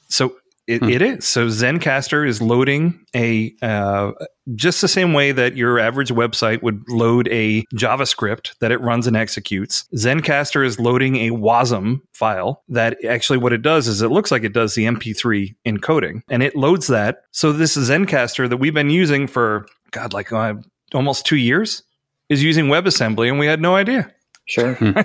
So 0.09 0.37
it, 0.69 0.83
Hmm. 0.83 0.89
it 0.91 1.03
is. 1.03 1.27
So 1.27 1.47
Zencastr 1.49 2.27
is 2.29 2.41
loading 2.43 3.05
a 3.17 3.53
uh, 3.63 4.13
just 4.55 4.81
the 4.81 4.89
same 4.89 5.13
way 5.15 5.33
that 5.33 5.57
your 5.57 5.79
average 5.79 6.11
website 6.11 6.63
would 6.63 6.83
load 6.89 7.27
a 7.29 7.65
JavaScript 7.75 8.53
that 8.61 8.71
it 8.71 8.81
runs 8.81 9.07
and 9.07 9.17
executes. 9.17 9.85
Zencastr 9.97 10.65
is 10.65 10.79
loading 10.79 11.17
a 11.17 11.31
WASM 11.31 12.01
file 12.13 12.63
that 12.69 12.97
actually 13.05 13.39
what 13.39 13.53
it 13.53 13.63
does 13.63 13.89
is 13.89 14.03
it 14.03 14.11
looks 14.11 14.31
like 14.31 14.45
it 14.45 14.53
does 14.53 14.75
the 14.75 14.85
MP3 14.85 15.55
encoding 15.67 16.21
and 16.31 16.43
it 16.43 16.55
loads 16.55 16.87
that. 16.87 17.23
So 17.33 17.51
this 17.53 17.77
Zencastr 17.77 18.49
that 18.49 18.59
we've 18.59 18.75
been 18.75 18.91
using 18.91 19.27
for 19.27 19.67
God 19.91 20.13
like 20.13 20.33
uh, 20.33 20.55
almost 20.95 21.27
two 21.27 21.37
years 21.37 21.83
is 22.29 22.43
using 22.43 22.67
WebAssembly 22.67 23.29
and 23.29 23.39
we 23.39 23.47
had 23.47 23.61
no 23.61 23.75
idea. 23.75 24.13
sure. 24.47 24.79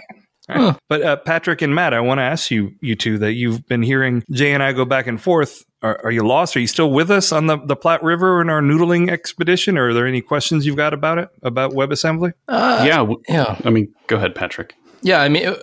Huh. 0.49 0.75
But 0.89 1.01
uh, 1.01 1.15
Patrick 1.17 1.61
and 1.61 1.73
Matt, 1.73 1.93
I 1.93 2.01
want 2.01 2.17
to 2.19 2.23
ask 2.23 2.51
you, 2.51 2.73
you 2.81 2.95
two, 2.95 3.17
that 3.19 3.33
you've 3.33 3.65
been 3.67 3.81
hearing 3.81 4.23
Jay 4.31 4.53
and 4.53 4.61
I 4.61 4.73
go 4.73 4.83
back 4.85 5.07
and 5.07 5.21
forth. 5.21 5.63
Are, 5.81 5.99
are 6.03 6.11
you 6.11 6.25
lost? 6.25 6.55
Are 6.55 6.59
you 6.59 6.67
still 6.67 6.91
with 6.91 7.09
us 7.11 7.31
on 7.31 7.47
the, 7.47 7.57
the 7.57 7.75
Platte 7.75 8.03
River 8.03 8.41
in 8.41 8.49
our 8.49 8.61
noodling 8.61 9.09
expedition? 9.09 9.77
Or 9.77 9.89
are 9.89 9.93
there 9.93 10.07
any 10.07 10.21
questions 10.21 10.65
you've 10.65 10.75
got 10.77 10.93
about 10.93 11.17
it, 11.17 11.29
about 11.43 11.71
WebAssembly? 11.71 12.33
Uh, 12.47 12.83
yeah, 12.85 12.97
w- 12.97 13.21
Yeah. 13.29 13.59
I 13.63 13.69
mean, 13.69 13.93
go 14.07 14.15
ahead, 14.17 14.35
Patrick. 14.35 14.75
Yeah, 15.03 15.21
I 15.21 15.27
mean, 15.27 15.47
uh, 15.47 15.55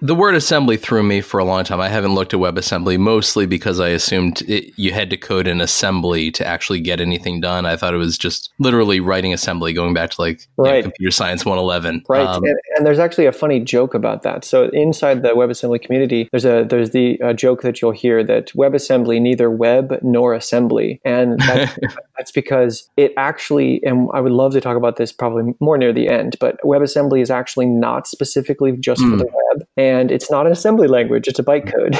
the 0.00 0.14
word 0.14 0.36
assembly 0.36 0.76
threw 0.76 1.02
me 1.02 1.20
for 1.20 1.40
a 1.40 1.44
long 1.44 1.64
time. 1.64 1.80
I 1.80 1.88
haven't 1.88 2.14
looked 2.14 2.32
at 2.32 2.38
WebAssembly 2.38 2.96
mostly 2.98 3.44
because 3.44 3.80
I 3.80 3.88
assumed 3.88 4.42
it, 4.42 4.72
you 4.76 4.92
had 4.92 5.10
to 5.10 5.16
code 5.16 5.48
in 5.48 5.60
assembly 5.60 6.30
to 6.30 6.46
actually 6.46 6.80
get 6.80 7.00
anything 7.00 7.40
done. 7.40 7.66
I 7.66 7.76
thought 7.76 7.92
it 7.92 7.98
was 7.98 8.16
just 8.16 8.52
literally 8.60 9.00
writing 9.00 9.32
assembly, 9.32 9.72
going 9.72 9.94
back 9.94 10.10
to 10.10 10.20
like 10.20 10.46
you 10.58 10.64
know, 10.64 10.82
computer 10.82 11.10
science 11.10 11.44
111. 11.44 12.04
Right, 12.08 12.24
Um, 12.24 12.44
and, 12.44 12.56
and 12.76 12.86
there's 12.86 13.00
actually 13.00 13.26
a 13.26 13.32
funny 13.32 13.58
joke 13.58 13.94
about 13.94 14.22
that. 14.22 14.44
So 14.44 14.70
inside 14.72 15.22
the 15.22 15.30
WebAssembly 15.30 15.82
community, 15.82 16.28
there's 16.30 16.44
a 16.44 16.64
there's 16.64 16.90
the 16.90 17.20
uh, 17.20 17.32
joke 17.32 17.62
that 17.62 17.82
you'll 17.82 17.90
hear 17.90 18.22
that 18.22 18.52
WebAssembly 18.52 19.20
neither 19.20 19.50
web 19.50 19.98
nor 20.02 20.34
assembly, 20.34 21.00
and 21.04 21.40
that's, 21.46 21.78
that's 22.16 22.30
because 22.30 22.88
it 22.96 23.12
actually. 23.16 23.82
And 23.82 24.08
I 24.14 24.20
would 24.20 24.32
love 24.32 24.52
to 24.52 24.60
talk 24.60 24.76
about 24.76 24.96
this 24.96 25.10
probably 25.10 25.52
more 25.58 25.76
near 25.76 25.92
the 25.92 26.08
end, 26.08 26.36
but 26.38 26.60
WebAssembly 26.62 27.20
is 27.20 27.30
actually 27.30 27.66
not 27.66 28.06
specifically 28.06 28.72
just 28.84 29.00
for 29.00 29.08
Hmm. 29.08 29.18
the 29.18 29.24
web, 29.26 29.66
and 29.76 30.10
it's 30.10 30.30
not 30.30 30.46
an 30.46 30.52
assembly 30.52 30.86
language; 30.88 31.26
it's 31.28 31.38
a 31.38 31.42
bytecode. 31.42 31.96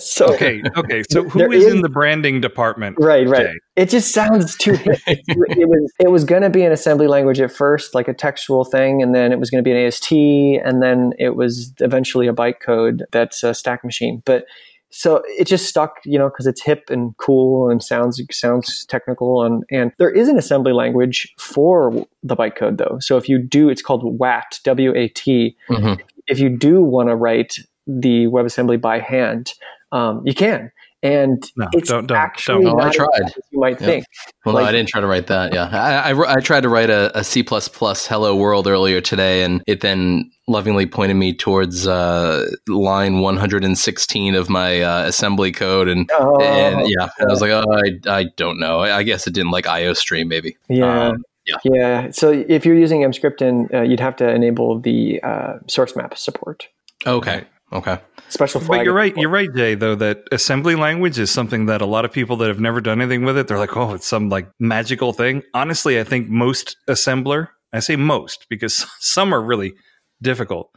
so 0.00 0.32
Okay, 0.34 0.62
okay. 0.76 1.02
So 1.10 1.24
who 1.24 1.38
There 1.38 1.52
is, 1.52 1.64
is- 1.64 1.72
in 1.74 1.82
the 1.82 1.88
branding 1.88 2.40
department? 2.40 2.96
Right, 2.98 3.26
right. 3.28 3.46
Jay? 3.46 3.54
It 3.76 3.90
just 3.90 4.12
sounds 4.12 4.56
too 4.56 4.72
hip. 4.72 4.98
it, 5.06 5.20
it 5.28 5.68
was 5.68 5.92
it 6.00 6.10
was 6.10 6.24
going 6.24 6.42
to 6.42 6.50
be 6.50 6.62
an 6.62 6.72
assembly 6.72 7.06
language 7.06 7.40
at 7.40 7.52
first, 7.52 7.94
like 7.94 8.08
a 8.08 8.14
textual 8.14 8.64
thing, 8.64 9.02
and 9.02 9.14
then 9.14 9.32
it 9.32 9.38
was 9.38 9.50
going 9.50 9.62
to 9.62 9.68
be 9.68 9.72
an 9.72 9.86
AST, 9.86 10.10
and 10.12 10.82
then 10.82 11.12
it 11.18 11.36
was 11.36 11.72
eventually 11.80 12.26
a 12.26 12.32
bytecode 12.32 13.02
that's 13.12 13.42
a 13.42 13.54
stack 13.54 13.84
machine. 13.84 14.22
But 14.24 14.46
so 14.90 15.22
it 15.26 15.46
just 15.46 15.66
stuck, 15.66 15.96
you 16.04 16.18
know, 16.18 16.28
because 16.28 16.46
it's 16.46 16.62
hip 16.62 16.84
and 16.88 17.16
cool 17.18 17.70
and 17.70 17.82
sounds 17.82 18.20
sounds 18.30 18.84
technical, 18.86 19.44
and 19.44 19.64
and 19.70 19.92
there 19.98 20.10
is 20.10 20.28
an 20.28 20.38
assembly 20.38 20.72
language 20.72 21.32
for 21.38 22.06
the 22.22 22.36
bytecode 22.36 22.78
though. 22.78 22.98
So 23.00 23.16
if 23.16 23.28
you 23.28 23.38
do, 23.38 23.68
it's 23.68 23.82
called 23.82 24.02
WAT, 24.18 24.60
W 24.64 24.94
A 24.96 25.08
T. 25.08 25.56
mhm. 25.68 26.00
If 26.26 26.38
you 26.38 26.50
do 26.50 26.82
want 26.82 27.08
to 27.08 27.16
write 27.16 27.58
the 27.86 28.26
WebAssembly 28.26 28.80
by 28.80 28.98
hand, 28.98 29.52
um, 29.92 30.22
you 30.26 30.34
can. 30.34 30.70
And 31.00 31.40
No, 31.56 31.68
it's 31.74 31.88
don't- 31.90 32.06
don't- 32.08 32.18
actually 32.18 32.64
don't. 32.64 32.74
Oh, 32.74 32.78
I 32.80 32.84
not 32.84 32.88
as 32.90 32.96
tried. 32.96 33.22
as 33.26 33.32
you 33.52 33.60
might 33.60 33.80
Yeah. 33.80 33.86
think. 33.86 34.04
Well, 34.44 34.56
no, 34.56 34.62
I 34.62 34.72
didn't 34.72 34.88
try 34.88 35.00
to 35.00 35.06
write 35.06 35.28
that. 35.28 35.54
Yeah, 35.54 35.68
I, 35.72 36.10
I, 36.10 36.32
I 36.34 36.40
tried 36.40 36.62
to 36.62 36.68
write 36.68 36.90
a, 36.90 37.16
a 37.16 37.22
C++ 37.22 37.44
Hello 37.48 38.34
World 38.34 38.66
earlier 38.66 39.00
today, 39.00 39.42
and 39.44 39.62
it 39.68 39.80
then 39.80 40.28
lovingly 40.48 40.86
pointed 40.86 41.14
me 41.14 41.34
towards 41.34 41.86
uh, 41.86 42.46
line 42.66 43.20
116 43.20 44.34
of 44.34 44.48
my 44.50 44.80
uh, 44.80 45.04
assembly 45.06 45.52
code, 45.52 45.86
and, 45.88 46.10
Oh, 46.18 46.40
and 46.40 46.88
yeah, 46.88 47.08
I 47.20 47.24
was 47.30 47.40
like, 47.40 47.50
oh, 47.52 47.64
I, 47.70 48.10
I 48.20 48.24
don't 48.36 48.58
know. 48.58 48.80
I, 48.80 48.98
I 48.98 49.02
guess 49.04 49.26
it 49.28 49.34
didn't 49.34 49.50
like 49.52 49.66
IO 49.68 49.92
stream, 49.92 50.26
maybe. 50.28 50.56
yeah. 50.68 51.08
Um, 51.10 51.24
yeah. 51.46 51.56
Yeah. 51.64 52.10
So 52.10 52.30
if 52.48 52.66
you're 52.66 52.76
using 52.76 53.02
Emscripten, 53.02 53.72
uh, 53.72 53.80
you'd 53.82 54.00
have 54.00 54.16
to 54.16 54.28
enable 54.28 54.80
the 54.80 55.18
uh, 55.22 55.54
source 55.66 55.96
map 55.96 56.18
support. 56.18 56.68
Okay. 57.06 57.44
Okay. 57.72 57.98
Special 58.30 58.60
flag. 58.60 58.80
But 58.80 58.84
you're 58.84 58.94
right. 58.94 59.16
You're 59.16 59.30
right, 59.30 59.48
Jay. 59.54 59.74
Though 59.74 59.94
that 59.96 60.22
assembly 60.32 60.74
language 60.74 61.18
is 61.18 61.30
something 61.30 61.66
that 61.66 61.80
a 61.80 61.86
lot 61.86 62.04
of 62.04 62.12
people 62.12 62.36
that 62.38 62.48
have 62.48 62.60
never 62.60 62.80
done 62.80 63.00
anything 63.00 63.24
with 63.24 63.36
it, 63.36 63.46
they're 63.48 63.58
like, 63.58 63.76
"Oh, 63.76 63.94
it's 63.94 64.06
some 64.06 64.28
like 64.28 64.48
magical 64.58 65.12
thing." 65.12 65.42
Honestly, 65.54 65.98
I 66.00 66.04
think 66.04 66.28
most 66.28 66.76
assembler, 66.88 67.48
I 67.72 67.80
say 67.80 67.96
most 67.96 68.46
because 68.48 68.86
some 69.00 69.34
are 69.34 69.42
really 69.42 69.74
difficult, 70.22 70.70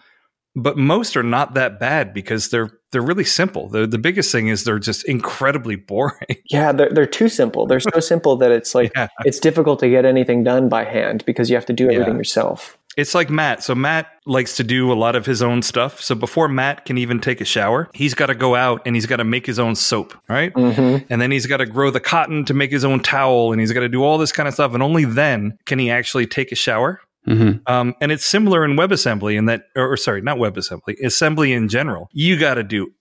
but 0.55 0.77
most 0.77 1.15
are 1.17 1.23
not 1.23 1.53
that 1.53 1.79
bad 1.79 2.13
because 2.13 2.49
they're 2.49 2.69
they're 2.91 3.01
really 3.01 3.23
simple. 3.25 3.69
The 3.69 3.87
the 3.87 3.97
biggest 3.97 4.31
thing 4.31 4.47
is 4.49 4.63
they're 4.65 4.79
just 4.79 5.07
incredibly 5.07 5.75
boring. 5.87 6.37
Yeah, 6.49 6.71
they're, 6.73 6.89
they're 6.89 7.05
too 7.05 7.29
simple. 7.29 7.65
They're 7.67 7.79
so 7.79 7.99
simple 8.01 8.35
that 8.37 8.51
it's 8.51 8.75
like 8.75 8.91
Yeah. 8.97 9.07
it's 9.25 9.39
difficult 9.39 9.79
to 9.79 9.89
get 9.89 10.03
anything 10.05 10.43
done 10.43 10.67
by 10.67 10.83
hand 10.83 11.23
because 11.25 11.49
you 11.49 11.55
have 11.55 11.65
to 11.67 11.73
do 11.73 11.85
everything 11.89 12.13
Yeah. 12.13 12.17
yourself. 12.19 12.77
It's 12.97 13.15
like 13.15 13.29
Matt. 13.29 13.63
So 13.63 13.73
Matt 13.75 14.07
likes 14.25 14.57
to 14.57 14.63
do 14.63 14.91
a 14.91 14.95
lot 14.95 15.15
of 15.15 15.25
his 15.25 15.41
own 15.41 15.61
stuff. 15.61 16.01
So 16.01 16.15
before 16.15 16.47
Matt 16.47 16.85
can 16.85 16.97
even 16.97 17.19
take 17.19 17.41
a 17.41 17.45
shower, 17.45 17.89
he's 17.93 18.13
got 18.13 18.27
to 18.27 18.35
go 18.35 18.55
out 18.55 18.81
and 18.85 18.95
he's 18.95 19.05
got 19.05 19.17
to 19.17 19.23
make 19.23 19.45
his 19.45 19.59
own 19.59 19.75
soap, 19.75 20.13
right? 20.27 20.53
Mm-hmm. 20.53 21.05
and 21.09 21.21
then 21.21 21.31
he's 21.31 21.45
got 21.45 21.57
to 21.57 21.65
grow 21.65 21.89
the 21.89 21.99
cotton 21.99 22.45
to 22.45 22.53
make 22.53 22.71
his 22.71 22.85
own 22.85 22.99
towel 22.99 23.51
and 23.51 23.59
he's 23.59 23.71
got 23.71 23.81
to 23.81 23.89
do 23.89 24.03
all 24.03 24.17
this 24.17 24.31
kind 24.31 24.47
of 24.47 24.53
stuff 24.53 24.73
and 24.73 24.83
only 24.83 25.05
then 25.05 25.57
can 25.65 25.79
he 25.79 25.89
actually 25.89 26.25
take 26.27 26.51
a 26.51 26.55
shower 26.55 27.01
hmm 27.25 27.51
um, 27.67 27.93
and 28.01 28.11
it's 28.11 28.25
similar 28.25 28.65
in 28.65 28.75
webassembly 28.75 29.37
in 29.37 29.45
that 29.45 29.63
or, 29.75 29.91
or 29.91 29.97
sorry 29.97 30.21
not 30.21 30.37
webassembly 30.37 30.99
assembly 31.03 31.53
in 31.53 31.67
general 31.69 32.09
you 32.13 32.39
got 32.39 32.55
to 32.55 32.63
do 32.63 32.91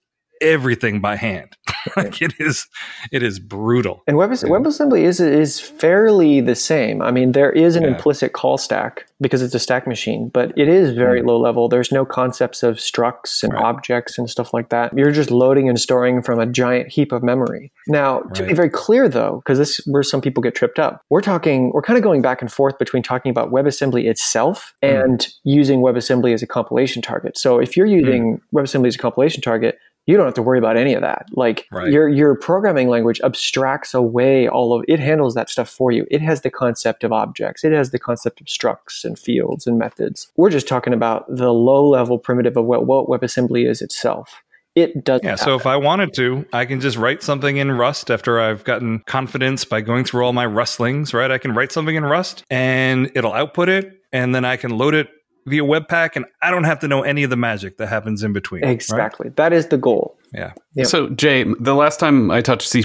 everything 0.40 1.00
by 1.00 1.16
hand 1.16 1.57
like 1.96 2.20
it 2.20 2.35
is 2.38 2.66
it 3.12 3.22
is 3.22 3.38
brutal 3.38 4.03
And 4.07 4.16
Web, 4.16 4.31
WebAssembly 4.31 5.03
is 5.03 5.20
is 5.20 5.61
fairly 5.61 6.40
the 6.40 6.55
same. 6.55 7.03
I 7.03 7.11
mean, 7.11 7.33
there 7.33 7.50
is 7.50 7.76
an 7.76 7.83
Yeah. 7.83 7.90
implicit 7.90 8.33
call 8.33 8.59
stack 8.59 9.07
because 9.20 9.42
it's 9.42 9.55
a 9.55 9.59
stack 9.59 9.87
machine, 9.87 10.31
but 10.33 10.53
it 10.57 10.68
is 10.68 10.92
very 10.92 11.20
mm. 11.20 11.26
low 11.26 11.38
level. 11.38 11.68
There's 11.68 11.92
no 11.92 12.05
concepts 12.05 12.62
of 12.62 12.76
structs 12.76 13.42
and 13.42 13.53
Right. 13.53 13.64
objects 13.64 14.18
and 14.18 14.29
stuff 14.29 14.55
like 14.55 14.70
that. 14.70 14.92
You're 14.96 15.11
just 15.11 15.31
loading 15.31 15.68
and 15.68 15.79
storing 15.79 16.22
from 16.22 16.38
a 16.40 16.46
giant 16.46 16.88
heap 16.88 17.12
of 17.12 17.22
memory. 17.22 17.72
Now, 17.87 18.20
to 18.35 18.42
be 18.42 18.55
very 18.55 18.70
clear 18.70 19.09
though, 19.09 19.42
because 19.44 19.59
this 19.59 19.79
is 19.79 19.87
where 19.87 20.03
some 20.03 20.20
people 20.20 20.42
get 20.42 20.55
tripped 20.55 20.79
up, 20.79 21.03
we're 21.11 21.20
talking, 21.20 21.70
we're 21.72 21.83
kind 21.83 21.96
of 21.96 22.03
going 22.03 22.22
back 22.22 22.40
and 22.40 22.50
forth 22.50 22.79
between 22.79 23.03
talking 23.03 23.31
about 23.31 23.50
WebAssembly 23.50 24.05
itself 24.05 24.74
mm. 24.83 25.05
and 25.05 25.29
using 25.44 25.81
WebAssembly 25.81 26.33
as 26.33 26.42
a 26.42 26.46
compilation 26.46 27.03
target. 27.03 27.37
So 27.37 27.59
if 27.59 27.76
you're 27.76 27.87
mm. 27.87 28.00
using 28.00 28.40
WebAssembly 28.55 28.88
as 28.88 28.94
a 28.94 28.98
compilation 28.98 29.42
target, 29.42 29.79
you 30.07 30.17
don't 30.17 30.27
have 30.27 30.35
to 30.35 30.43
worry 30.43 30.59
about 30.59 30.77
any 30.77 30.95
of 30.95 31.03
that. 31.03 31.27
Like 31.33 31.67
Right. 31.71 31.91
your 31.93 32.09
your 32.09 32.35
programming 32.35 32.89
language 32.89 33.21
abstracts 33.23 33.95
away 33.95 34.49
all 34.49 34.73
of 34.73 34.85
it 34.89 34.99
handles 34.99 35.35
that 35.35 35.49
stuff 35.51 35.69
for 35.69 35.93
you. 35.93 36.07
It 36.11 36.21
has 36.23 36.41
the 36.41 36.51
concept 36.51 37.05
of 37.05 37.13
objects. 37.13 37.65
It 37.65 37.73
has 37.73 37.91
the 37.91 37.99
concept 37.99 38.41
of 38.41 38.47
structs 38.47 39.05
and 39.05 39.19
fields 39.19 39.67
and 39.67 39.79
methods. 39.79 40.33
We're 40.37 40.51
just 40.51 40.67
talking 40.67 40.93
about 40.93 41.27
the 41.29 41.53
low 41.53 41.89
level 41.89 42.19
primitive 42.19 42.57
of 42.57 42.65
what, 42.65 42.87
what 42.87 43.07
WebAssembly 43.09 43.69
is 43.69 43.83
itself. 43.83 44.43
It 44.77 45.05
doesn't. 45.05 45.27
yeah 45.27 45.35
so 45.35 45.57
if 45.57 45.67
i 45.67 45.77
wanted 45.77 46.15
to 46.15 46.47
i 46.53 46.65
can 46.65 46.81
just 46.81 46.97
write 46.97 47.25
something 47.25 47.57
in 47.57 47.73
rust 47.73 48.09
after 48.09 48.41
i've 48.41 48.63
gotten 48.63 49.01
confidence 49.01 49.65
by 49.65 49.81
going 49.81 50.05
through 50.05 50.25
all 50.25 50.33
my 50.33 50.47
rustlings 50.47 51.13
right 51.13 51.29
i 51.33 51.39
can 51.39 51.55
write 51.55 51.73
something 51.73 51.97
in 51.97 52.05
rust 52.05 52.45
and 52.51 53.11
it'll 53.17 53.33
output 53.33 53.69
it 53.69 54.01
and 54.13 54.33
then 54.33 54.45
i 54.45 54.57
can 54.57 54.71
load 54.71 54.95
it 54.95 55.09
via 55.51 55.63
webpack 55.63 56.11
and 56.17 56.25
i 56.43 56.51
don't 56.51 56.65
have 56.65 56.79
to 56.79 56.89
know 56.89 57.03
any 57.03 57.23
of 57.25 57.31
the 57.31 57.37
magic 57.37 57.77
that 57.79 57.89
happens 57.89 58.23
in 58.23 58.33
between 58.33 58.63
right? 58.63 58.71
exactly. 58.71 59.29
That 59.37 59.53
is 59.53 59.67
the 59.69 59.77
goal. 59.77 60.17
yeah 60.33 60.53
Yep. 60.75 60.87
So, 60.87 61.09
Jay, 61.11 61.45
the 61.59 61.75
last 61.75 61.99
time 62.01 62.31
I 62.31 62.41
touched 62.41 62.69
C 62.69 62.83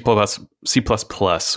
C 0.66 0.82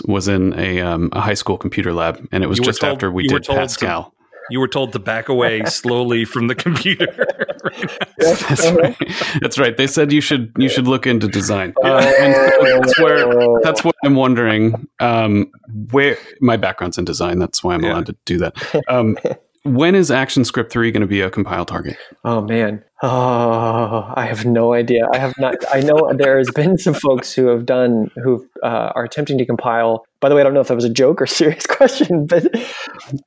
was 0.05 0.27
in 0.27 0.53
a, 0.59 0.79
um, 0.81 1.09
a 1.13 1.21
high 1.21 1.33
school 1.33 1.57
computer 1.57 1.91
lab, 1.91 2.15
and 2.31 2.43
it 2.43 2.47
was 2.47 2.59
You 2.59 2.65
just 2.65 2.81
told- 2.81 2.93
after 2.93 3.11
we 3.11 3.23
you 3.23 3.29
were 3.33 3.39
did 3.39 3.45
told 3.47 3.57
to- 3.57 3.61
Pascal. 3.63 4.13
You 4.51 4.59
were 4.59 4.67
told 4.67 4.93
to 4.93 4.99
back 4.99 5.29
away 5.29 5.63
slowly 5.65 6.25
from 6.25 6.47
the 6.47 6.55
computer. 6.55 7.07
That's 8.17 8.71
right. 8.71 8.97
That's 9.41 9.59
right. 9.59 9.75
They 9.77 9.85
said 9.87 10.11
you 10.11 10.21
should 10.21 10.51
you 10.57 10.69
should 10.69 10.87
look 10.87 11.05
into 11.07 11.27
design, 11.27 11.73
uh, 11.83 11.97
and 12.19 12.33
that's 12.33 12.99
where 12.99 13.25
that's 13.61 13.83
what 13.83 13.95
I'm 14.03 14.15
wondering. 14.15 14.87
Um, 14.99 15.51
where 15.91 16.17
my 16.41 16.57
background's 16.57 16.97
in 16.97 17.05
design, 17.05 17.37
that's 17.39 17.63
why 17.63 17.73
I'm 17.75 17.83
Yeah. 17.83 17.91
allowed 17.93 18.07
to 18.07 18.15
do 18.25 18.37
that. 18.39 18.53
Um, 18.87 19.17
when 19.63 19.95
is 19.95 20.09
ActionScript 20.09 20.69
3 20.71 20.91
going 20.91 21.01
to 21.01 21.07
be 21.07 21.21
a 21.21 21.29
compile 21.29 21.65
target? 21.65 21.97
Oh 22.23 22.41
man. 22.41 22.83
Oh, 23.01 24.11
I 24.15 24.25
have 24.25 24.43
no 24.45 24.73
idea. 24.73 25.07
I 25.13 25.17
have 25.19 25.33
not. 25.39 25.55
I 25.73 25.79
know 25.79 26.11
there 26.17 26.37
has 26.37 26.51
been 26.51 26.77
some 26.77 26.93
folks 26.93 27.31
who 27.31 27.47
have 27.47 27.65
done 27.65 28.11
who 28.21 28.45
uh, 28.61 28.91
are 28.93 29.05
attempting 29.05 29.37
to 29.37 29.45
compile. 29.45 30.03
By 30.19 30.27
the 30.27 30.35
way, 30.35 30.41
I 30.41 30.43
don't 30.43 30.53
know 30.53 30.59
if 30.59 30.67
that 30.67 30.75
was 30.75 30.83
a 30.83 30.89
joke 30.89 31.21
or 31.21 31.25
serious 31.25 31.65
question, 31.67 32.25
but 32.25 32.45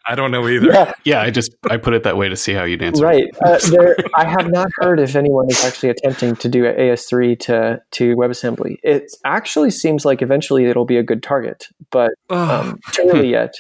I 0.07 0.15
don't 0.15 0.31
know 0.31 0.47
either. 0.47 0.67
yeah, 0.67 0.93
Yeah, 1.05 1.21
I 1.23 1.31
just 1.31 1.55
I 1.71 1.79
put 1.79 1.95
it 1.95 2.03
that 2.03 2.19
way 2.19 2.29
to 2.29 2.37
see 2.37 2.53
how 2.53 2.65
you'd 2.65 2.83
answer. 2.83 3.03
right. 3.03 3.25
Uh, 3.43 3.59
there, 3.71 3.97
I 4.15 4.27
have 4.29 4.51
not 4.51 4.69
heard 4.77 5.01
if 5.01 5.17
anyone 5.17 5.47
is 5.49 5.65
actually 5.65 5.89
attempting 5.89 6.37
to 6.37 6.49
do 6.51 6.65
AS3 6.65 7.39
to 7.41 7.81
to 7.93 8.15
WebAssembly. 8.17 8.77
It 8.83 9.11
actually 9.25 9.71
seems 9.71 10.05
like 10.05 10.21
eventually 10.21 10.67
it'll 10.67 10.85
be 10.85 10.99
a 10.99 11.03
good 11.03 11.23
target, 11.23 11.69
but 11.91 12.11
Ugh. 12.29 12.67
um, 12.67 12.79
too 12.93 13.09
early 13.11 13.31
yet. 13.31 13.55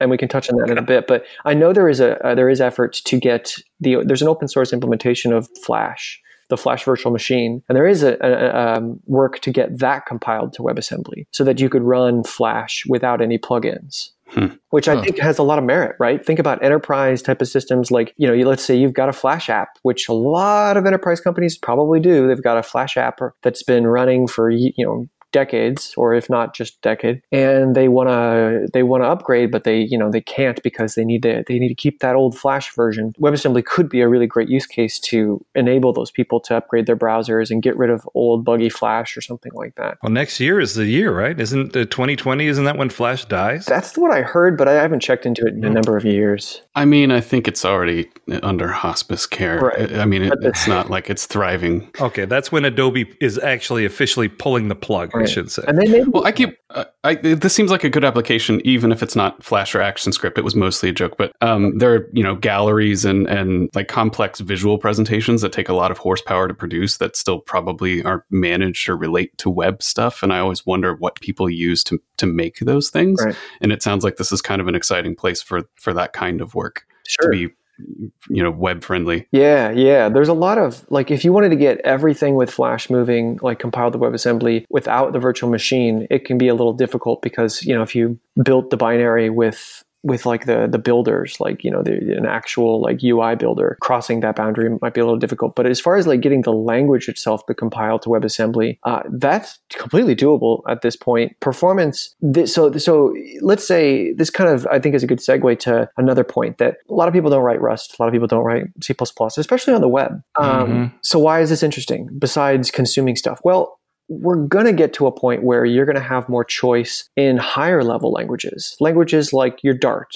And 0.00 0.10
we 0.10 0.18
can 0.18 0.28
touch 0.28 0.50
on 0.50 0.58
that 0.58 0.70
in 0.70 0.78
a 0.78 0.82
bit. 0.82 1.06
But 1.06 1.24
I 1.44 1.54
know 1.54 1.72
there 1.72 1.88
is 1.88 2.00
a 2.00 2.24
uh, 2.26 2.34
there 2.34 2.50
is 2.50 2.60
effort 2.60 2.94
to 3.04 3.18
get 3.18 3.54
the 3.80 3.98
there's 4.04 4.22
an 4.22 4.28
open 4.28 4.48
source 4.48 4.72
implementation 4.72 5.32
of 5.32 5.48
Flash, 5.64 6.20
the 6.48 6.56
Flash 6.56 6.84
virtual 6.84 7.12
machine, 7.12 7.62
and 7.68 7.76
there 7.76 7.86
is 7.86 8.02
a, 8.02 8.16
a, 8.20 8.32
a 8.32 8.76
um, 8.76 9.00
work 9.06 9.38
to 9.40 9.52
get 9.52 9.78
that 9.78 10.04
compiled 10.04 10.52
to 10.54 10.62
WebAssembly 10.62 11.26
so 11.30 11.44
that 11.44 11.60
you 11.60 11.68
could 11.68 11.82
run 11.82 12.24
Flash 12.24 12.82
without 12.88 13.20
any 13.20 13.38
plugins. 13.38 14.10
Hmm. 14.28 14.46
Which 14.70 14.88
I 14.88 14.96
Huh. 14.96 15.02
think 15.02 15.18
has 15.18 15.38
a 15.38 15.44
lot 15.44 15.58
of 15.58 15.64
merit, 15.64 15.94
right? 16.00 16.24
Think 16.24 16.40
about 16.40 16.62
enterprise 16.64 17.22
type 17.22 17.40
of 17.40 17.46
systems 17.46 17.92
like, 17.92 18.14
you 18.16 18.26
know, 18.26 18.32
you, 18.32 18.46
let's 18.48 18.64
say 18.64 18.74
you've 18.74 18.94
got 18.94 19.08
a 19.08 19.12
Flash 19.12 19.48
app, 19.48 19.68
which 19.82 20.08
a 20.08 20.12
lot 20.12 20.76
of 20.76 20.86
enterprise 20.86 21.20
companies 21.20 21.56
probably 21.56 22.00
do. 22.00 22.26
They've 22.26 22.42
got 22.42 22.56
a 22.56 22.62
Flash 22.62 22.96
app 22.96 23.20
that's 23.42 23.62
been 23.62 23.86
running 23.86 24.26
for, 24.26 24.50
you 24.50 24.72
know, 24.78 25.06
decades 25.34 25.92
or 25.96 26.14
if 26.14 26.30
not 26.30 26.54
just 26.54 26.80
decade 26.80 27.20
and 27.32 27.74
they 27.74 27.88
want 27.88 28.08
to 28.08 28.68
they 28.72 28.84
want 28.84 29.02
to 29.02 29.08
upgrade 29.08 29.50
but 29.50 29.64
they 29.64 29.80
you 29.80 29.98
know 29.98 30.08
they 30.08 30.20
can't 30.20 30.62
because 30.62 30.94
they 30.94 31.04
need 31.04 31.24
to 31.24 31.42
they 31.48 31.58
need 31.58 31.68
to 31.68 31.74
keep 31.74 31.98
that 31.98 32.14
old 32.14 32.38
flash 32.38 32.72
version 32.72 33.12
webassembly 33.20 33.64
could 33.64 33.88
be 33.88 34.00
a 34.00 34.08
really 34.08 34.28
great 34.28 34.48
use 34.48 34.64
case 34.64 35.00
to 35.00 35.44
enable 35.56 35.92
those 35.92 36.12
people 36.12 36.38
to 36.38 36.56
upgrade 36.56 36.86
their 36.86 36.96
browsers 36.96 37.50
and 37.50 37.64
get 37.64 37.76
rid 37.76 37.90
of 37.90 38.08
old 38.14 38.44
buggy 38.44 38.68
flash 38.68 39.16
or 39.16 39.20
something 39.20 39.52
like 39.54 39.74
that 39.74 39.98
Well, 40.02 40.12
next 40.12 40.38
year 40.38 40.60
is 40.60 40.74
the 40.74 40.86
year, 40.86 41.12
right? 41.12 41.38
Isn't 41.38 41.72
the 41.72 41.84
2020? 41.84 42.46
Isn't 42.46 42.64
that 42.64 42.76
when 42.76 42.88
Flash 42.88 43.24
dies? 43.24 43.66
that's 43.66 43.98
what 43.98 44.12
i 44.12 44.22
heard 44.22 44.56
but 44.56 44.68
i 44.68 44.74
haven't 44.74 45.00
checked 45.00 45.26
into 45.26 45.42
it 45.44 45.54
in 45.54 45.64
a 45.64 45.68
hmm. 45.68 45.74
number 45.74 45.96
of 45.96 46.04
years 46.04 46.62
I 46.76 46.84
mean, 46.84 47.12
I 47.12 47.20
think 47.20 47.46
it's 47.46 47.64
already 47.64 48.10
under 48.42 48.68
hospice 48.68 49.26
care. 49.26 49.60
Right. 49.60 49.92
I 49.92 50.02
I 50.02 50.06
mean, 50.06 50.22
it, 50.22 50.32
it's 50.42 50.66
not 50.66 50.90
like 50.90 51.10
it's 51.10 51.26
thriving. 51.26 51.90
Okay, 52.00 52.24
that's 52.24 52.52
when 52.52 52.64
Adobe 52.64 53.10
is 53.20 53.38
actually 53.38 53.84
officially 53.84 54.28
pulling 54.28 54.68
the 54.68 54.74
plug. 54.74 55.10
I 55.14 55.24
should 55.24 55.50
say. 55.50 55.62
and 55.66 55.78
they 55.78 55.86
maybe 55.86 56.10
Well, 56.10 56.26
I 56.26 56.32
keep. 56.32 56.56
Uh, 56.70 56.84
I, 57.04 57.14
this 57.14 57.54
seems 57.54 57.70
like 57.70 57.84
a 57.84 57.90
good 57.90 58.04
application, 58.04 58.60
even 58.64 58.92
if 58.92 59.02
it's 59.02 59.14
not 59.14 59.42
Flash 59.42 59.74
or 59.74 59.78
ActionScript. 59.78 60.38
It 60.38 60.44
was 60.44 60.54
mostly 60.54 60.88
a 60.88 60.92
joke, 60.92 61.16
but 61.16 61.32
um, 61.40 61.78
there 61.78 61.94
are 61.94 62.08
you 62.12 62.22
know 62.22 62.34
galleries 62.34 63.04
and 63.04 63.26
and 63.28 63.70
like 63.74 63.88
complex 63.88 64.40
visual 64.40 64.78
presentations 64.78 65.42
that 65.42 65.52
take 65.52 65.68
a 65.68 65.74
lot 65.74 65.90
of 65.90 65.98
horsepower 65.98 66.48
to 66.48 66.54
produce 66.54 66.98
that 66.98 67.16
still 67.16 67.40
probably 67.40 68.02
aren't 68.02 68.24
managed 68.30 68.88
or 68.88 68.96
relate 68.96 69.36
to 69.38 69.50
web 69.50 69.82
stuff. 69.82 70.22
And 70.22 70.32
I 70.32 70.38
always 70.38 70.66
wonder 70.66 70.94
what 70.94 71.20
people 71.20 71.48
use 71.48 71.82
to 71.84 72.00
to 72.18 72.26
make 72.26 72.58
those 72.60 72.90
things. 72.90 73.22
Right. 73.24 73.36
And 73.60 73.72
it 73.72 73.82
sounds 73.82 74.04
like 74.04 74.16
this 74.16 74.32
is 74.32 74.42
kind 74.42 74.60
of 74.60 74.68
an 74.68 74.74
exciting 74.74 75.14
place 75.14 75.42
for 75.42 75.62
for 75.76 75.92
that 75.94 76.12
kind 76.12 76.40
of 76.40 76.54
work 76.54 76.86
sure 77.06 77.30
to 77.30 77.48
be 77.48 77.54
you 77.78 78.42
know 78.42 78.50
web 78.50 78.82
friendly. 78.82 79.26
Yeah, 79.32 79.70
yeah. 79.70 80.08
There's 80.08 80.28
a 80.28 80.34
lot 80.34 80.58
of 80.58 80.84
like 80.90 81.10
if 81.10 81.24
you 81.24 81.32
wanted 81.32 81.50
to 81.50 81.56
get 81.56 81.78
everything 81.80 82.34
with 82.34 82.50
Flash 82.50 82.90
moving, 82.90 83.38
like 83.42 83.58
compiled 83.58 83.94
to 83.94 83.98
WebAssembly 83.98 84.64
without 84.70 85.12
the 85.12 85.18
virtual 85.18 85.50
machine, 85.50 86.06
it 86.10 86.24
can 86.24 86.38
be 86.38 86.48
a 86.48 86.54
little 86.54 86.72
difficult 86.72 87.22
because 87.22 87.62
you 87.64 87.74
know 87.74 87.82
if 87.82 87.94
you 87.94 88.18
built 88.42 88.70
the 88.70 88.76
binary 88.76 89.30
with 89.30 89.84
with 90.04 90.26
like 90.26 90.46
the 90.46 90.68
the 90.70 90.78
builders, 90.78 91.40
like 91.40 91.64
you 91.64 91.70
know 91.70 91.82
the, 91.82 91.92
an 92.16 92.26
actual 92.26 92.80
like 92.80 93.02
UI 93.02 93.34
builder, 93.34 93.76
crossing 93.80 94.20
that 94.20 94.36
boundary 94.36 94.68
might 94.80 94.94
be 94.94 95.00
a 95.00 95.04
little 95.04 95.18
difficult. 95.18 95.56
But 95.56 95.66
as 95.66 95.80
far 95.80 95.96
as 95.96 96.06
like 96.06 96.20
getting 96.20 96.42
the 96.42 96.52
language 96.52 97.08
itself 97.08 97.44
to 97.46 97.54
compile 97.54 97.98
to 98.00 98.08
WebAssembly, 98.08 98.78
uh, 98.84 99.02
that's 99.10 99.58
completely 99.70 100.14
doable 100.14 100.62
at 100.68 100.82
this 100.82 100.94
point. 100.94 101.38
Performance. 101.40 102.14
This, 102.20 102.54
so 102.54 102.70
so 102.76 103.14
let's 103.40 103.66
say 103.66 104.12
this 104.12 104.30
kind 104.30 104.50
of 104.50 104.66
I 104.70 104.78
think 104.78 104.94
is 104.94 105.02
a 105.02 105.06
good 105.06 105.18
segue 105.18 105.58
to 105.60 105.88
another 105.96 106.22
point 106.24 106.58
that 106.58 106.76
a 106.88 106.94
lot 106.94 107.08
of 107.08 107.14
people 107.14 107.30
don't 107.30 107.42
write 107.42 107.60
Rust, 107.60 107.96
a 107.98 108.02
lot 108.02 108.06
of 108.08 108.12
people 108.12 108.28
don't 108.28 108.44
write 108.44 108.64
C++, 108.82 108.94
especially 109.38 109.74
on 109.74 109.80
the 109.80 109.88
web. 109.88 110.22
Um, 110.38 110.64
Mhm. 110.64 110.92
So 111.02 111.18
why 111.18 111.40
is 111.40 111.50
this 111.50 111.62
interesting? 111.62 112.08
Besides 112.18 112.70
consuming 112.70 113.16
stuff, 113.16 113.40
well. 113.44 113.80
We're 114.08 114.36
going 114.46 114.66
to 114.66 114.72
get 114.72 114.92
to 114.94 115.06
a 115.06 115.12
point 115.12 115.42
where 115.42 115.64
you're 115.64 115.86
going 115.86 115.96
to 115.96 116.02
have 116.02 116.28
more 116.28 116.44
choice 116.44 117.08
in 117.16 117.36
higher 117.36 117.82
level 117.82 118.12
languages. 118.12 118.76
Languages 118.80 119.32
like 119.32 119.60
your 119.62 119.74
Dart, 119.74 120.14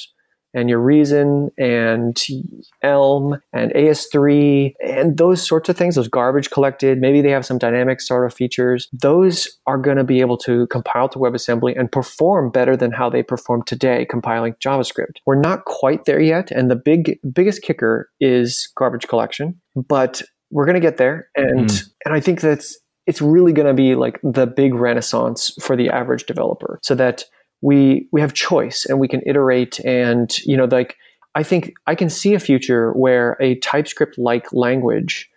and 0.55 0.68
your 0.68 0.81
Reason 0.81 1.51
and 1.59 2.20
Elm 2.83 3.40
and 3.53 3.72
AS3 3.72 4.74
and 4.83 5.16
those 5.16 5.46
sorts 5.46 5.68
of 5.68 5.77
things, 5.77 5.94
those 5.94 6.09
garbage 6.09 6.51
collected, 6.51 6.98
maybe 6.98 7.20
they 7.20 7.31
have 7.31 7.44
some 7.46 7.59
dynamic 7.59 8.01
sort 8.01 8.27
of 8.27 8.35
features. 8.35 8.88
Those 8.92 9.48
are 9.66 9.79
going 9.79 9.98
to 9.98 10.05
be 10.05 10.20
able 10.20 10.38
to 10.38 10.66
compile 10.68 11.09
to 11.11 11.18
WebAssembly 11.18 11.79
and 11.79 11.90
perform 11.90 12.51
better 12.51 12.77
than 12.77 12.92
how 12.92 13.11
they 13.11 13.22
perform 13.22 13.62
today 13.64 14.07
compiling 14.09 14.55
JavaScript. 14.55 15.18
We're 15.27 15.40
not 15.40 15.64
quite 15.66 16.07
there 16.07 16.20
yet, 16.20 16.51
and 16.51 16.70
the 16.70 16.77
big 16.77 17.18
biggest 17.33 17.62
kicker 17.62 18.11
is 18.20 18.70
garbage 18.74 19.07
collection, 19.07 19.61
but 19.74 20.22
we're 20.51 20.64
going 20.64 20.74
to 20.74 20.81
get 20.81 20.96
there 20.96 21.29
and 21.37 21.68
Mm. 21.68 21.90
and 22.07 22.14
I 22.14 22.20
think 22.20 22.40
that's 22.40 22.79
it's 23.09 23.23
really 23.23 23.55
going 23.55 23.66
to 23.66 23.75
be 23.75 23.94
like 23.94 24.21
the 24.23 24.47
big 24.47 24.75
renaissance 24.75 25.51
for 25.61 25.75
the 25.75 25.88
average 25.88 26.27
developer 26.27 26.79
so 26.83 26.94
that 26.94 27.25
we 27.62 28.07
we 28.12 28.21
have 28.21 28.35
choice 28.35 28.85
and 28.85 29.01
we 29.01 29.09
can 29.09 29.23
iterate 29.27 29.81
and 29.81 30.38
you 30.40 30.57
know 30.57 30.66
like 30.66 30.97
i 31.35 31.42
think 31.42 31.73
i 31.87 31.94
can 31.94 32.11
see 32.11 32.35
a 32.35 32.38
future 32.38 32.92
where 32.92 33.37
a 33.40 33.57
typescript 33.57 34.16
like 34.18 34.53
language 34.53 35.29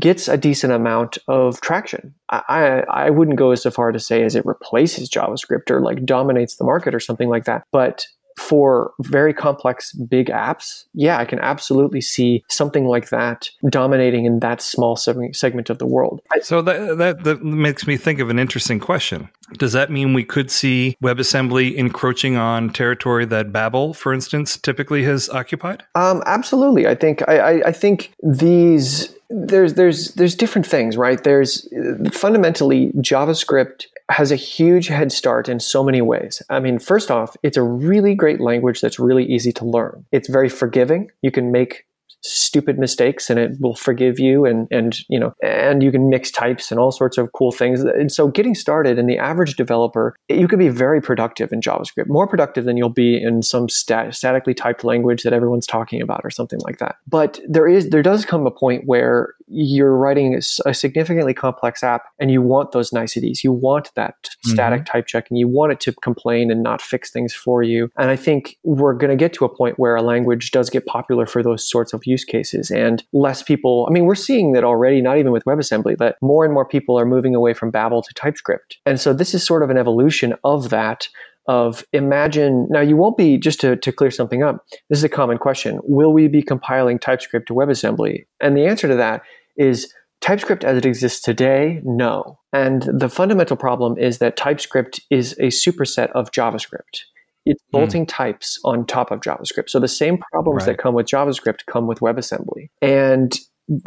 gets 0.00 0.26
a 0.26 0.36
decent 0.36 0.72
amount 0.72 1.16
of 1.28 1.60
traction. 1.60 2.14
I, 2.28 2.42
I 2.48 3.06
i 3.06 3.10
wouldn't 3.10 3.38
go 3.38 3.50
as 3.50 3.64
far 3.64 3.90
to 3.90 3.98
say 3.98 4.22
as 4.22 4.36
it 4.36 4.44
replaces 4.44 5.08
javascript 5.08 5.70
or 5.70 5.80
like 5.80 6.04
dominates 6.04 6.56
the 6.56 6.64
market 6.64 6.94
or 6.94 7.00
something 7.00 7.30
like 7.30 7.46
that 7.46 7.64
but 7.72 8.06
for 8.36 8.92
very 9.00 9.32
complex 9.32 9.92
big 9.92 10.26
apps 10.28 10.84
yeah 10.92 11.18
i 11.18 11.24
can 11.24 11.38
absolutely 11.38 12.00
see 12.00 12.44
something 12.48 12.86
like 12.86 13.08
that 13.10 13.48
dominating 13.70 14.24
in 14.24 14.40
that 14.40 14.60
small 14.60 14.96
segment 14.96 15.70
of 15.70 15.78
the 15.78 15.86
world 15.86 16.20
So 16.42 16.62
that, 16.62 16.98
that 16.98 17.24
that 17.24 17.42
makes 17.42 17.86
me 17.86 17.96
think 17.96 18.20
of 18.20 18.30
an 18.30 18.38
interesting 18.38 18.78
question. 18.78 19.28
Does 19.52 19.72
that 19.72 19.90
mean 19.90 20.14
we 20.14 20.24
could 20.24 20.50
see 20.50 20.96
WebAssembly 21.02 21.74
encroaching 21.74 22.36
on 22.36 22.70
territory 22.70 23.24
that 23.26 23.52
Babel, 23.52 23.94
for 23.94 24.12
instance, 24.12 24.56
typically 24.56 25.04
has 25.04 25.28
occupied? 25.28 25.84
Um, 25.94 26.22
absolutely. 26.26 26.86
I 26.86 26.94
think 26.94 27.22
I, 27.28 27.38
I, 27.38 27.68
I 27.68 27.72
think 27.72 28.12
these 28.22 29.14
there's 29.30 29.74
there's 29.74 30.14
there's 30.14 30.34
different 30.34 30.66
things, 30.66 30.96
right? 30.96 31.22
There's 31.22 31.68
fundamentally 32.12 32.92
JavaScript 32.98 33.86
has 34.10 34.30
a 34.30 34.36
huge 34.36 34.88
head 34.88 35.10
start 35.12 35.48
in 35.48 35.60
so 35.60 35.82
many 35.82 36.02
ways. 36.02 36.42
I 36.50 36.60
mean, 36.60 36.78
first 36.78 37.10
off, 37.10 37.36
it's 37.42 37.56
a 37.56 37.62
really 37.62 38.14
great 38.14 38.40
language 38.40 38.80
that's 38.80 38.98
really 38.98 39.24
easy 39.24 39.52
to 39.52 39.64
learn. 39.64 40.04
It's 40.12 40.28
very 40.28 40.48
forgiving. 40.48 41.10
You 41.22 41.30
can 41.30 41.52
make 41.52 41.86
stupid 42.24 42.78
mistakes 42.78 43.28
and 43.28 43.38
it 43.38 43.52
will 43.60 43.74
forgive 43.74 44.18
you 44.18 44.44
and 44.44 44.66
and 44.70 45.00
you 45.08 45.18
know 45.20 45.34
and 45.42 45.82
you 45.82 45.92
can 45.92 46.08
mix 46.08 46.30
types 46.30 46.70
and 46.70 46.80
all 46.80 46.90
sorts 46.90 47.18
of 47.18 47.30
cool 47.32 47.52
things. 47.52 47.82
And 47.82 48.10
so 48.10 48.28
getting 48.28 48.54
started 48.54 48.98
in 48.98 49.06
the 49.06 49.18
average 49.18 49.56
developer 49.56 50.16
you 50.28 50.48
can 50.48 50.58
be 50.58 50.68
very 50.68 51.00
productive 51.00 51.52
in 51.52 51.60
javascript 51.60 52.08
more 52.08 52.26
productive 52.26 52.64
than 52.64 52.76
you'll 52.76 52.88
be 52.88 53.22
in 53.22 53.42
some 53.42 53.68
stat- 53.68 54.14
statically 54.14 54.54
typed 54.54 54.84
language 54.84 55.22
that 55.22 55.32
everyone's 55.32 55.66
talking 55.66 56.00
about 56.00 56.22
or 56.24 56.30
something 56.30 56.60
like 56.60 56.78
that. 56.78 56.96
But 57.06 57.40
there 57.46 57.68
is 57.68 57.90
there 57.90 58.02
does 58.02 58.24
come 58.24 58.46
a 58.46 58.50
point 58.50 58.84
where 58.86 59.34
you're 59.46 59.94
writing 59.94 60.40
a 60.64 60.74
significantly 60.74 61.34
complex 61.34 61.82
app 61.82 62.04
and 62.18 62.30
you 62.30 62.40
want 62.40 62.72
those 62.72 62.92
niceties. 62.92 63.44
You 63.44 63.52
want 63.52 63.90
that 63.94 64.14
mm-hmm. 64.22 64.50
static 64.50 64.86
type 64.86 65.06
checking 65.06 65.36
you 65.36 65.48
want 65.48 65.72
it 65.72 65.80
to 65.80 65.92
complain 65.92 66.50
and 66.50 66.62
not 66.62 66.80
fix 66.80 67.10
things 67.10 67.34
for 67.34 67.62
you. 67.62 67.90
And 67.98 68.10
i 68.10 68.16
think 68.16 68.58
we're 68.62 68.94
going 68.94 69.10
to 69.10 69.16
get 69.16 69.32
to 69.34 69.44
a 69.44 69.48
point 69.48 69.78
where 69.78 69.96
a 69.96 70.02
language 70.02 70.50
does 70.50 70.70
get 70.70 70.86
popular 70.86 71.26
for 71.26 71.42
those 71.42 71.68
sorts 71.68 71.92
of 71.92 72.06
use 72.06 72.13
cases 72.22 72.70
and 72.70 73.02
less 73.14 73.42
people 73.42 73.86
i 73.88 73.92
mean 73.92 74.04
we're 74.04 74.14
seeing 74.14 74.52
that 74.52 74.62
already 74.62 75.00
not 75.00 75.16
even 75.16 75.32
with 75.32 75.44
webassembly 75.44 75.96
that 75.96 76.16
more 76.20 76.44
and 76.44 76.52
more 76.52 76.66
people 76.66 76.98
are 76.98 77.06
moving 77.06 77.34
away 77.34 77.54
from 77.54 77.70
babel 77.70 78.02
to 78.02 78.12
typescript 78.12 78.76
and 78.84 79.00
so 79.00 79.14
this 79.14 79.32
is 79.32 79.44
sort 79.44 79.62
of 79.62 79.70
an 79.70 79.78
evolution 79.78 80.34
of 80.44 80.68
that 80.68 81.08
of 81.46 81.84
imagine 81.92 82.66
now 82.70 82.80
you 82.80 82.96
won't 82.96 83.16
be 83.16 83.36
just 83.36 83.60
to, 83.60 83.76
to 83.76 83.90
clear 83.90 84.10
something 84.10 84.42
up 84.42 84.64
this 84.90 84.98
is 84.98 85.04
a 85.04 85.08
common 85.08 85.38
question 85.38 85.80
will 85.82 86.12
we 86.12 86.28
be 86.28 86.42
compiling 86.42 86.98
typescript 86.98 87.48
to 87.48 87.54
webassembly 87.54 88.24
and 88.40 88.56
the 88.56 88.66
answer 88.66 88.86
to 88.86 88.96
that 88.96 89.22
is 89.56 89.92
TypeScript 90.24 90.64
as 90.64 90.78
it 90.78 90.86
exists 90.86 91.20
today, 91.20 91.82
no. 91.84 92.38
And 92.50 92.82
the 92.84 93.10
fundamental 93.10 93.58
problem 93.58 93.98
is 93.98 94.18
that 94.18 94.38
TypeScript 94.38 94.98
is 95.10 95.32
a 95.32 95.48
superset 95.48 96.10
of 96.12 96.30
JavaScript. 96.30 97.02
It's 97.46 97.62
Hmm. 97.72 97.78
bolting 97.78 98.06
types 98.06 98.58
on 98.64 98.86
top 98.86 99.10
of 99.10 99.20
JavaScript. 99.20 99.68
So 99.70 99.78
the 99.80 99.88
same 99.88 100.18
problems 100.32 100.62
Right. 100.62 100.76
that 100.76 100.78
come 100.78 100.94
with 100.94 101.06
JavaScript 101.06 101.66
come 101.66 101.86
with 101.86 102.00
WebAssembly. 102.00 102.68
And 102.82 103.32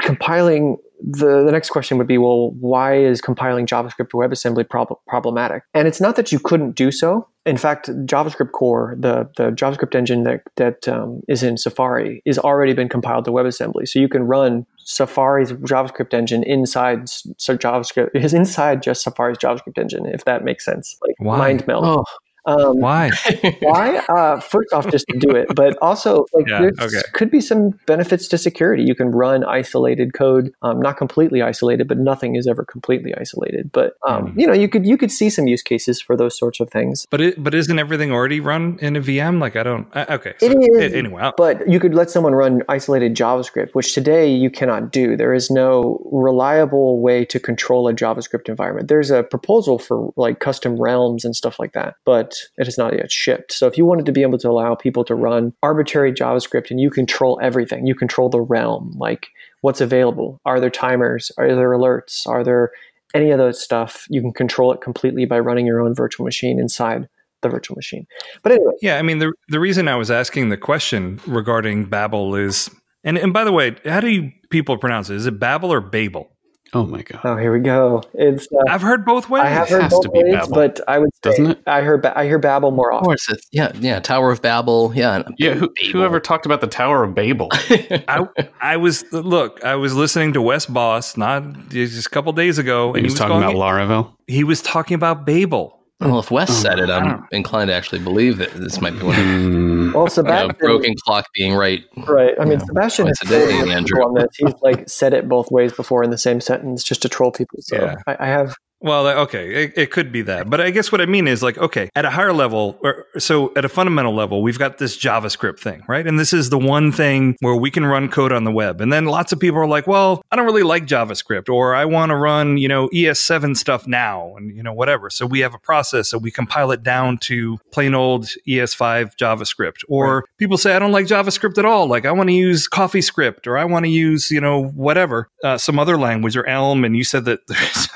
compiling 0.01 0.77
the, 1.05 1.43
the 1.43 1.51
next 1.51 1.69
question 1.69 1.99
would 1.99 2.07
be 2.07 2.17
well 2.17 2.49
why 2.59 2.97
is 2.97 3.21
compiling 3.21 3.67
javascript 3.67 4.09
to 4.09 4.17
webassembly 4.17 4.67
prob- 4.67 4.97
problematic 5.07 5.61
and 5.75 5.87
it's 5.87 6.01
not 6.01 6.15
that 6.15 6.31
you 6.31 6.39
couldn't 6.39 6.71
do 6.71 6.89
so 6.89 7.27
in 7.45 7.57
fact 7.57 7.87
javascript 8.07 8.51
core 8.53 8.95
the, 8.97 9.29
the 9.37 9.51
javascript 9.51 9.93
engine 9.93 10.23
that, 10.23 10.41
that 10.55 10.87
um, 10.87 11.21
is 11.27 11.43
in 11.43 11.57
safari 11.57 12.23
is 12.25 12.39
already 12.39 12.73
been 12.73 12.89
compiled 12.89 13.25
to 13.25 13.31
webassembly 13.31 13.87
so 13.87 13.99
you 13.99 14.09
can 14.09 14.23
run 14.23 14.65
safari's 14.79 15.51
javascript 15.53 16.11
engine 16.15 16.41
inside 16.41 17.07
so 17.07 17.55
javascript 17.55 18.09
is 18.15 18.33
inside 18.41 18.81
just 18.81 19.03
safari's 19.03 19.37
javascript 19.37 19.77
engine 19.77 20.07
if 20.07 20.25
that 20.25 20.43
makes 20.43 20.65
sense 20.65 20.97
like 21.05 21.13
Why? 21.19 21.37
mind 21.37 21.67
meld 21.67 21.85
Oh, 21.85 22.03
um, 22.47 22.79
Why? 22.79 23.11
why? 23.61 23.97
Uh, 24.09 24.39
first 24.39 24.73
off, 24.73 24.89
just 24.89 25.05
to 25.09 25.17
do 25.19 25.29
it, 25.31 25.47
but 25.55 25.77
also 25.81 26.25
like 26.33 26.47
Yeah, 26.47 26.61
there 26.61 26.71
okay. 26.87 27.01
could 27.13 27.29
be 27.29 27.41
some 27.41 27.71
benefits 27.85 28.27
to 28.29 28.37
security. 28.37 28.83
You 28.83 28.95
can 28.95 29.11
run 29.11 29.43
isolated 29.43 30.13
code, 30.13 30.53
um, 30.61 30.79
not 30.79 30.97
completely 30.97 31.41
isolated, 31.41 31.87
but 31.87 31.97
nothing 31.97 32.35
is 32.35 32.47
ever 32.47 32.63
completely 32.65 33.13
isolated. 33.15 33.71
But 33.71 33.93
um, 34.07 34.31
Hmm. 34.31 34.39
you 34.39 34.47
know, 34.47 34.53
you 34.53 34.67
could 34.69 34.85
you 34.85 34.97
could 34.97 35.11
see 35.11 35.29
some 35.29 35.47
use 35.47 35.61
cases 35.61 36.01
for 36.01 36.15
those 36.17 36.37
sorts 36.37 36.59
of 36.59 36.69
things. 36.71 37.05
But 37.11 37.21
it, 37.21 37.43
but 37.43 37.53
isn't 37.53 37.77
everything 37.77 38.11
already 38.11 38.39
run 38.39 38.77
in 38.81 38.95
a 38.95 39.01
VM? 39.01 39.39
Like 39.41 39.55
I 39.55 39.63
don't. 39.63 39.87
Uh, 39.95 40.05
okay. 40.09 40.33
It 40.41 40.51
so- 40.51 40.59
is, 40.81 40.93
a- 40.93 40.97
Anyway, 40.97 41.21
I'll- 41.21 41.33
But 41.37 41.67
you 41.69 41.79
could 41.79 41.93
let 41.93 42.09
someone 42.09 42.33
run 42.33 42.63
isolated 42.69 43.15
JavaScript, 43.15 43.73
which 43.73 43.93
today 43.93 44.31
you 44.33 44.49
cannot 44.49 44.91
do. 44.91 45.17
There 45.17 45.33
is 45.33 45.51
no 45.51 45.99
reliable 46.11 47.01
way 47.01 47.25
to 47.25 47.39
control 47.39 47.87
a 47.87 47.93
JavaScript 47.93 48.47
environment. 48.49 48.87
There's 48.87 49.11
a 49.11 49.23
proposal 49.23 49.77
for 49.79 50.13
like 50.15 50.39
custom 50.39 50.79
realms 50.79 51.25
and 51.25 51.35
stuff 51.35 51.59
like 51.59 51.73
that, 51.73 51.95
but 52.05 52.36
it 52.57 52.65
has 52.65 52.77
not 52.77 52.93
yet 52.93 53.11
shipped. 53.11 53.51
So 53.51 53.67
if 53.67 53.77
you 53.77 53.85
wanted 53.85 54.05
to 54.05 54.11
be 54.11 54.21
able 54.21 54.37
to 54.39 54.49
allow 54.49 54.75
people 54.75 55.03
to 55.05 55.15
run 55.15 55.53
arbitrary 55.63 56.11
JavaScript 56.13 56.71
and 56.71 56.79
you 56.79 56.89
control 56.89 57.39
everything, 57.41 57.85
you 57.85 57.95
control 57.95 58.29
the 58.29 58.41
realm, 58.41 58.93
like 58.97 59.27
what's 59.61 59.81
available. 59.81 60.39
Are 60.45 60.59
there 60.59 60.69
timers? 60.69 61.31
Are 61.37 61.47
there 61.55 61.71
alerts? 61.71 62.27
Are 62.27 62.43
there 62.43 62.71
any 63.13 63.31
of 63.31 63.37
those 63.37 63.61
stuff? 63.61 64.05
You 64.09 64.21
can 64.21 64.33
control 64.33 64.71
it 64.71 64.81
completely 64.81 65.25
by 65.25 65.39
running 65.39 65.65
your 65.65 65.81
own 65.81 65.93
virtual 65.93 66.25
machine 66.25 66.59
inside 66.59 67.07
the 67.41 67.49
virtual 67.49 67.75
machine. 67.75 68.07
But 68.43 68.53
anyway, 68.53 68.73
Yeah, 68.81 68.97
I 68.97 69.01
mean 69.01 69.19
the 69.19 69.33
the 69.49 69.59
reason 69.59 69.87
I 69.87 69.95
was 69.95 70.11
asking 70.11 70.49
the 70.49 70.57
question 70.57 71.19
regarding 71.27 71.85
Babel 71.85 72.35
is, 72.35 72.69
and 73.03 73.17
and 73.17 73.33
by 73.33 73.43
the 73.43 73.51
way, 73.51 73.75
how 73.85 73.99
do 73.99 74.09
you 74.09 74.31
people 74.49 74.77
pronounce 74.77 75.09
it? 75.09 75.15
Is 75.15 75.25
it 75.25 75.39
Babel 75.39 75.71
or 75.71 75.81
Babel? 75.81 76.31
Oh 76.73 76.85
my 76.85 77.01
god. 77.01 77.21
oh, 77.23 77.37
here 77.37 77.53
we 77.53 77.59
go. 77.59 78.03
It's 78.13 78.45
uh, 78.51 78.57
I've 78.69 78.81
heard 78.81 79.05
both 79.05 79.29
ways. 79.29 79.43
I 79.43 79.47
have 79.49 79.67
It 79.67 79.71
heard 79.71 79.81
has 79.83 79.91
both 79.93 80.03
to 80.03 80.09
be 80.09 80.21
ways, 80.23 80.33
Babel. 80.33 80.53
but 80.55 80.81
I 80.87 80.99
would 80.99 81.09
say 81.23 81.29
Doesn't 81.31 81.47
it? 81.51 81.59
I 81.65 81.81
heard 81.81 82.01
ba- 82.01 82.17
I 82.17 82.25
hear 82.25 82.39
Babel 82.39 82.71
more 82.71 82.91
of 82.91 82.97
often. 82.97 83.05
course, 83.05 83.29
it's, 83.29 83.47
yeah, 83.51 83.71
yeah. 83.79 83.99
Tower 83.99 84.31
of 84.31 84.41
Babel, 84.41 84.91
yeah. 84.93 85.23
Yeah, 85.37 85.53
who, 85.53 85.69
whoever 85.91 86.19
talked 86.19 86.45
about 86.45 86.59
the 86.61 86.67
Tower 86.67 87.03
of 87.03 87.15
Babel? 87.15 87.47
I 87.53 88.27
I 88.61 88.77
was 88.77 89.05
look. 89.13 89.63
I 89.63 89.75
was 89.75 89.93
listening 89.93 90.33
to 90.33 90.41
Wes 90.41 90.65
Bos 90.65 91.15
not 91.15 91.69
just 91.69 92.05
a 92.05 92.09
couple 92.09 92.33
days 92.33 92.57
ago, 92.57 92.87
and 92.89 92.97
he 92.97 92.99
and 93.01 93.05
was 93.11 93.13
talking 93.15 93.37
about 93.37 93.53
calling 93.53 93.87
Laravel. 93.87 94.13
he 94.27 94.43
was 94.43 94.61
talking 94.61 94.95
about 94.95 95.25
Babel. 95.25 95.76
Well, 95.99 96.19
if 96.19 96.29
Wes 96.31 96.55
said 96.55 96.79
it, 96.79 96.89
I 96.89 96.99
I'm 96.99 97.27
inclined 97.31 97.69
to 97.69 97.73
actually 97.73 97.99
believe 97.99 98.37
that 98.37 98.51
this 98.53 98.79
might 98.81 98.91
be 98.93 99.03
one 99.03 99.15
of 99.15 99.25
Hmm. 99.25 99.91
Well, 99.93 100.03
you 100.03 100.05
know, 100.05 100.07
Sebastian, 100.07 100.55
broken 100.59 100.93
clock 101.05 101.25
being 101.33 101.53
right. 101.55 101.83
right? 102.07 102.33
I 102.39 102.43
mean, 102.45 102.59
Yeah. 102.59 102.65
Sebastian 102.65 103.07
is 103.07 103.17
Twice 103.19 103.31
a 103.31 103.47
day, 103.65 103.71
Andrew. 103.71 104.03
on 104.03 104.13
this. 104.13 104.27
He's 104.37 104.53
like 104.61 104.87
said 104.89 105.13
it 105.13 105.27
both 105.27 105.49
ways 105.51 105.73
before 105.73 106.03
in 106.03 106.09
the 106.11 106.17
same 106.17 106.39
sentence 106.41 106.83
just 106.83 107.01
to 107.03 107.09
troll 107.09 107.31
people. 107.31 107.59
So 107.61 107.77
Yeah. 107.77 107.95
I, 108.05 108.17
I 108.19 108.27
have 108.27 108.55
Well, 108.79 109.07
okay, 109.07 109.63
it, 109.63 109.73
it 109.75 109.91
could 109.91 110.11
be 110.11 110.21
that, 110.23 110.51
but 110.51 110.61
I 110.61 110.69
guess 110.69 110.91
what 110.91 111.01
I 111.01 111.07
mean 111.07 111.27
is 111.27 111.41
like, 111.41 111.57
okay, 111.57 111.89
at 111.95 112.05
a 112.05 112.11
higher 112.11 112.31
level, 112.31 112.77
or 112.83 113.05
so 113.17 113.51
at 113.55 113.65
a 113.65 113.69
fundamental 113.69 114.13
level, 114.13 114.43
we've 114.43 114.59
got 114.59 114.77
this 114.77 114.95
JavaScript 114.95 115.59
thing, 115.59 115.81
right? 115.87 116.05
And 116.05 116.19
this 116.19 116.31
is 116.31 116.51
the 116.51 116.59
one 116.59 116.91
thing 116.91 117.35
where 117.39 117.55
we 117.55 117.71
can 117.71 117.87
run 117.87 118.07
code 118.07 118.31
on 118.31 118.43
the 118.43 118.51
web. 118.51 118.79
And 118.79 118.93
then 118.93 119.05
lots 119.05 119.31
of 119.31 119.39
people 119.39 119.59
are 119.59 119.67
like, 119.67 119.87
well, 119.87 120.21
I 120.31 120.35
don't 120.35 120.45
really 120.45 120.61
like 120.61 120.85
JavaScript, 120.85 121.49
or 121.49 121.73
I 121.73 121.85
want 121.85 122.11
to 122.11 122.15
run, 122.15 122.57
you 122.57 122.67
know, 122.67 122.87
ES7 122.89 123.57
stuff 123.57 123.87
now, 123.87 124.35
and 124.37 124.55
you 124.55 124.61
know, 124.61 124.73
whatever. 124.73 125.09
So 125.09 125.25
we 125.25 125.39
have 125.39 125.55
a 125.55 125.59
process, 125.59 126.09
so 126.09 126.19
we 126.19 126.29
compile 126.29 126.71
it 126.71 126.83
down 126.83 127.17
to 127.19 127.57
plain 127.71 127.95
old 127.95 128.25
ES5 128.47 129.17
JavaScript. 129.17 129.83
Or 129.87 130.25
people 130.37 130.57
say, 130.57 130.75
I 130.75 130.79
don't 130.79 130.91
like 130.91 131.07
JavaScript 131.07 131.57
at 131.57 131.65
all. 131.65 131.87
Like 131.87 132.05
I 132.05 132.11
want 132.11 132.29
to 132.29 132.35
use 132.35 132.69
CoffeeScript, 132.69 133.47
or 133.47 133.57
I 133.57 133.65
want 133.65 133.85
to 133.85 133.91
use, 133.91 134.29
you 134.29 134.39
know, 134.39 134.65
whatever, 134.65 135.29
uh, 135.43 135.57
some 135.57 135.79
other 135.79 135.97
language 135.97 136.37
or 136.37 136.45
Elm. 136.45 136.85
And 136.85 136.95
you 136.95 137.03
said 137.03 137.25
that 137.25 137.39
there's 137.47 137.87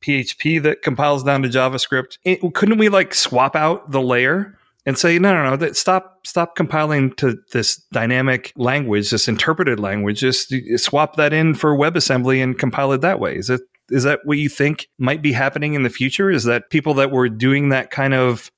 PHP 0.00 0.62
that 0.62 0.82
compiles 0.82 1.22
down 1.24 1.42
to 1.42 1.48
JavaScript. 1.48 2.18
It- 2.24 2.40
couldn't 2.54 2.78
we 2.78 2.88
like 2.88 3.14
swap 3.14 3.54
out 3.56 3.90
the 3.90 4.00
layer 4.02 4.56
and 4.86 4.96
say 4.96 5.18
no, 5.18 5.32
no, 5.34 5.50
no, 5.50 5.56
that 5.56 5.76
stop, 5.76 6.26
stop 6.26 6.56
compiling 6.56 7.12
to 7.16 7.36
this 7.52 7.76
dynamic 7.92 8.52
language, 8.56 9.10
this 9.10 9.28
interpreted 9.28 9.78
language. 9.78 10.20
Just 10.20 10.54
swap 10.76 11.16
that 11.16 11.32
in 11.32 11.54
for 11.54 11.76
WebAssembly 11.76 12.42
and 12.42 12.58
compile 12.58 12.92
it 12.92 13.02
that 13.02 13.20
way. 13.20 13.36
Is 13.36 13.50
it? 13.50 13.60
Is 13.90 14.04
that 14.04 14.20
what 14.24 14.38
you 14.38 14.48
think 14.48 14.86
might 14.98 15.20
be 15.20 15.32
happening 15.32 15.74
in 15.74 15.82
the 15.82 15.90
future? 15.90 16.30
Is 16.30 16.44
that 16.44 16.70
people 16.70 16.94
that 16.94 17.10
were 17.10 17.28
doing 17.28 17.70
that 17.70 17.90
kind 17.90 18.14
of 18.14 18.50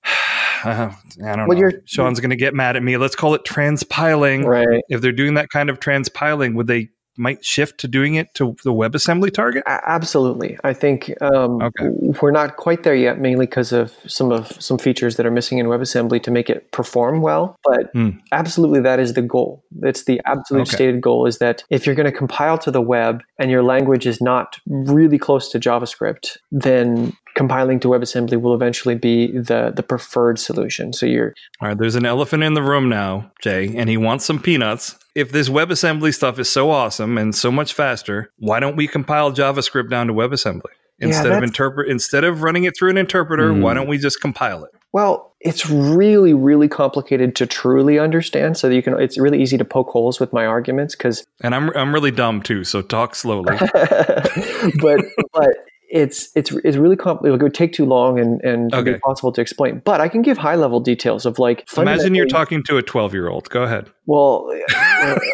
uh, 0.65 0.93
I 1.25 1.37
don't 1.37 1.49
Well, 1.49 1.59
know. 1.59 1.71
Sean's 1.87 2.21
going 2.21 2.31
to 2.31 2.37
get 2.37 2.55
mad 2.55 2.77
at 2.77 2.83
me. 2.83 2.97
Let's 2.99 3.17
call 3.17 3.35
it 3.35 3.43
transpiling. 3.45 4.45
right. 4.45 4.83
If 4.91 5.01
they're 5.01 5.11
doing 5.11 5.35
that 5.35 5.49
kind 5.49 5.71
of 5.71 5.81
transpiling, 5.81 6.55
would 6.55 6.67
they 6.67 6.91
might 7.17 7.45
shift 7.45 7.79
to 7.81 7.89
doing 7.89 8.15
it 8.15 8.33
to 8.35 8.57
the 8.65 8.73
WebAssembly 8.73 9.33
target? 9.33 9.63
Absolutely. 9.67 10.59
I 10.65 10.73
think 10.73 11.13
um, 11.21 11.61
Okay. 11.63 11.89
we're 12.23 12.31
not 12.31 12.57
quite 12.57 12.83
there 12.83 12.95
yet, 12.95 13.19
mainly 13.21 13.47
because 13.47 13.73
of 13.73 13.93
some 14.07 14.33
of 14.33 14.47
some 14.63 14.79
features 14.79 15.17
that 15.17 15.27
are 15.27 15.31
missing 15.31 15.59
in 15.59 15.67
WebAssembly 15.67 16.23
to 16.23 16.31
make 16.31 16.49
it 16.49 16.71
perform 16.73 17.21
well. 17.21 17.57
But 17.65 17.91
Hmm. 17.93 18.11
absolutely, 18.33 18.81
that 18.81 18.99
is 19.01 19.13
the 19.15 19.23
goal. 19.23 19.63
It's 19.83 20.05
the 20.05 20.21
absolute 20.27 20.63
Okay. 20.63 20.75
stated 20.77 21.01
goal 21.01 21.27
is 21.27 21.39
that 21.39 21.65
if 21.71 21.87
you're 21.87 21.95
going 21.95 22.11
to 22.11 22.17
compile 22.17 22.59
to 22.59 22.71
the 22.71 22.81
web 22.81 23.23
and 23.39 23.51
your 23.51 23.63
language 23.63 24.07
is 24.07 24.21
not 24.21 24.57
really 24.67 25.19
close 25.19 25.51
to 25.51 25.59
JavaScript, 25.61 26.39
then 26.51 27.13
compiling 27.35 27.81
to 27.81 27.89
WebAssembly 27.89 28.41
will 28.41 28.55
eventually 28.55 28.95
be 28.95 29.29
the 29.33 29.73
the 29.75 29.83
preferred 29.83 30.39
solution. 30.39 30.93
So 30.93 31.07
you're 31.07 31.35
All 31.61 31.69
right, 31.69 31.79
there's 31.79 31.95
an 31.95 32.05
elephant 32.07 32.43
in 32.43 32.55
the 32.55 32.63
room 32.63 32.89
now, 32.89 33.31
Jay, 33.43 33.73
and 33.77 33.89
he 33.89 33.97
wants 33.97 34.25
some 34.25 34.39
peanuts. 34.39 34.97
If 35.15 35.31
this 35.31 35.49
WebAssembly 35.49 36.15
stuff 36.15 36.39
is 36.39 36.49
so 36.49 36.71
awesome 36.71 37.19
and 37.19 37.35
so 37.35 37.53
much 37.53 37.75
faster, 37.75 38.31
why 38.39 38.61
don't 38.61 38.77
we 38.77 38.89
compile 38.89 39.33
JavaScript 39.33 39.91
down 39.91 40.07
to 40.07 40.15
WebAssembly 40.15 40.63
Yeah, 40.99 41.09
instead 41.09 41.33
of 41.33 41.43
interpret 41.43 41.91
instead 41.91 42.25
of 42.25 42.43
running 42.43 42.65
it 42.65 42.75
through 42.77 42.91
an 42.91 42.97
interpreter? 42.97 43.53
Hmm. 43.53 43.61
Why 43.61 43.75
don't 43.75 43.89
we 43.89 43.99
just 43.99 44.21
compile 44.21 44.65
it? 44.65 44.71
Well, 44.93 45.35
it's 45.41 45.69
really, 45.69 46.35
really 46.35 46.69
complicated 46.69 47.35
to 47.37 47.47
truly 47.47 47.99
understand. 47.99 48.59
So 48.59 48.69
that 48.69 48.75
you 48.75 48.83
can, 48.83 49.01
it's 49.01 49.19
really 49.19 49.43
easy 49.43 49.57
to 49.59 49.65
poke 49.65 49.89
holes 49.89 50.21
with 50.21 50.33
my 50.33 50.47
arguments 50.47 50.95
because, 50.95 51.25
And 51.43 51.55
I'm 51.55 51.71
I'm 51.77 51.93
really 51.93 52.11
dumb 52.11 52.43
too, 52.43 52.65
so 52.65 52.83
talk 52.83 53.15
slowly. 53.15 53.57
but 54.81 55.01
but 55.33 55.51
it's 55.93 56.31
it's 56.35 56.51
it's 56.65 56.79
really 56.79 56.97
complicated. 56.97 57.39
It 57.39 57.45
would 57.45 57.55
take 57.55 57.75
too 57.75 57.85
long 57.85 58.19
and 58.19 58.41
and 58.41 58.73
it'd 58.73 58.85
be 58.85 58.91
Okay. 58.91 58.95
impossible 58.95 59.31
to 59.33 59.43
explain. 59.43 59.83
But 59.85 60.01
I 60.01 60.09
can 60.09 60.23
give 60.23 60.39
high 60.39 60.55
level 60.57 60.81
details 60.81 61.27
of 61.27 61.39
like. 61.39 61.69
Imagine 61.77 62.15
you're 62.15 62.27
talking 62.27 62.63
to 62.65 62.79
a 62.79 62.83
12 62.83 63.13
year 63.13 63.29
old. 63.29 63.51
Go 63.51 63.63
ahead. 63.63 63.91
Well, 64.07 64.49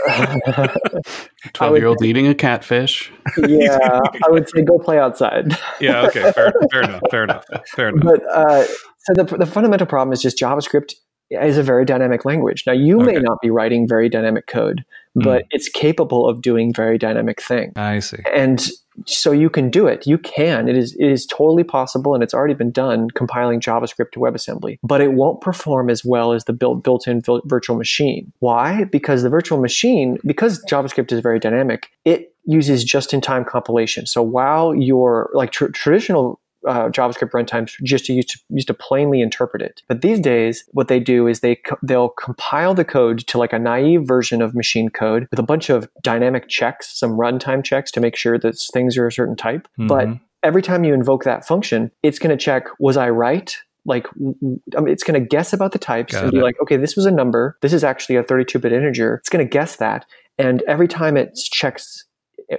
Twelve 1.53 1.77
year 1.77 1.87
old 1.87 2.03
eating 2.05 2.27
a 2.27 2.35
catfish. 2.35 3.13
yeah, 3.47 3.79
I 4.27 4.31
would 4.31 4.49
say 4.49 4.63
go 4.63 4.79
play 4.79 4.99
outside. 4.99 5.57
Yeah. 5.81 6.07
Okay. 6.07 6.33
Fair, 6.33 6.53
fair 6.73 6.83
enough. 6.83 7.03
Fair 7.11 7.25
enough. 7.25 7.45
Fair 7.75 7.89
enough. 7.89 8.05
But 8.05 8.23
uh, 8.29 8.65
so 8.99 9.15
the, 9.15 9.25
the 9.39 9.47
fundamental 9.47 9.87
problem 9.87 10.13
is 10.13 10.21
just 10.21 10.39
JavaScript 10.39 10.95
is 11.31 11.59
a 11.59 11.63
very 11.63 11.85
dynamic 11.85 12.25
language. 12.25 12.65
Now 12.67 12.73
you 12.73 12.99
may 12.99 13.15
not 13.15 13.41
be 13.41 13.51
writing 13.51 13.87
very 13.87 14.09
dynamic 14.09 14.47
code, 14.47 14.85
but 15.23 15.43
mm. 15.43 15.47
it's 15.51 15.69
capable 15.69 16.29
of 16.29 16.43
doing 16.43 16.73
very 16.73 16.99
dynamic 16.99 17.41
things. 17.41 17.73
I 17.77 17.99
see. 18.01 18.19
And 18.35 18.69
so 19.07 19.33
you 19.33 19.49
can 19.49 19.71
do 19.71 19.87
it. 19.87 20.07
You 20.07 20.19
can. 20.19 20.69
It 20.69 20.77
is 20.77 20.95
it 20.99 21.07
is 21.07 21.27
totally 21.27 21.65
possible, 21.65 22.15
and 22.15 22.23
it's 22.23 22.35
already 22.35 22.55
been 22.55 22.71
done 22.71 23.11
compiling 23.11 23.61
JavaScript 23.61 24.13
to 24.13 24.21
WebAssembly. 24.21 24.79
But 24.83 25.01
it 25.01 25.13
won't 25.13 25.41
perform 25.41 25.91
as 25.91 26.05
well 26.05 26.33
as 26.33 26.45
the 26.45 26.53
built 26.53 26.83
built-in 26.83 27.23
virtual 27.45 27.77
machine. 27.77 28.33
Why? 28.41 28.85
Because 28.85 29.23
the 29.23 29.31
virtual 29.31 29.61
machine, 29.61 30.19
because 30.27 30.65
JavaScript 30.65 31.13
is 31.13 31.21
very 31.21 31.39
dynamic, 31.39 31.89
it 32.05 32.35
uses 32.45 32.83
just-in-time 32.83 33.45
compilation. 33.45 34.07
So 34.07 34.23
while 34.23 34.75
your 34.75 35.31
like 35.35 35.53
tr- 35.53 35.67
traditional 35.67 36.41
uh, 36.67 36.89
JavaScript 36.89 37.31
runtimes 37.31 37.73
just 37.85 38.07
to 38.07 38.13
used 38.13 38.31
to, 38.31 38.39
used 38.51 38.67
to 38.69 38.75
plainly 38.75 39.21
interpret 39.21 39.63
it. 39.63 39.83
But 39.89 40.03
these 40.03 40.21
days, 40.21 40.65
what 40.73 40.89
they 40.89 40.99
do 41.01 41.27
is 41.27 41.41
they 41.41 41.57
co- 41.57 41.79
they'll 41.83 42.09
compile 42.11 42.75
the 42.75 42.85
code 42.85 43.21
to 43.29 43.39
like 43.39 43.53
a 43.53 43.59
naive 43.59 44.07
version 44.07 44.43
of 44.43 44.55
machine 44.55 44.89
code 44.89 45.29
with 45.31 45.39
a 45.39 45.43
bunch 45.45 45.71
of 45.71 45.89
dynamic 46.03 46.49
checks, 46.49 46.99
some 46.99 47.13
runtime 47.13 47.63
checks 47.65 47.91
to 47.93 48.01
make 48.01 48.17
sure 48.17 48.39
that 48.39 48.59
things 48.73 48.97
are 48.97 49.07
a 49.07 49.13
certain 49.13 49.37
type. 49.37 49.69
But 49.79 50.09
Mhm. 50.09 50.21
every 50.43 50.63
time 50.63 50.85
you 50.85 50.95
invoke 50.95 51.25
that 51.25 51.47
function, 51.47 51.91
it's 52.03 52.19
going 52.19 52.37
to 52.37 52.43
check 52.43 52.65
was 52.81 52.97
I 52.97 53.11
right? 53.11 53.57
Like, 53.85 54.07
I 54.09 54.81
mean, 54.81 54.89
it's 54.89 55.03
going 55.03 55.19
to 55.19 55.27
guess 55.27 55.53
about 55.53 55.73
the 55.73 55.79
types 55.79 56.13
Got 56.13 56.25
and 56.25 56.33
be 56.33 56.39
it. 56.39 56.43
like, 56.43 56.57
okay, 56.61 56.77
this 56.77 56.95
was 56.95 57.07
a 57.07 57.11
number. 57.11 57.57
This 57.63 57.73
is 57.73 57.83
actually 57.85 58.17
a 58.17 58.23
32-bit 58.23 58.71
integer. 58.73 59.15
It's 59.15 59.31
going 59.31 59.45
to 59.47 59.49
guess 59.51 59.77
that, 59.77 60.05
and 60.37 60.61
every 60.63 60.89
time 60.89 61.17
it 61.17 61.39
checks 61.51 62.05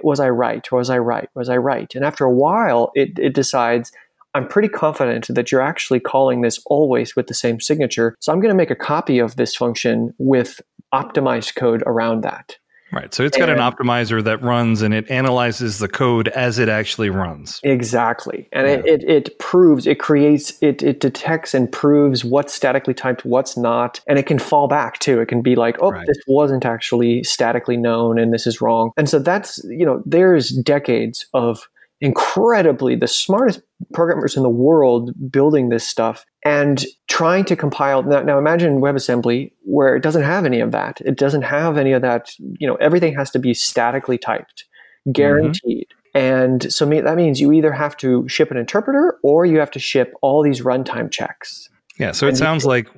was 0.02 0.20
I 0.20 0.30
right? 0.30 0.70
Was 0.70 0.90
I 0.90 0.98
right? 0.98 1.28
Was 1.34 1.48
I 1.48 1.56
right? 1.56 1.92
And 1.94 2.04
after 2.04 2.24
a 2.24 2.32
while, 2.32 2.92
it, 2.94 3.18
it 3.18 3.34
decides, 3.34 3.92
I'm 4.34 4.46
pretty 4.46 4.68
confident 4.68 5.26
that 5.28 5.50
you're 5.50 5.60
actually 5.60 6.00
calling 6.00 6.42
this 6.42 6.60
always 6.66 7.16
with 7.16 7.26
the 7.26 7.34
same 7.34 7.60
signature. 7.60 8.16
So 8.20 8.32
I'm 8.32 8.40
going 8.40 8.50
to 8.50 8.56
make 8.56 8.70
a 8.70 8.76
copy 8.76 9.18
of 9.18 9.36
this 9.36 9.56
function 9.56 10.14
with 10.18 10.60
optimized 10.94 11.56
code 11.56 11.82
around 11.86 12.22
that. 12.22 12.56
Right. 12.92 13.12
So 13.14 13.24
it's 13.24 13.36
got 13.36 13.48
an 13.48 13.58
optimizer 13.58 14.22
that 14.24 14.42
runs 14.42 14.82
and 14.82 14.92
it 14.92 15.10
analyzes 15.10 15.78
the 15.78 15.88
code 15.88 16.28
as 16.28 16.58
it 16.58 16.68
actually 16.68 17.10
runs. 17.10 17.60
Exactly. 17.62 18.48
And 18.52 18.66
it, 18.66 18.84
it, 18.86 19.04
it 19.08 19.38
proves, 19.38 19.86
it 19.86 19.98
creates, 20.00 20.52
it, 20.60 20.82
it 20.82 21.00
detects 21.00 21.54
and 21.54 21.70
proves 21.70 22.24
what's 22.24 22.52
statically 22.52 22.94
typed, 22.94 23.24
what's 23.24 23.56
not. 23.56 24.00
And 24.08 24.18
it 24.18 24.26
can 24.26 24.38
fall 24.38 24.66
back 24.66 24.98
too. 24.98 25.20
It 25.20 25.26
can 25.26 25.42
be 25.42 25.54
like, 25.54 25.76
oh, 25.80 25.90
Right. 25.90 26.06
this 26.06 26.18
wasn't 26.26 26.64
actually 26.64 27.22
statically 27.24 27.76
known 27.76 28.18
and 28.18 28.32
this 28.32 28.46
is 28.46 28.60
wrong. 28.60 28.90
And 28.96 29.08
so 29.08 29.18
that's, 29.18 29.62
you 29.64 29.86
know, 29.86 30.02
there's 30.04 30.50
decades 30.50 31.26
of 31.32 31.68
incredibly 32.00 32.96
the 32.96 33.06
smartest 33.06 33.60
programmers 33.92 34.36
in 34.36 34.42
the 34.42 34.48
world 34.48 35.10
building 35.30 35.68
this 35.68 35.86
stuff 35.86 36.24
and 36.44 36.84
trying 37.08 37.44
to 37.44 37.56
compile 37.56 38.02
now, 38.02 38.22
now 38.22 38.38
imagine 38.38 38.80
webassembly 38.80 39.52
where 39.62 39.96
it 39.96 40.02
doesn't 40.02 40.22
have 40.22 40.44
any 40.44 40.60
of 40.60 40.72
that. 40.72 41.00
It 41.02 41.16
doesn't 41.16 41.42
have 41.42 41.76
any 41.76 41.92
of 41.92 42.02
that 42.02 42.30
you 42.38 42.66
know 42.66 42.76
everything 42.76 43.14
has 43.16 43.30
to 43.32 43.38
be 43.38 43.54
statically 43.54 44.18
typed 44.18 44.64
mm-hmm. 45.06 45.12
guaranteed. 45.12 45.88
And 46.12 46.72
so 46.72 46.84
that 46.86 47.16
means 47.16 47.40
you 47.40 47.52
either 47.52 47.72
have 47.72 47.96
to 47.98 48.28
ship 48.28 48.50
an 48.50 48.56
interpreter 48.56 49.18
or 49.22 49.46
you 49.46 49.60
have 49.60 49.70
to 49.72 49.78
ship 49.78 50.12
all 50.22 50.42
these 50.42 50.60
runtime 50.60 51.08
checks 51.08 51.68
Yeah. 52.00 52.12
So 52.12 52.26
it 52.26 52.36
sounds 52.36 52.64
like 52.64 52.88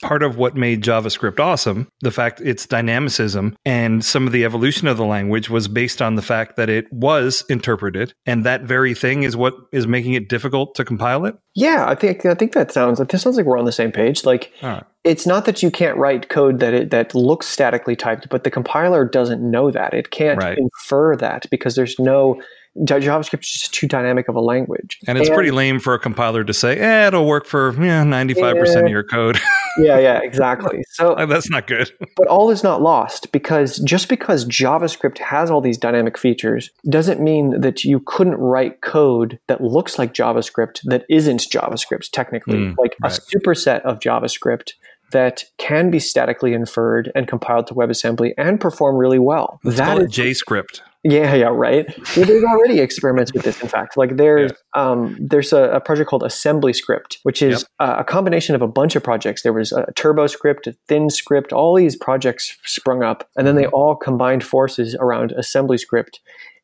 part 0.00 0.22
of 0.22 0.36
what 0.36 0.56
made 0.56 0.82
JavaScript 0.82 1.40
awesome, 1.40 1.88
the 2.00 2.10
fact 2.10 2.40
its 2.40 2.64
dynamicism 2.64 3.56
and 3.66 4.04
some 4.04 4.26
of 4.26 4.32
the 4.32 4.44
evolution 4.44 4.86
of 4.88 4.96
the 4.96 5.04
language 5.04 5.50
was 5.50 5.68
based 5.68 6.00
on 6.00 6.14
the 6.14 6.22
fact 6.22 6.56
that 6.56 6.70
it 6.70 6.90
was 6.92 7.44
interpreted. 7.48 8.14
And 8.24 8.44
that 8.46 8.62
very 8.62 8.94
thing 8.94 9.24
is 9.24 9.36
what 9.36 9.54
is 9.72 9.86
making 9.86 10.14
it 10.14 10.28
difficult 10.28 10.74
to 10.76 10.84
compile 10.84 11.24
it. 11.26 11.34
yeah 11.54 11.84
i 11.88 11.94
think 11.94 12.24
i 12.24 12.34
think 12.34 12.52
that 12.52 12.72
sounds 12.72 12.98
that 12.98 13.10
sounds 13.20 13.36
like 13.36 13.44
we're 13.44 13.58
on 13.58 13.66
the 13.66 13.72
same 13.72 13.92
page 13.92 14.24
like 14.24 14.52
right. 14.62 14.84
it's 15.04 15.26
not 15.26 15.44
that 15.44 15.62
you 15.62 15.70
can't 15.70 15.98
write 15.98 16.28
code 16.30 16.60
that 16.60 16.72
it, 16.72 16.90
that 16.90 17.14
looks 17.14 17.46
statically 17.48 17.96
typed, 17.96 18.28
but 18.30 18.44
the 18.44 18.50
compiler 18.50 19.04
doesn't 19.04 19.42
know 19.42 19.70
that. 19.70 19.92
It 19.92 20.10
can't 20.12 20.38
Right. 20.38 20.56
infer 20.56 21.16
that 21.16 21.46
because 21.50 21.74
there's 21.74 21.98
no 21.98 22.40
JavaScript 22.78 23.42
is 23.42 23.50
just 23.50 23.74
too 23.74 23.86
dynamic 23.86 24.28
of 24.28 24.36
a 24.36 24.40
language. 24.40 24.98
And 25.06 25.18
it's 25.18 25.28
pretty 25.28 25.50
lame 25.50 25.78
for 25.78 25.94
a 25.94 25.98
compiler 25.98 26.42
to 26.42 26.54
say, 26.54 26.78
eh, 26.78 27.08
it'll 27.08 27.26
work 27.26 27.46
for 27.46 27.72
yeah, 27.74 28.02
95% 28.02 28.84
of 28.84 28.88
your 28.88 29.02
code. 29.02 29.38
yeah, 29.78 29.98
yeah, 29.98 30.20
exactly. 30.22 30.82
So, 30.92 31.14
That's 31.26 31.48
not 31.48 31.66
good. 31.66 31.90
but 32.16 32.26
all 32.26 32.50
is 32.50 32.62
not 32.62 32.82
lost 32.82 33.32
because 33.32 33.78
just 33.78 34.10
because 34.10 34.44
JavaScript 34.44 35.16
has 35.18 35.50
all 35.50 35.62
these 35.62 35.78
dynamic 35.78 36.18
features 36.18 36.70
doesn't 36.88 37.18
mean 37.18 37.60
that 37.62 37.82
you 37.82 38.00
couldn't 38.04 38.36
write 38.36 38.82
code 38.82 39.38
that 39.48 39.62
looks 39.62 39.98
like 39.98 40.12
JavaScript 40.12 40.80
that 40.84 41.06
isn't 41.08 41.40
JavaScript 41.40 42.10
technically, 42.10 42.58
Mm, 42.58 42.74
like 42.78 42.94
right. 43.02 43.16
a 43.16 43.20
superset 43.20 43.80
of 43.82 44.00
JavaScript 44.00 44.72
that 45.12 45.44
can 45.58 45.90
be 45.90 45.98
statically 45.98 46.52
inferred 46.52 47.10
and 47.14 47.26
compiled 47.26 47.66
to 47.68 47.74
WebAssembly 47.74 48.32
and 48.36 48.60
perform 48.60 48.96
really 48.96 49.18
well. 49.18 49.60
Let's 49.64 49.78
That 49.78 49.98
is 49.98 50.08
JScript. 50.08 50.80
Yeah, 51.04 51.34
yeah, 51.34 51.46
right. 51.46 51.86
Well, 52.16 52.26
there's 52.26 52.44
already 52.44 52.78
experiments 52.78 53.32
with 53.32 53.42
this. 53.42 53.60
In 53.60 53.68
fact, 53.68 53.96
like 53.96 54.16
there's 54.16 54.52
um, 54.74 55.16
there's 55.20 55.52
a, 55.52 55.64
a 55.70 55.80
project 55.80 56.08
called 56.08 56.22
AssemblyScript, 56.22 57.18
which 57.24 57.42
is 57.42 57.64
uh, 57.80 57.96
a 57.98 58.04
combination 58.04 58.54
of 58.54 58.62
a 58.62 58.68
bunch 58.68 58.94
of 58.94 59.02
projects. 59.02 59.42
There 59.42 59.52
was 59.52 59.72
a 59.72 59.86
TurboScript, 59.96 60.68
a 60.68 60.76
ThinScript. 60.88 61.52
All 61.52 61.74
these 61.74 61.96
projects 61.96 62.56
sprung 62.64 63.02
up, 63.02 63.28
and 63.36 63.48
then 63.48 63.56
they 63.56 63.66
all 63.66 63.96
combined 63.96 64.44
forces 64.44 64.94
around 65.00 65.34
AssemblyScript. 65.36 66.18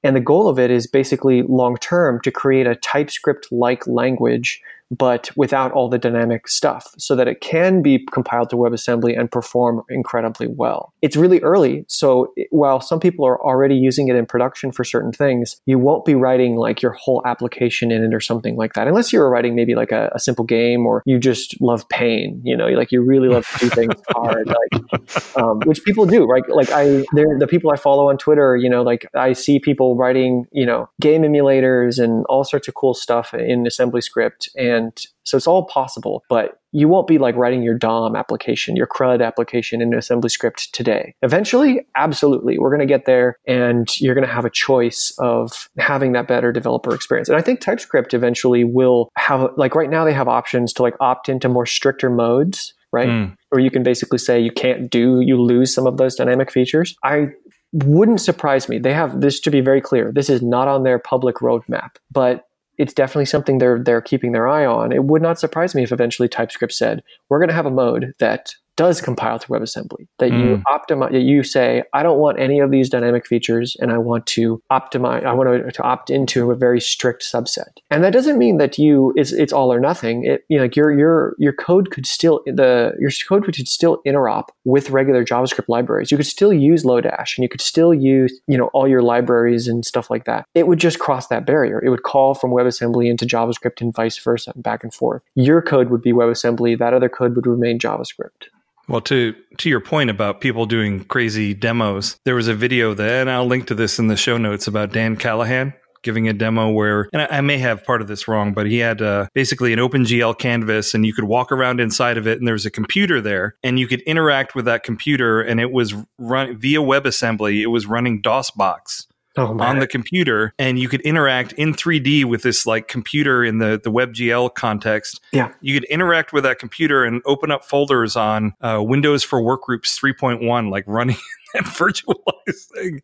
And 0.05 0.15
the 0.15 0.21
goal 0.21 0.49
of 0.49 0.61
it 0.61 0.71
is 0.71 0.87
basically 0.87 1.43
long 1.43 1.77
term 1.79 2.21
to 2.23 2.31
create 2.31 2.69
a 2.69 2.77
TypeScript 2.77 3.49
like 3.51 3.85
language, 3.89 4.63
but 4.91 5.31
without 5.37 5.73
all 5.73 5.89
the 5.89 5.99
dynamic 5.99 6.49
stuff, 6.49 6.95
so 6.99 7.15
that 7.17 7.29
it 7.29 7.41
can 7.41 7.83
be 7.83 8.05
compiled 8.13 8.51
to 8.51 8.57
WebAssembly 8.57 9.19
and 9.19 9.31
perform 9.31 9.83
incredibly 9.89 10.47
well. 10.47 10.93
It's 11.03 11.17
really 11.17 11.41
early, 11.41 11.85
so 11.89 12.33
while 12.51 12.81
some 12.81 13.01
people 13.01 13.27
are 13.27 13.41
already 13.43 13.75
using 13.75 14.09
it 14.09 14.17
in 14.17 14.27
production 14.27 14.73
for 14.73 14.85
certain 14.85 15.13
things, 15.13 15.61
you 15.67 15.79
won't 15.79 16.05
be 16.05 16.15
writing 16.15 16.57
like 16.57 16.83
your 16.83 16.93
whole 16.93 17.23
application 17.25 17.91
in 17.91 18.03
it 18.03 18.15
or 18.15 18.21
something 18.21 18.57
like 18.57 18.75
that, 18.75 18.89
unless 18.89 19.13
you're 19.13 19.29
writing 19.29 19.55
maybe 19.55 19.75
like 19.75 19.93
a, 19.93 20.11
a 20.15 20.19
simple 20.19 20.45
game 20.45 20.87
or 20.87 21.03
you 21.05 21.19
just 21.19 21.61
love 21.61 21.89
pain, 21.89 22.41
you 22.45 22.57
know, 22.57 22.69
like 22.69 22.93
you 22.93 23.03
really 23.03 23.29
love 23.29 23.47
to 23.47 23.59
do 23.59 23.69
things 23.69 23.95
hard, 24.11 24.47
like 24.47 25.37
um, 25.37 25.61
which 25.61 25.83
people 25.85 26.07
do, 26.07 26.25
right? 26.25 26.43
Like 26.49 26.71
I, 26.71 27.05
they're 27.13 27.39
the 27.39 27.47
people 27.47 27.71
I 27.71 27.77
follow 27.77 28.09
on 28.09 28.19
Twitter. 28.19 28.57
You 28.57 28.69
know, 28.69 28.83
like 28.83 29.07
I 29.15 29.33
see 29.33 29.59
people 29.59 29.97
writing, 29.97 30.47
you 30.53 30.67
know, 30.67 30.89
game 31.01 31.23
emulators 31.23 32.03
and 32.03 32.25
all 32.27 32.45
sorts 32.45 32.69
of 32.69 32.75
cool 32.75 32.95
stuff 32.95 33.35
in 33.35 33.67
assembly 33.67 34.01
script, 34.01 34.49
and 34.57 34.78
so 35.25 35.37
it's 35.37 35.47
all 35.47 35.65
possible. 35.65 36.23
But 36.29 36.61
you 36.73 36.89
won't 36.89 37.07
be 37.07 37.19
like 37.19 37.35
writing 37.37 37.63
your 37.63 37.77
DOM 37.77 38.15
application, 38.15 38.77
your 38.77 38.87
CRUD 38.87 39.23
application 39.23 39.81
in 39.81 39.95
assembly 39.95 40.29
script 40.29 40.73
today. 40.75 41.15
Eventually, 41.23 41.87
absolutely, 41.97 42.59
we're 42.59 42.71
going 42.71 42.81
to 42.81 42.87
get 42.87 43.07
there, 43.07 43.37
and 43.47 43.89
you're 44.01 44.15
going 44.15 44.27
to 44.27 44.33
have 44.33 44.45
a 44.45 44.51
choice 44.51 45.15
of 45.19 45.69
having 45.79 46.13
that 46.13 46.29
better 46.29 46.53
developer 46.53 46.95
experience. 46.95 47.29
And 47.29 47.39
I 47.39 47.43
think 47.43 47.61
TypeScript 47.61 48.15
eventually 48.15 48.65
will 48.65 49.11
have, 49.17 49.51
like 49.57 49.75
right 49.75 49.91
now, 49.91 50.05
they 50.05 50.13
have 50.13 50.29
options 50.29 50.73
to 50.75 50.83
like 50.83 50.95
opt 51.01 51.29
into 51.29 51.49
more 51.49 51.67
stricter 51.67 52.11
modes, 52.11 52.75
right? 52.93 53.09
Mm. 53.09 53.37
or 53.53 53.61
you 53.61 53.71
can 53.71 53.83
basically 53.83 54.19
say 54.19 54.41
you 54.41 54.51
can't 54.51 54.91
do 54.91 55.21
you 55.21 55.41
lose 55.41 55.73
some 55.73 55.87
of 55.87 55.97
those 55.97 56.15
dynamic 56.15 56.51
features 56.51 56.97
i 57.05 57.29
wouldn't 57.73 58.21
surprise 58.21 58.69
me 58.69 58.79
they 58.79 58.95
have 58.95 59.21
this 59.21 59.41
to 59.41 59.51
be 59.51 59.61
very 59.61 59.81
clear 59.81 60.11
this 60.13 60.31
is 60.31 60.43
not 60.43 60.69
on 60.69 60.85
their 60.85 60.99
public 60.99 61.37
roadmap 61.37 61.97
but 62.11 62.48
it's 62.79 62.95
definitely 62.95 63.27
something 63.27 63.59
they're 63.59 63.83
they're 63.83 64.01
keeping 64.01 64.33
their 64.33 64.49
eye 64.49 64.65
on. 64.65 64.93
It 64.93 65.05
would 65.05 65.23
not 65.23 65.39
surprise 65.39 65.75
me 65.75 65.83
if 65.83 65.93
eventually 65.93 66.29
typescript 66.29 66.73
said 66.73 67.03
we're 67.29 67.39
going 67.39 67.49
to 67.49 67.55
have 67.55 67.67
a 67.67 67.71
mode 67.71 68.15
that 68.21 68.55
does 68.79 69.01
compile 69.01 69.41
to 69.41 69.49
WebAssembly. 69.49 70.07
That 70.21 70.31
you 70.31 70.57
hmm. 70.57 70.63
optimize, 70.73 71.11
that 71.11 71.23
you 71.23 71.43
say, 71.43 71.83
I 71.93 72.05
don't 72.05 72.21
want 72.21 72.39
any 72.39 72.61
of 72.61 72.71
these 72.71 72.89
dynamic 72.89 73.27
features, 73.27 73.77
and 73.81 73.91
I 73.91 73.99
want 73.99 74.25
to 74.29 74.63
optimize. 74.71 75.25
I 75.25 75.33
want 75.35 75.65
to, 75.65 75.73
to 75.73 75.83
opt 75.83 76.11
into 76.11 76.53
a 76.53 76.55
very 76.55 76.81
strict 76.81 77.25
subset. 77.25 77.79
And 77.91 78.05
that 78.05 78.13
doesn't 78.13 78.39
mean 78.39 78.59
that 78.59 78.79
you 78.79 79.13
it's, 79.17 79.33
it's 79.33 79.53
all 79.53 79.73
or 79.73 79.81
nothing. 79.81 80.25
It 80.25 80.45
you 80.49 80.57
know 80.57 80.63
like 80.63 80.77
your 80.77 80.97
your 80.97 81.35
your 81.39 81.53
code 81.53 81.91
could 81.91 82.07
still 82.07 82.41
the 82.47 82.93
your 83.01 83.11
code 83.29 83.45
could 83.45 83.57
still 83.67 84.01
interop 84.07 84.51
with 84.65 84.91
regular 84.91 85.25
JavaScript 85.25 85.69
libraries. 85.69 86.13
You 86.13 86.17
could 86.17 86.27
still 86.27 86.53
use 86.53 86.85
Lodash, 86.85 87.37
and 87.37 87.43
you 87.43 87.49
could 87.49 87.61
still 87.61 87.93
use 87.93 88.41
you 88.47 88.57
know 88.57 88.69
all 88.69 88.87
your 88.87 89.03
libraries 89.03 89.67
and 89.67 89.85
stuff 89.85 90.09
like 90.09 90.25
that. 90.27 90.47
It 90.55 90.69
would 90.69 90.79
just 90.79 91.01
cross 91.01 91.27
that 91.27 91.45
barrier. 91.45 91.83
It 91.85 91.89
would 91.89 92.05
call 92.05 92.35
from 92.35 92.53
WebAssembly 92.53 93.11
into 93.11 93.27
JavaScript 93.27 93.81
and 93.81 93.93
vice 93.93 94.19
versa, 94.19 94.53
back 94.55 94.85
and 94.85 94.95
forth. 94.95 95.23
Your 95.35 95.61
code 95.61 95.91
would 95.91 96.03
be 96.03 96.13
WebAssembly. 96.13 96.79
That 96.79 96.95
other 96.95 97.09
code 97.09 97.35
would 97.35 97.49
remain 97.49 97.81
JavaScript. 97.81 98.47
Well, 98.89 99.03
to 99.03 99.35
to 99.59 99.69
your 99.69 99.81
point 99.81 100.09
about 100.09 100.41
people 100.41 100.65
doing 100.65 101.05
crazy 101.05 101.53
demos, 101.53 102.19
there 102.25 102.35
was 102.35 102.49
a 102.49 102.55
video 102.55 102.95
that, 102.95 103.21
and 103.21 103.31
I'll 103.31 103.47
link 103.47 103.67
to 103.67 103.75
this 103.75 103.99
in 103.99 104.07
the 104.07 104.17
show 104.17 104.39
notes 104.39 104.67
about 104.67 104.93
Dan 104.93 105.17
Callahan 105.17 105.75
giving 106.03 106.29
a 106.29 106.33
demo 106.33 106.71
where, 106.71 107.09
and 107.13 107.23
I, 107.23 107.39
I 107.39 107.41
may 107.41 107.59
have 107.59 107.85
part 107.85 108.01
of 108.01 108.09
this 108.09 108.29
wrong, 108.29 108.55
but 108.55 108.67
he 108.67 108.79
had 108.79 109.03
uh, 109.03 109.27
basically 109.35 109.73
an 109.73 109.79
OpenGL 109.79 110.39
canvas, 110.39 110.95
and 110.95 111.05
you 111.05 111.13
could 111.13 111.25
walk 111.25 111.53
around 111.53 111.81
inside 111.81 112.17
of 112.17 112.27
it, 112.27 112.39
and 112.39 112.47
there 112.47 112.55
was 112.55 112.67
a 112.67 112.71
computer 112.71 113.21
there, 113.21 113.57
and 113.63 113.79
you 113.79 113.87
could 113.87 114.01
interact 114.03 114.55
with 114.55 114.65
that 114.67 114.85
computer, 114.85 115.41
and 115.41 115.61
it 115.61 115.73
was 115.73 115.95
run 116.19 116.57
via 116.57 116.79
WebAssembly. 116.79 117.61
It 117.61 117.67
was 117.67 117.87
running 117.87 118.23
DOSBox 118.23 119.07
Oh 119.39 119.59
on 119.61 119.79
the 119.79 119.87
computer 119.87 120.53
and 120.59 120.79
you 120.79 120.89
could 120.89 121.01
interact 121.03 121.53
in 121.55 121.75
3D 121.75 122.25
with 122.25 122.43
this 122.43 122.67
like 122.67 122.89
computer 122.89 123.45
in 123.45 123.59
the 123.59 123.81
the 123.83 123.91
WebGL 123.91 124.55
context. 124.55 125.21
Yeah. 125.33 125.53
You 125.61 125.75
could 125.75 125.85
interact 125.91 126.33
with 126.33 126.45
that 126.45 126.59
computer 126.59 127.05
and 127.05 127.23
open 127.27 127.51
up 127.51 127.65
folders 127.65 128.17
on 128.17 128.55
uh, 128.61 128.83
Windows 128.83 129.23
for 129.25 129.41
Workgroups 129.41 129.99
3.1 130.01 130.71
like 130.71 130.85
running 130.87 131.17
that 131.55 131.65
virtualized 131.65 132.65
thing. 132.75 133.03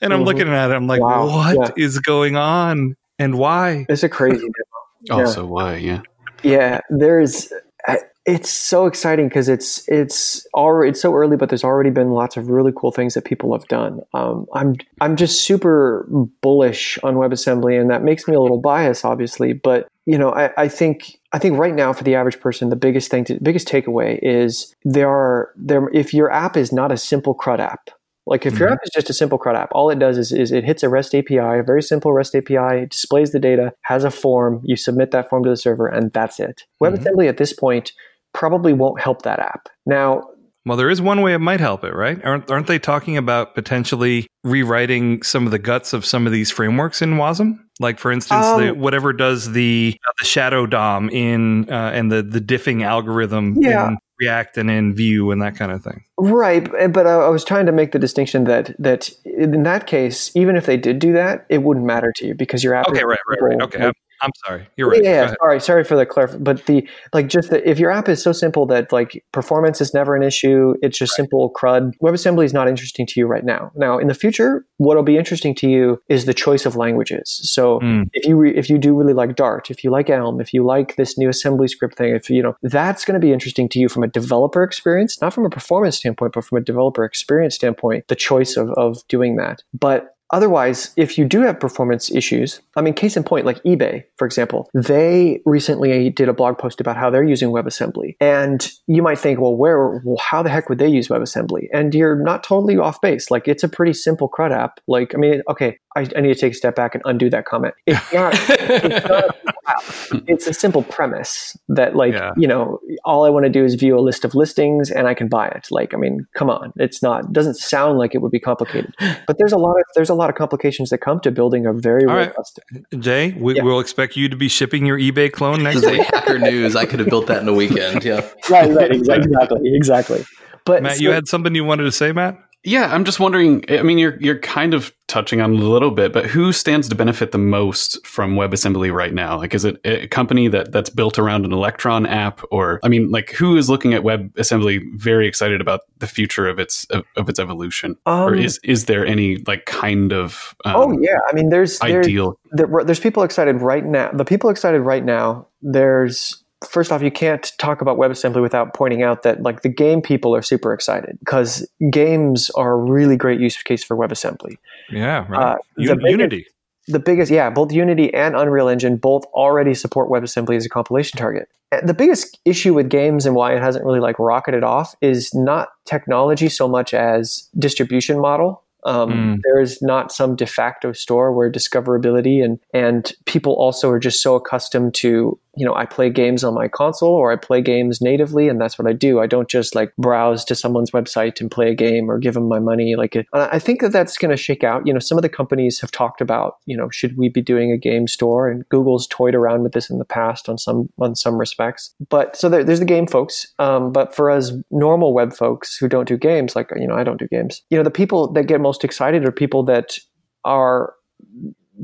And 0.00 0.12
I'm 0.12 0.22
Mhm. 0.22 0.26
looking 0.26 0.48
at 0.48 0.70
it 0.70 0.74
I'm 0.74 0.86
like 0.86 1.00
Wow. 1.00 1.26
what 1.56 1.78
is 1.78 1.94
Yeah. 1.96 2.00
going 2.04 2.36
on 2.36 2.96
and 3.18 3.38
why? 3.38 3.86
It's 3.88 4.02
a 4.02 4.08
crazy 4.08 4.48
demo. 5.08 5.22
Also, 5.24 5.44
why? 5.46 5.76
Yeah. 5.76 6.02
Yeah, 6.42 6.80
there's. 6.90 7.52
I- 7.86 7.98
It's 8.28 8.50
so 8.50 8.84
exciting 8.84 9.28
because 9.28 9.48
it's 9.48 9.88
it's 9.88 10.46
already 10.52 10.90
it's 10.90 11.00
so 11.00 11.14
early, 11.14 11.38
but 11.38 11.48
there's 11.48 11.64
already 11.64 11.88
been 11.88 12.10
lots 12.10 12.36
of 12.36 12.50
really 12.50 12.72
cool 12.76 12.92
things 12.92 13.14
that 13.14 13.24
people 13.24 13.54
have 13.54 13.66
done. 13.68 14.00
Um, 14.12 14.44
I'm 14.52 14.76
I'm 15.00 15.16
just 15.16 15.44
super 15.44 16.06
bullish 16.42 16.98
on 17.02 17.14
WebAssembly, 17.14 17.80
and 17.80 17.88
that 17.90 18.02
makes 18.02 18.28
me 18.28 18.34
a 18.34 18.40
little 18.40 18.60
biased, 18.60 19.02
obviously. 19.06 19.54
But 19.54 19.88
you 20.04 20.18
know, 20.18 20.30
I, 20.34 20.50
I 20.58 20.68
think 20.68 21.18
I 21.32 21.38
think 21.38 21.56
right 21.58 21.74
now 21.74 21.94
for 21.94 22.04
the 22.04 22.16
average 22.16 22.38
person, 22.38 22.68
the 22.68 22.76
biggest 22.76 23.10
thing, 23.10 23.24
to, 23.24 23.38
biggest 23.42 23.66
takeaway 23.66 24.18
is 24.20 24.74
there 24.84 25.08
are 25.08 25.50
there. 25.56 25.88
If 25.94 26.12
your 26.12 26.30
app 26.30 26.54
is 26.54 26.70
not 26.70 26.92
a 26.92 26.98
simple 26.98 27.32
CRUD 27.34 27.60
app, 27.60 27.88
like 28.26 28.44
if 28.44 28.58
your 28.58 28.68
Mhm. 28.68 28.72
app 28.72 28.80
is 28.84 28.90
just 28.94 29.08
a 29.08 29.14
simple 29.14 29.38
CRUD 29.38 29.56
app, 29.56 29.70
all 29.72 29.88
it 29.88 29.98
does 29.98 30.18
is, 30.18 30.32
is 30.32 30.52
it 30.52 30.64
hits 30.64 30.82
a 30.82 30.90
REST 30.90 31.14
API, 31.14 31.60
a 31.60 31.62
very 31.62 31.82
simple 31.82 32.12
REST 32.12 32.34
API, 32.34 32.84
displays 32.90 33.32
the 33.32 33.38
data, 33.40 33.72
has 33.82 34.04
a 34.04 34.10
form, 34.10 34.60
you 34.64 34.76
submit 34.76 35.12
that 35.12 35.30
form 35.30 35.44
to 35.44 35.48
the 35.48 35.56
server, 35.56 35.86
and 35.86 36.12
that's 36.12 36.38
it. 36.38 36.64
Mhm. 36.82 36.90
WebAssembly 36.92 37.26
at 37.26 37.38
this 37.38 37.54
point 37.54 37.92
probably 38.38 38.72
won't 38.72 39.00
help 39.00 39.22
that 39.22 39.40
app. 39.40 39.68
Now, 39.84 40.22
Well, 40.64 40.76
there 40.76 40.90
is 40.90 41.00
one 41.02 41.22
way 41.22 41.34
it 41.34 41.38
might 41.40 41.60
help 41.60 41.82
it, 41.82 41.94
right? 41.94 42.22
Aren't 42.24 42.50
aren't 42.50 42.66
they 42.68 42.78
talking 42.78 43.16
about 43.16 43.54
potentially 43.54 44.26
rewriting 44.44 45.22
some 45.22 45.44
of 45.46 45.50
the 45.50 45.58
guts 45.58 45.92
of 45.92 46.04
some 46.04 46.26
of 46.26 46.32
these 46.32 46.50
frameworks 46.50 47.02
in 47.02 47.16
WASM? 47.16 47.58
Like, 47.80 47.98
for 47.98 48.10
instance, 48.12 48.46
the, 48.56 48.70
Um, 48.70 48.78
whatever 48.80 49.12
does 49.12 49.52
the 49.52 49.96
uh, 50.08 50.12
the 50.20 50.26
shadow 50.26 50.66
DOM 50.66 51.10
in 51.10 51.68
uh, 51.70 51.90
and 51.94 52.12
the 52.12 52.22
the 52.22 52.40
diffing 52.40 52.82
algorithm 52.84 53.56
Yeah. 53.58 53.88
in 53.88 53.98
React 54.20 54.58
and 54.58 54.70
in 54.70 54.94
Vue 54.94 55.30
and 55.30 55.40
that 55.42 55.56
kind 55.56 55.70
of 55.72 55.82
thing. 55.82 56.02
Right, 56.18 56.68
but 56.92 57.06
I 57.06 57.14
I 57.14 57.28
was 57.28 57.44
trying 57.44 57.66
to 57.66 57.72
make 57.72 57.90
the 57.92 57.98
distinction 58.00 58.44
that 58.44 58.74
that 58.78 59.10
in 59.24 59.62
that 59.62 59.86
case, 59.86 60.30
even 60.34 60.54
if 60.56 60.66
they 60.66 60.76
did 60.76 60.98
do 60.98 61.12
that, 61.12 61.46
it 61.48 61.62
wouldn't 61.62 61.86
matter 61.86 62.12
to 62.16 62.26
you 62.26 62.34
because 62.34 62.62
your 62.64 62.74
app. 62.74 62.88
Okay, 62.88 63.04
right, 63.04 63.18
right, 63.30 63.42
right. 63.42 63.62
Okay, 63.62 63.90
I'm, 64.20 64.30
sorry. 64.46 64.66
You're 64.76 64.90
right. 64.90 65.02
Yeah, 65.02 65.34
sorry, 65.40 65.60
sorry 65.60 65.84
for 65.84 65.96
the 65.96 66.06
clarif. 66.06 66.42
But 66.42 66.66
the 66.66 66.88
like, 67.12 67.28
just 67.28 67.50
the, 67.50 67.68
if 67.68 67.78
your 67.78 67.90
app 67.90 68.08
is 68.08 68.22
so 68.22 68.32
simple 68.32 68.66
that 68.66 68.92
like 68.92 69.24
performance 69.32 69.80
is 69.80 69.94
never 69.94 70.14
an 70.16 70.22
issue, 70.22 70.74
it's 70.82 70.98
just 70.98 71.14
simple 71.14 71.50
CRUD. 71.50 71.94
WebAssembly 72.02 72.44
is 72.44 72.52
not 72.52 72.68
interesting 72.68 73.06
to 73.06 73.20
you 73.20 73.26
right 73.26 73.44
now. 73.44 73.70
Now, 73.74 73.98
in 73.98 74.08
the 74.08 74.14
future, 74.14 74.64
what'll 74.78 75.02
be 75.02 75.16
interesting 75.16 75.54
to 75.56 75.68
you 75.68 76.02
is 76.08 76.24
the 76.24 76.34
choice 76.34 76.66
of 76.66 76.76
languages. 76.76 77.40
So 77.44 77.80
Mm. 77.80 78.08
if 78.12 78.26
you 78.26 78.36
re, 78.36 78.54
if 78.56 78.68
you 78.68 78.78
do 78.78 78.94
really 78.94 79.12
like 79.12 79.36
Dart, 79.36 79.70
if 79.70 79.84
you 79.84 79.90
like 79.90 80.10
Elm, 80.10 80.40
if 80.40 80.52
you 80.52 80.64
like 80.64 80.96
this 80.96 81.16
new 81.16 81.28
assembly 81.28 81.68
script 81.68 81.96
thing, 81.96 82.14
if 82.14 82.28
you 82.28 82.42
know 82.42 82.56
that's 82.62 83.04
going 83.04 83.14
to 83.20 83.24
be 83.24 83.32
interesting 83.32 83.68
to 83.70 83.78
you 83.78 83.88
from 83.88 84.02
a 84.02 84.08
developer 84.08 84.62
experience, 84.62 85.20
not 85.20 85.32
from 85.32 85.44
a 85.46 85.50
performance 85.50 85.96
standpoint, 85.96 86.32
but 86.32 86.44
from 86.44 86.58
a 86.58 86.60
developer 86.60 87.04
experience 87.04 87.54
standpoint, 87.54 88.08
the 88.08 88.16
choice 88.16 88.56
of 88.56 88.70
of 88.70 89.06
doing 89.08 89.36
that. 89.36 89.62
But 89.72 90.14
Otherwise, 90.32 90.92
if 90.96 91.16
you 91.16 91.24
do 91.24 91.40
have 91.42 91.58
performance 91.58 92.10
issues, 92.10 92.60
I 92.76 92.82
mean, 92.82 92.94
case 92.94 93.16
in 93.16 93.24
point, 93.24 93.46
like 93.46 93.62
eBay, 93.62 94.04
for 94.16 94.26
example, 94.26 94.68
they 94.74 95.40
recently 95.46 96.10
did 96.10 96.28
a 96.28 96.32
blog 96.32 96.58
post 96.58 96.80
about 96.80 96.96
how 96.96 97.08
they're 97.10 97.24
using 97.24 97.48
WebAssembly. 97.50 98.16
And 98.20 98.70
you 98.86 99.02
might 99.02 99.18
think, 99.18 99.40
well, 99.40 99.56
where, 99.56 100.00
well, 100.04 100.18
how 100.20 100.42
the 100.42 100.50
heck 100.50 100.68
would 100.68 100.78
they 100.78 100.88
use 100.88 101.08
WebAssembly? 101.08 101.68
And 101.72 101.94
you're 101.94 102.16
not 102.16 102.42
totally 102.44 102.76
off 102.76 103.00
base. 103.00 103.30
Like, 103.30 103.48
it's 103.48 103.62
a 103.64 103.68
pretty 103.68 103.94
simple 103.94 104.28
CRUD 104.28 104.52
app. 104.52 104.80
Like, 104.86 105.14
I 105.14 105.18
mean, 105.18 105.42
okay, 105.48 105.78
I, 105.96 106.06
I 106.16 106.20
need 106.20 106.34
to 106.34 106.40
take 106.40 106.52
a 106.52 106.56
step 106.56 106.76
back 106.76 106.94
and 106.94 107.02
undo 107.06 107.30
that 107.30 107.44
comment. 107.46 107.74
It's 107.86 108.12
not, 108.12 108.34
it's 108.34 109.08
not 109.08 109.24
a 109.24 109.82
simple. 109.92 110.24
It's 110.28 110.46
a 110.46 110.52
simple 110.54 110.82
premise 110.82 111.56
that, 111.68 111.96
like, 111.96 112.12
Yeah. 112.12 112.32
you 112.36 112.46
know, 112.46 112.80
all 113.04 113.24
I 113.24 113.30
want 113.30 113.44
to 113.44 113.50
do 113.50 113.64
is 113.64 113.74
view 113.74 113.98
a 113.98 114.00
list 114.00 114.24
of 114.24 114.34
listings 114.34 114.90
and 114.90 115.06
I 115.08 115.14
can 115.14 115.28
buy 115.28 115.48
it. 115.48 115.68
Like, 115.70 115.94
I 115.94 115.96
mean, 115.96 116.26
come 116.34 116.50
on, 116.50 116.72
it's 116.76 117.02
not, 117.02 117.32
doesn't 117.32 117.54
sound 117.54 117.98
like 117.98 118.14
it 118.14 118.18
would 118.18 118.32
be 118.32 118.40
complicated 118.40 118.92
but 119.26 119.36
there's 119.38 119.52
a 119.52 119.56
lot 119.58 119.76
of 119.76 119.84
there's 119.94 120.10
a 120.10 120.14
lot 120.18 120.28
of 120.30 120.36
complications 120.36 120.90
that 120.90 120.98
come 120.98 121.20
to 121.20 121.30
building 121.30 121.64
a 121.66 121.72
very 121.72 122.04
All 122.04 122.14
right. 122.14 122.28
robust. 122.30 122.60
Jay, 122.98 123.32
we, 123.38 123.56
Yeah. 123.56 123.62
we'll 123.62 123.80
expect 123.80 124.16
you 124.16 124.28
to 124.28 124.36
be 124.36 124.48
shipping 124.48 124.84
your 124.86 124.98
eBay 124.98 125.30
clone 125.32 125.62
next 125.62 125.80
This 125.82 125.90
is 125.92 125.98
week. 125.98 126.06
hacker 126.12 126.38
news. 126.38 126.76
I 126.76 126.84
could 126.86 126.98
have 127.00 127.08
built 127.08 127.26
that 127.28 127.42
in 127.42 127.48
a 127.48 127.54
weekend. 127.54 128.04
Yeah. 128.04 128.26
Right, 128.50 128.70
right, 128.72 128.90
exactly, 128.90 129.60
exactly. 129.74 130.24
But 130.64 130.82
Matt, 130.82 130.96
so- 130.96 131.02
you 131.02 131.10
had 131.10 131.28
something 131.28 131.54
you 131.54 131.64
wanted 131.64 131.84
to 131.84 131.92
say, 131.92 132.12
Matt? 132.12 132.38
Yeah, 132.68 132.92
I'm 132.94 133.04
just 133.04 133.18
wondering. 133.18 133.64
I 133.70 133.82
mean, 133.82 133.96
you're 133.96 134.18
you're 134.20 134.38
kind 134.40 134.74
of 134.74 134.92
touching 135.06 135.40
on 135.40 135.54
it 135.54 135.60
a 135.60 135.64
little 135.64 135.90
bit, 135.90 136.12
but 136.12 136.26
who 136.26 136.52
stands 136.52 136.86
to 136.90 136.94
benefit 136.94 137.32
the 137.32 137.38
most 137.38 138.06
from 138.06 138.34
WebAssembly 138.36 138.92
right 138.92 139.14
now? 139.14 139.38
Like, 139.38 139.54
is 139.54 139.64
it 139.64 139.80
a 139.86 140.06
company 140.08 140.48
that 140.48 140.70
that's 140.70 140.90
built 140.90 141.18
around 141.18 141.46
an 141.46 141.52
Electron 141.52 142.04
app, 142.04 142.42
or 142.50 142.78
I 142.84 142.88
mean, 142.88 143.10
like, 143.10 143.30
who 143.30 143.56
is 143.56 143.70
looking 143.70 143.94
at 143.94 144.02
WebAssembly 144.02 144.82
very 144.96 145.26
excited 145.26 145.62
about 145.62 145.80
the 145.96 146.06
future 146.06 146.46
of 146.46 146.58
its 146.58 146.84
of, 146.90 147.04
of 147.16 147.30
its 147.30 147.38
evolution, 147.38 147.96
or 148.04 148.34
Um, 148.34 148.38
is 148.38 148.60
is 148.62 148.84
there 148.84 149.06
any 149.06 149.38
like 149.46 149.64
kind 149.64 150.12
of 150.12 150.54
um, 150.66 150.76
oh 150.76 150.98
yeah, 151.00 151.16
I 151.26 151.32
mean, 151.32 151.48
there's 151.48 151.78
there's, 151.78 152.06
ideal? 152.06 152.38
there, 152.52 152.68
there's 152.84 153.00
people 153.00 153.22
excited 153.22 153.62
right 153.62 153.84
now. 153.84 154.10
The 154.12 154.26
people 154.26 154.50
excited 154.50 154.82
right 154.82 155.04
now. 155.04 155.46
There's 155.62 156.44
first 156.66 156.90
off, 156.92 157.02
you 157.02 157.10
can't 157.10 157.52
talk 157.58 157.80
about 157.80 157.98
WebAssembly 157.98 158.40
without 158.42 158.74
pointing 158.74 159.02
out 159.02 159.22
that 159.22 159.42
like 159.42 159.62
the 159.62 159.68
game 159.68 160.00
people 160.02 160.34
are 160.34 160.42
super 160.42 160.72
excited 160.72 161.18
because 161.20 161.68
games 161.90 162.50
are 162.50 162.72
a 162.72 162.76
really 162.76 163.16
great 163.16 163.40
use 163.40 163.60
case 163.62 163.84
for 163.84 163.96
WebAssembly. 163.96 164.56
Yeah, 164.90 165.26
right. 165.28 165.52
Uh, 165.52 165.56
U- 165.76 165.88
the 165.88 165.96
biggest- 165.96 166.10
Unity. 166.10 166.46
the 166.88 166.98
biggest 166.98 167.30
yeah 167.30 167.50
both 167.50 167.70
unity 167.70 168.12
and 168.14 168.34
unreal 168.34 168.66
engine 168.68 168.96
both 168.96 169.24
already 169.34 169.74
support 169.74 170.08
webassembly 170.10 170.56
as 170.56 170.64
a 170.64 170.70
compilation 170.70 171.18
target 171.18 171.46
the 171.84 171.92
biggest 171.92 172.38
issue 172.46 172.72
with 172.72 172.88
games 172.88 173.26
and 173.26 173.34
why 173.36 173.54
it 173.54 173.60
hasn't 173.60 173.84
really 173.84 174.00
like 174.00 174.18
rocketed 174.18 174.64
off 174.64 174.94
is 175.02 175.34
not 175.34 175.68
technology 175.84 176.48
so 176.48 176.66
much 176.66 176.94
as 176.94 177.46
distribution 177.58 178.18
model 178.18 178.62
um, 178.84 179.10
Mm. 179.10 179.40
there 179.44 179.60
is 179.60 179.82
not 179.82 180.10
some 180.12 180.34
de 180.34 180.46
facto 180.46 180.92
store 180.92 181.30
where 181.32 181.50
discoverability 181.52 182.42
and 182.42 182.58
and 182.72 183.12
people 183.26 183.52
also 183.56 183.90
are 183.90 183.98
just 183.98 184.22
so 184.22 184.34
accustomed 184.34 184.94
to 184.94 185.38
you 185.58 185.66
know 185.66 185.74
i 185.74 185.84
play 185.84 186.08
games 186.08 186.44
on 186.44 186.54
my 186.54 186.68
console 186.68 187.10
or 187.10 187.32
i 187.32 187.36
play 187.36 187.60
games 187.60 188.00
natively 188.00 188.48
and 188.48 188.60
that's 188.60 188.78
what 188.78 188.88
i 188.88 188.92
do. 188.92 189.20
I 189.20 189.26
don't 189.26 189.48
just 189.48 189.74
like 189.74 189.94
browse 189.96 190.44
to 190.46 190.54
someone's 190.54 190.90
website 190.90 191.40
and 191.40 191.50
play 191.50 191.70
a 191.70 191.74
game 191.74 192.10
or 192.10 192.18
give 192.18 192.34
them 192.34 192.48
my 192.48 192.58
money 192.58 192.94
like 192.96 193.16
i 193.32 193.58
think 193.58 193.80
that 193.80 193.92
that's 193.92 194.16
going 194.16 194.30
to 194.30 194.36
shake 194.36 194.64
out. 194.64 194.86
You 194.86 194.92
know 194.92 194.98
some 194.98 195.18
of 195.18 195.22
the 195.22 195.28
companies 195.28 195.80
have 195.80 195.90
talked 195.90 196.20
about 196.20 196.56
you 196.66 196.76
know 196.76 196.88
should 196.90 197.16
we 197.16 197.28
be 197.28 197.42
doing 197.42 197.72
a 197.72 197.76
game 197.76 198.06
store? 198.06 198.48
And 198.48 198.68
google's 198.68 199.06
toyed 199.08 199.34
around 199.34 199.62
with 199.62 199.72
this 199.72 199.90
in 199.90 199.98
the 199.98 200.04
past 200.04 200.48
on 200.48 200.58
some 200.58 200.88
on 201.00 201.14
some 201.14 201.36
respects. 201.38 201.94
But 202.08 202.36
so 202.36 202.48
there, 202.48 202.64
there's 202.64 202.80
the 202.80 202.84
game 202.84 203.06
folks. 203.06 203.46
Um, 203.58 203.92
but 203.92 204.14
for 204.14 204.30
us 204.30 204.52
normal 204.70 205.12
web 205.12 205.32
folks 205.32 205.76
who 205.76 205.88
don't 205.88 206.08
do 206.08 206.16
games 206.16 206.54
like 206.56 206.70
you 206.76 206.86
know 206.86 206.94
i 206.94 207.04
don't 207.04 207.18
do 207.18 207.28
games 207.28 207.62
you 207.70 207.76
know 207.76 207.84
the 207.84 207.90
people 207.90 208.32
that 208.32 208.46
get 208.46 208.60
most 208.60 208.84
excited 208.84 209.24
are 209.24 209.32
people 209.32 209.62
that 209.62 209.98
are 210.44 210.94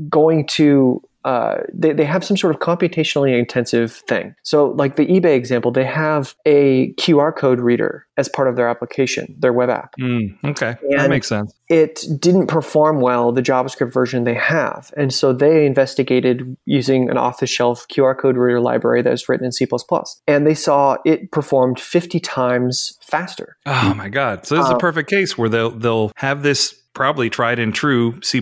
going 0.09 0.45
to 0.47 1.01
uh, 1.25 1.63
they, 1.73 1.91
they 1.91 2.05
have 2.05 2.23
some 2.23 2.37
sort 2.37 2.53
of 2.53 2.61
computationally 2.61 3.37
intensive 3.37 3.91
thing. 3.91 4.35
So, 4.43 4.69
like 4.71 4.95
the 4.95 5.07
eBay 5.07 5.35
example, 5.35 5.71
they 5.71 5.83
have 5.83 6.35
a 6.45 6.93
QR 6.93 7.35
code 7.35 7.59
reader 7.59 8.05
as 8.15 8.29
part 8.29 8.47
of 8.47 8.55
their 8.55 8.69
application, 8.69 9.35
their 9.39 9.51
web 9.51 9.69
app. 9.69 9.95
Mm, 9.99 10.37
okay, 10.45 10.75
that 10.91 11.09
makes 11.09 11.27
sense. 11.27 11.51
It 11.67 12.05
didn't 12.19 12.45
perform 12.45 13.01
well 13.01 13.31
the 13.31 13.41
JavaScript 13.41 13.91
version 13.91 14.23
they 14.23 14.35
have. 14.35 14.93
And 14.95 15.11
so 15.11 15.33
they 15.33 15.65
investigated 15.65 16.55
using 16.65 17.09
an 17.09 17.17
off 17.17 17.39
the 17.39 17.47
shelf 17.47 17.87
QR 17.87 18.15
code 18.15 18.37
reader 18.37 18.61
library 18.61 19.01
that 19.01 19.09
was 19.09 19.27
written 19.27 19.45
in 19.45 19.51
C. 19.51 19.65
And 20.27 20.45
they 20.45 20.53
saw 20.53 20.97
it 21.05 21.31
performed 21.31 21.79
50 21.79 22.19
times 22.19 22.99
faster. 23.01 23.57
Oh 23.65 23.95
my 23.95 24.09
god! 24.09 24.45
So 24.45 24.55
this 24.55 24.65
is 24.65 24.71
Uh, 24.71 24.75
a 24.75 24.79
perfect 24.79 25.09
case 25.09 25.37
where 25.37 25.49
they'll 25.49 25.71
they'll 25.71 26.11
have 26.17 26.43
this 26.43 26.79
probably 26.95 27.29
tried 27.29 27.59
and 27.59 27.75
true 27.75 28.19
C 28.23 28.41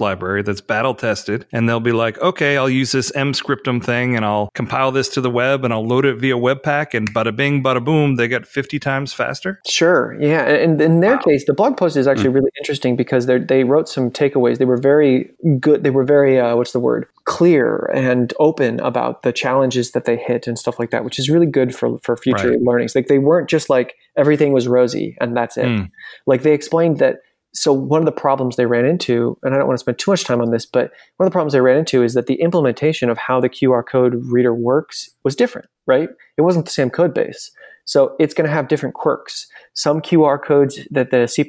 library 0.00 0.42
that's 0.42 0.60
battle 0.60 0.94
tested, 0.94 1.46
and 1.52 1.68
they'll 1.68 1.80
be 1.80 1.92
like, 1.92 2.18
okay, 2.20 2.56
I'll 2.56 2.70
use 2.70 2.92
this 2.92 3.12
Emscripten 3.12 3.84
thing, 3.84 4.16
and 4.16 4.24
I'll 4.24 4.48
compile 4.54 4.92
this 4.92 5.08
to 5.10 5.20
the 5.20 5.30
web, 5.30 5.64
and 5.64 5.74
I'll 5.74 5.86
load 5.86 6.06
it 6.06 6.16
via 6.16 6.36
Webpack, 6.36 6.94
and 6.94 7.12
bada 7.12 7.34
bing, 7.34 7.62
bada 7.62 7.84
boom, 7.84 8.16
they 8.16 8.28
got 8.28 8.46
fifty 8.46 8.78
times 8.78 9.12
faster. 9.12 9.60
Sure. 9.66 10.16
Yeah. 10.20 10.44
And 10.44 10.80
in 10.80 11.00
their 11.00 11.18
case, 11.18 11.44
the 11.44 11.52
blog 11.52 11.76
post 11.76 11.96
is 11.96 12.06
actually 12.06 12.30
really 12.30 12.50
interesting 12.58 12.96
because 12.96 13.26
they 13.26 13.38
they 13.38 13.64
wrote 13.64 13.88
some 13.88 14.10
takeaways. 14.10 14.58
They 14.58 14.64
were 14.64 14.76
very 14.76 15.30
good. 15.60 15.84
They 15.84 15.90
were 15.90 16.04
very 16.04 16.38
uh, 16.40 16.56
what's 16.56 16.72
the 16.72 16.80
word? 16.80 17.06
Clear 17.24 17.90
and 17.92 18.32
open 18.38 18.80
about 18.80 19.22
the 19.22 19.32
challenges 19.32 19.90
that 19.90 20.04
they 20.04 20.16
hit 20.16 20.46
and 20.46 20.58
stuff 20.58 20.78
like 20.78 20.90
that, 20.90 21.04
which 21.04 21.18
is 21.18 21.28
really 21.28 21.46
good 21.46 21.74
for 21.74 21.98
for 21.98 22.16
future 22.16 22.50
Right. 22.50 22.62
learnings. 22.62 22.94
Like 22.94 23.08
they 23.08 23.18
weren't 23.18 23.50
just 23.50 23.68
like 23.68 23.94
everything 24.16 24.52
was 24.52 24.68
rosy 24.68 25.16
and 25.20 25.36
that's 25.36 25.56
it. 25.56 25.66
Mm. 25.66 25.90
Like 26.26 26.42
they 26.42 26.52
explained 26.54 26.98
that. 27.00 27.16
So 27.54 27.72
one 27.72 28.00
of 28.00 28.06
the 28.06 28.12
problems 28.12 28.56
they 28.56 28.66
ran 28.66 28.84
into, 28.84 29.38
and 29.42 29.54
I 29.54 29.58
don't 29.58 29.66
want 29.66 29.78
to 29.78 29.82
spend 29.82 29.98
too 29.98 30.10
much 30.10 30.24
time 30.24 30.40
on 30.40 30.50
this, 30.50 30.66
but 30.66 30.92
one 31.16 31.26
of 31.26 31.30
the 31.30 31.34
problems 31.34 31.54
they 31.54 31.60
ran 31.60 31.78
into 31.78 32.02
is 32.02 32.14
that 32.14 32.26
the 32.26 32.40
implementation 32.40 33.08
of 33.08 33.18
how 33.18 33.40
the 33.40 33.48
QR 33.48 33.84
code 33.86 34.14
reader 34.26 34.54
works 34.54 35.10
was 35.24 35.34
different, 35.34 35.68
right? 35.86 36.08
It 36.36 36.42
wasn't 36.42 36.66
the 36.66 36.72
same 36.72 36.90
code 36.90 37.14
base. 37.14 37.50
So 37.84 38.14
it's 38.20 38.34
going 38.34 38.46
to 38.46 38.52
have 38.52 38.68
different 38.68 38.94
quirks. 38.94 39.46
Some 39.78 40.00
QR 40.00 40.42
codes 40.42 40.80
that 40.90 41.12
the 41.12 41.28
C++ 41.28 41.48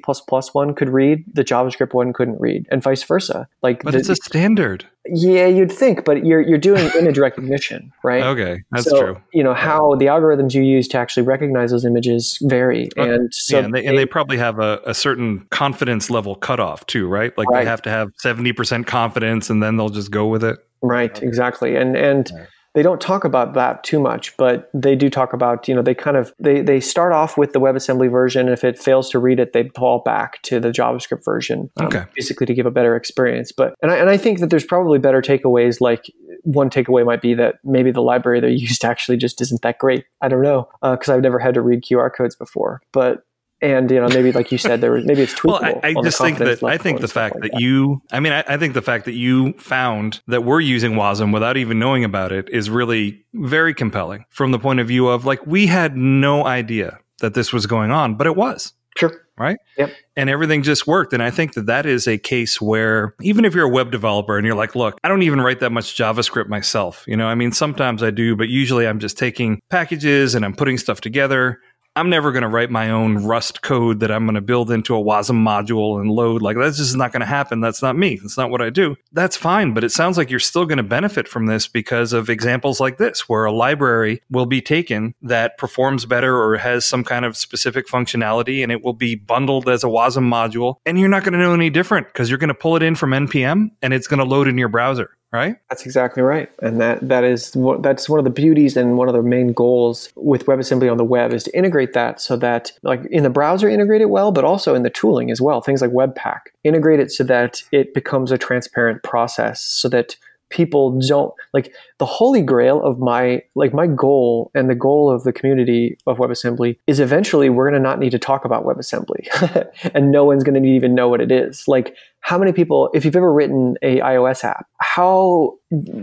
one 0.54 0.76
could 0.76 0.90
read, 0.90 1.24
the 1.34 1.44
JavaScript 1.44 1.96
one 1.96 2.14
couldn't 2.14 2.40
read, 2.40 2.68
and 2.70 2.84
vice 2.84 3.02
versa. 3.02 3.48
Like, 3.64 3.82
But 3.82 3.94
the- 3.94 3.98
it's 3.98 4.10
a 4.10 4.16
standard. 4.16 4.86
yeah, 5.08 5.48
you'd 5.48 5.72
think, 5.72 6.06
but 6.06 6.24
you're 6.24 6.40
you're 6.42 6.60
doing 6.60 6.92
image 7.00 7.18
recognition, 7.18 7.92
right? 8.04 8.22
Okay, 8.24 8.62
that's 8.72 8.88
so, 8.88 9.02
true. 9.02 9.18
You 9.34 9.44
know 9.44 9.56
how 9.56 9.96
the 9.96 10.06
algorithms 10.06 10.54
you 10.54 10.62
use 10.62 10.88
to 10.90 11.00
actually 11.00 11.24
recognize 11.24 11.72
those 11.72 11.86
images 11.86 12.38
vary, 12.44 12.90
Uh, 13.00 13.02
and 13.14 13.34
so 13.34 13.58
yeah, 13.58 13.66
and 13.66 13.74
they, 13.74 13.84
and 13.84 13.98
they 13.98 14.06
probably 14.06 14.38
have 14.38 14.60
a, 14.60 14.80
a 14.86 14.94
certain 14.94 15.48
confidence 15.50 16.12
level 16.12 16.36
cutoff 16.36 16.86
too, 16.86 17.08
right? 17.08 17.36
Like 17.36 17.50
Right. 17.50 17.64
they 17.64 17.70
have 17.70 17.82
to 17.82 17.90
have 17.90 18.10
seventy 18.20 18.54
percent 18.54 18.86
confidence, 18.86 19.50
and 19.50 19.64
then 19.64 19.78
they'll 19.78 19.90
just 19.90 20.12
go 20.12 20.28
with 20.28 20.44
it. 20.44 20.60
Right, 20.84 21.20
exactly. 21.24 21.76
And 21.76 21.98
and 21.98 22.30
they 22.76 22.84
don't 22.84 23.02
talk 23.02 23.24
about 23.24 23.54
that 23.56 23.84
too 23.84 24.00
much, 24.00 24.36
but 24.38 24.70
they 24.74 24.96
do 24.96 25.10
talk 25.10 25.34
about, 25.34 25.68
you 25.68 25.74
know, 25.74 25.82
they 25.82 25.96
kind 25.96 26.18
of 26.18 26.34
they 26.40 26.62
they 26.62 26.80
start 26.80 27.12
off 27.12 27.38
with 27.38 27.54
the 27.54 27.60
WebAssembly 27.60 28.12
version. 28.12 28.48
If 28.48 28.64
it 28.64 28.78
fails 28.78 29.10
to 29.12 29.20
read 29.20 29.40
it, 29.40 29.54
they 29.54 29.70
fall 29.76 30.00
back 30.00 30.42
to 30.44 30.60
the 30.60 30.70
JavaScript 30.70 31.26
version. 31.26 31.70
um, 31.78 31.88
Okay. 31.88 32.04
Basically 32.16 32.46
to 32.46 32.54
give 32.54 32.66
a 32.66 32.72
better 32.72 32.96
experience. 32.96 33.52
But 33.52 33.74
and 33.82 33.92
I 33.92 33.98
and 33.98 34.10
I 34.10 34.18
think 34.18 34.40
that 34.40 34.50
there's 34.50 34.66
probably 34.66 35.00
better 35.00 35.22
takeaways 35.22 35.82
like 35.82 36.06
one 36.44 36.70
takeaway 36.70 37.06
might 37.06 37.22
be 37.22 37.34
that 37.34 37.56
maybe 37.64 37.92
the 37.92 38.02
library 38.02 38.40
they're 38.40 38.50
used 38.68 38.86
actually 38.86 39.18
just 39.18 39.42
isn't 39.42 39.62
that 39.64 39.80
great. 39.80 40.06
I 40.22 40.28
don't 40.28 40.44
know 40.44 40.70
because 40.82 41.10
I've 41.10 41.22
never 41.22 41.40
had 41.40 41.56
to 41.56 41.62
read 41.62 41.84
QR 41.84 42.10
codes 42.16 42.36
before. 42.36 42.82
But 42.94 43.24
and 43.62 43.92
you 43.92 44.00
know 44.00 44.08
maybe 44.08 44.32
like 44.32 44.52
you 44.52 44.58
said 44.58 44.82
there 44.82 44.92
was 44.92 45.06
maybe 45.06 45.22
it's 45.22 45.44
Well. 45.44 45.64
I, 45.64 45.80
I 45.84 45.94
just 46.04 46.18
think 46.20 46.38
that 46.38 46.64
I 46.64 46.78
think 46.78 47.02
the 47.02 47.08
fact 47.08 47.36
like 47.36 47.52
that 47.52 47.60
you, 47.60 48.02
I 48.12 48.20
mean, 48.20 48.34
I, 48.34 48.44
I 48.48 48.58
think 48.58 48.74
the 48.74 48.82
fact 48.82 49.06
that 49.06 49.14
you 49.14 49.54
found 49.54 50.22
that 50.28 50.44
we're 50.44 50.62
using 50.62 50.94
Wasm 50.94 51.34
without 51.34 51.58
even 51.58 51.80
knowing 51.80 52.04
about 52.04 52.32
it 52.32 52.50
is 52.50 52.70
really 52.70 53.24
very 53.34 53.74
compelling 53.74 54.26
from 54.30 54.52
the 54.52 54.60
point 54.60 54.80
of 54.80 54.88
view 54.88 55.08
of 55.08 55.26
like 55.26 55.46
we 55.46 55.68
had 55.68 55.98
no 55.98 56.46
idea 56.46 57.00
that 57.20 57.34
this 57.34 57.52
was 57.52 57.66
going 57.66 57.92
on, 57.92 58.16
but 58.16 58.28
it 58.28 58.36
was. 58.36 58.74
Sure. 58.98 59.26
Right. 59.38 59.58
Yep. 59.78 59.94
And 60.18 60.30
everything 60.30 60.64
just 60.64 60.86
worked. 60.86 61.14
And 61.14 61.24
I 61.24 61.32
think 61.32 61.54
that 61.54 61.68
that 61.68 61.86
is 61.86 62.08
a 62.08 62.18
case 62.18 62.60
where 62.60 63.16
even 63.22 63.46
if 63.46 63.56
you're 63.56 63.64
a 63.64 63.70
web 63.70 63.90
developer 63.90 64.38
and 64.38 64.46
you're 64.46 64.56
like, 64.56 64.76
look, 64.76 65.00
I 65.02 65.08
don't 65.08 65.22
even 65.22 65.40
write 65.40 65.62
that 65.62 65.72
much 65.72 65.98
JavaScript 65.98 66.50
myself. 66.50 67.06
You 67.08 67.16
know, 67.16 67.28
I 67.28 67.36
mean, 67.36 67.54
sometimes 67.54 68.04
I 68.04 68.12
do, 68.12 68.36
but 68.36 68.50
usually 68.50 68.86
I'm 68.86 69.00
just 69.00 69.18
taking 69.18 69.62
packages 69.70 70.36
and 70.36 70.44
I'm 70.44 70.54
putting 70.54 70.78
stuff 70.78 71.00
together. 71.00 71.62
I'm 72.00 72.10
never 72.10 72.32
going 72.32 72.44
to 72.44 72.48
write 72.48 72.72
my 72.72 72.92
own 72.92 73.26
Rust 73.26 73.62
code 73.62 74.00
that 74.00 74.10
I'm 74.10 74.24
going 74.24 74.36
to 74.36 74.42
build 74.42 74.72
into 74.72 74.96
a 74.96 75.04
WASM 75.04 75.44
module 75.44 76.00
and 76.00 76.10
load. 76.10 76.42
Like 76.42 76.56
that's 76.56 76.78
just 76.78 76.96
not 76.96 77.12
going 77.12 77.20
to 77.20 77.26
happen. 77.26 77.60
That's 77.60 77.82
not 77.82 77.98
me. 77.98 78.16
That's 78.16 78.38
not 78.38 78.50
what 78.50 78.62
I 78.62 78.70
do. 78.70 78.96
That's 79.12 79.36
fine. 79.36 79.74
But 79.74 79.84
it 79.84 79.92
sounds 79.92 80.18
like 80.18 80.30
you're 80.30 80.40
still 80.40 80.66
going 80.66 80.78
to 80.78 80.84
benefit 80.84 81.28
from 81.28 81.48
this 81.48 81.68
because 81.68 82.14
of 82.14 82.30
examples 82.30 82.80
like 82.80 83.00
this, 83.00 83.28
where 83.28 83.44
a 83.44 83.52
library 83.52 84.22
will 84.30 84.46
be 84.46 84.62
taken 84.62 85.14
that 85.24 85.58
performs 85.58 86.06
better 86.06 86.42
or 86.42 86.56
has 86.56 86.86
some 86.86 87.04
kind 87.04 87.26
of 87.26 87.36
specific 87.36 87.86
functionality 87.86 88.64
and 88.64 88.72
it 88.72 88.82
will 88.82 88.94
be 88.94 89.16
bundled 89.16 89.68
as 89.68 89.84
a 89.84 89.88
WASM 89.88 90.24
module. 90.24 90.76
And 90.86 90.98
you're 90.98 91.10
not 91.10 91.26
going 91.26 91.34
to 91.34 91.40
know 91.40 91.54
any 91.54 91.70
different 91.70 92.08
because 92.08 92.30
you're 92.30 92.40
going 92.40 92.48
to 92.48 92.54
pull 92.54 92.78
it 92.78 92.82
in 92.82 92.96
from 92.96 93.12
NPM 93.12 93.72
and 93.82 93.94
it's 93.94 94.08
going 94.08 94.20
to 94.20 94.26
load 94.26 94.48
in 94.48 94.58
your 94.58 94.70
browser 94.70 95.18
right? 95.32 95.58
That's 95.70 95.86
exactly 95.86 96.24
right, 96.24 96.50
and 96.62 96.80
that 96.82 97.08
that 97.08 97.24
is 97.24 97.56
what, 97.56 97.84
that's 97.84 98.10
one 98.10 98.20
of 98.20 98.26
the 98.26 98.32
beauties 98.32 98.76
and 98.78 98.98
one 98.98 99.08
of 99.08 99.14
the 99.14 99.22
main 99.22 99.54
goals 99.54 100.12
with 100.16 100.46
WebAssembly 100.46 100.92
on 100.92 100.98
the 100.98 101.04
web 101.04 101.34
is 101.34 101.44
to 101.44 101.58
integrate 101.58 101.94
that 101.94 102.22
so 102.22 102.36
that 102.38 102.72
like 102.84 103.06
in 103.12 103.24
the 103.24 103.30
browser 103.30 103.70
integrate 103.70 104.02
it 104.02 104.10
well, 104.10 104.32
but 104.32 104.44
also 104.44 104.76
in 104.76 104.84
the 104.84 104.90
tooling 104.90 105.32
as 105.32 105.42
well. 105.42 105.62
Things 105.62 105.82
like 105.82 105.92
Webpack 105.92 106.40
integrate 106.64 107.00
it 107.00 107.12
so 107.12 107.24
that 107.26 107.62
it 107.72 107.94
becomes 107.94 108.32
a 108.32 108.38
transparent 108.38 109.04
process, 109.04 109.62
so 109.62 109.90
that 109.90 110.16
people 110.50 111.00
don't 111.08 111.34
like 111.54 111.74
the 112.00 112.06
holy 112.06 112.42
grail 112.42 112.82
of 112.82 113.00
my 113.00 113.42
like 113.56 113.74
my 113.74 113.88
goal 113.88 114.52
and 114.54 114.70
the 114.70 114.76
goal 114.76 115.10
of 115.10 115.24
the 115.24 115.32
community 115.32 115.98
of 116.08 116.18
WebAssembly 116.18 116.78
is 116.88 117.00
eventually 117.00 117.50
we're 117.50 117.70
going 117.70 117.82
to 117.82 117.88
not 117.88 118.00
need 118.00 118.12
to 118.12 118.20
talk 118.20 118.46
about 118.46 118.66
WebAssembly 118.66 119.68
and 119.94 120.12
no 120.12 120.26
one's 120.26 120.44
going 120.44 120.62
to 120.62 120.70
even 120.70 120.96
know 120.96 121.08
what 121.08 121.22
it 121.22 121.32
is. 121.32 121.68
Like 121.68 121.96
how 122.22 122.38
many 122.38 122.52
people 122.52 122.90
if 122.94 123.06
you've 123.06 123.16
ever 123.16 123.32
written 123.32 123.76
a 123.82 124.00
iOS 124.00 124.44
app, 124.44 124.68
how 124.80 125.58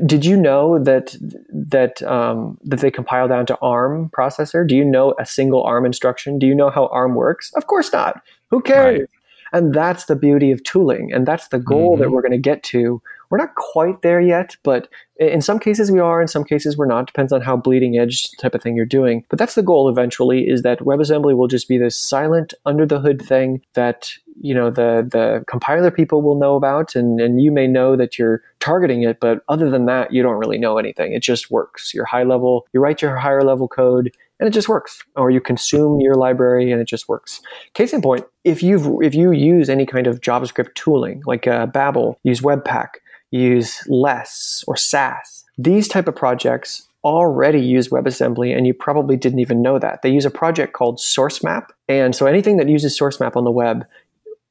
did 0.06 0.24
you 0.24 0.36
know 0.36 0.82
that 0.82 1.16
that 1.52 2.02
um, 2.02 2.58
that 2.64 2.80
they 2.80 2.90
compile 2.90 3.28
down 3.28 3.46
to 3.46 3.58
ARM 3.60 4.10
processor? 4.10 4.66
Do 4.66 4.74
you 4.74 4.84
know 4.84 5.14
a 5.20 5.26
single 5.26 5.62
ARM 5.64 5.86
instruction? 5.86 6.38
Do 6.38 6.46
you 6.46 6.54
know 6.54 6.70
how 6.70 6.86
ARM 6.86 7.14
works? 7.14 7.52
Of 7.54 7.66
course 7.66 7.92
not. 7.92 8.22
Who 8.50 8.60
cares? 8.60 9.00
Right. 9.00 9.08
And 9.52 9.72
that's 9.72 10.06
the 10.06 10.16
beauty 10.16 10.50
of 10.50 10.62
tooling. 10.64 11.12
And 11.12 11.26
that's 11.26 11.48
the 11.48 11.58
goal 11.58 11.92
mm-hmm. 11.92 12.02
that 12.02 12.10
we're 12.10 12.22
going 12.22 12.32
to 12.32 12.38
get 12.38 12.62
to 12.64 13.00
we're 13.30 13.38
not 13.38 13.54
quite 13.54 14.02
there 14.02 14.20
yet, 14.20 14.56
but 14.62 14.88
in 15.18 15.40
some 15.40 15.58
cases 15.58 15.90
we 15.90 15.98
are, 15.98 16.20
in 16.20 16.28
some 16.28 16.44
cases 16.44 16.76
we're 16.76 16.86
not. 16.86 17.06
Depends 17.06 17.32
on 17.32 17.40
how 17.40 17.56
bleeding 17.56 17.98
edge 17.98 18.30
type 18.38 18.54
of 18.54 18.62
thing 18.62 18.76
you're 18.76 18.84
doing. 18.84 19.24
But 19.28 19.38
that's 19.38 19.54
the 19.54 19.62
goal 19.62 19.88
eventually 19.88 20.48
is 20.48 20.62
that 20.62 20.80
WebAssembly 20.80 21.36
will 21.36 21.48
just 21.48 21.68
be 21.68 21.78
this 21.78 21.96
silent 21.96 22.54
under 22.64 22.86
the 22.86 23.00
hood 23.00 23.22
thing 23.22 23.62
that 23.74 24.12
you 24.38 24.54
know 24.54 24.70
the 24.70 25.06
the 25.10 25.44
compiler 25.48 25.90
people 25.90 26.20
will 26.20 26.38
know 26.38 26.56
about 26.56 26.94
and, 26.94 27.20
and 27.20 27.40
you 27.40 27.50
may 27.50 27.66
know 27.66 27.96
that 27.96 28.18
you're 28.18 28.42
targeting 28.60 29.02
it, 29.02 29.18
but 29.20 29.42
other 29.48 29.70
than 29.70 29.86
that, 29.86 30.12
you 30.12 30.22
don't 30.22 30.38
really 30.38 30.58
know 30.58 30.78
anything. 30.78 31.12
It 31.12 31.22
just 31.22 31.50
works. 31.50 31.94
Your 31.94 32.04
high 32.04 32.24
level, 32.24 32.66
you 32.72 32.80
write 32.80 33.00
your 33.00 33.16
higher 33.16 33.42
level 33.42 33.68
code 33.68 34.12
and 34.38 34.46
it 34.46 34.52
just 34.52 34.68
works. 34.68 35.02
Or 35.14 35.30
you 35.30 35.40
consume 35.40 36.00
your 36.00 36.14
library 36.14 36.70
and 36.70 36.80
it 36.80 36.88
just 36.88 37.08
works. 37.08 37.40
Case 37.74 37.92
in 37.92 38.02
point, 38.02 38.24
if 38.44 38.62
you 38.62 39.00
if 39.00 39.14
you 39.14 39.32
use 39.32 39.68
any 39.68 39.86
kind 39.86 40.06
of 40.06 40.20
JavaScript 40.20 40.74
tooling 40.74 41.22
like 41.26 41.46
uh, 41.46 41.66
Babel, 41.66 42.18
use 42.22 42.40
Webpack, 42.40 42.88
use 43.30 43.82
less 43.88 44.64
or 44.66 44.76
Sass. 44.76 45.44
These 45.58 45.88
type 45.88 46.08
of 46.08 46.16
projects 46.16 46.86
already 47.04 47.60
use 47.60 47.88
WebAssembly 47.88 48.56
and 48.56 48.66
you 48.66 48.74
probably 48.74 49.16
didn't 49.16 49.38
even 49.38 49.62
know 49.62 49.78
that. 49.78 50.02
They 50.02 50.10
use 50.10 50.24
a 50.24 50.30
project 50.30 50.72
called 50.72 50.98
SourceMap. 50.98 51.68
And 51.88 52.14
so 52.14 52.26
anything 52.26 52.56
that 52.56 52.68
uses 52.68 52.98
SourceMap 52.98 53.36
on 53.36 53.44
the 53.44 53.50
web 53.50 53.86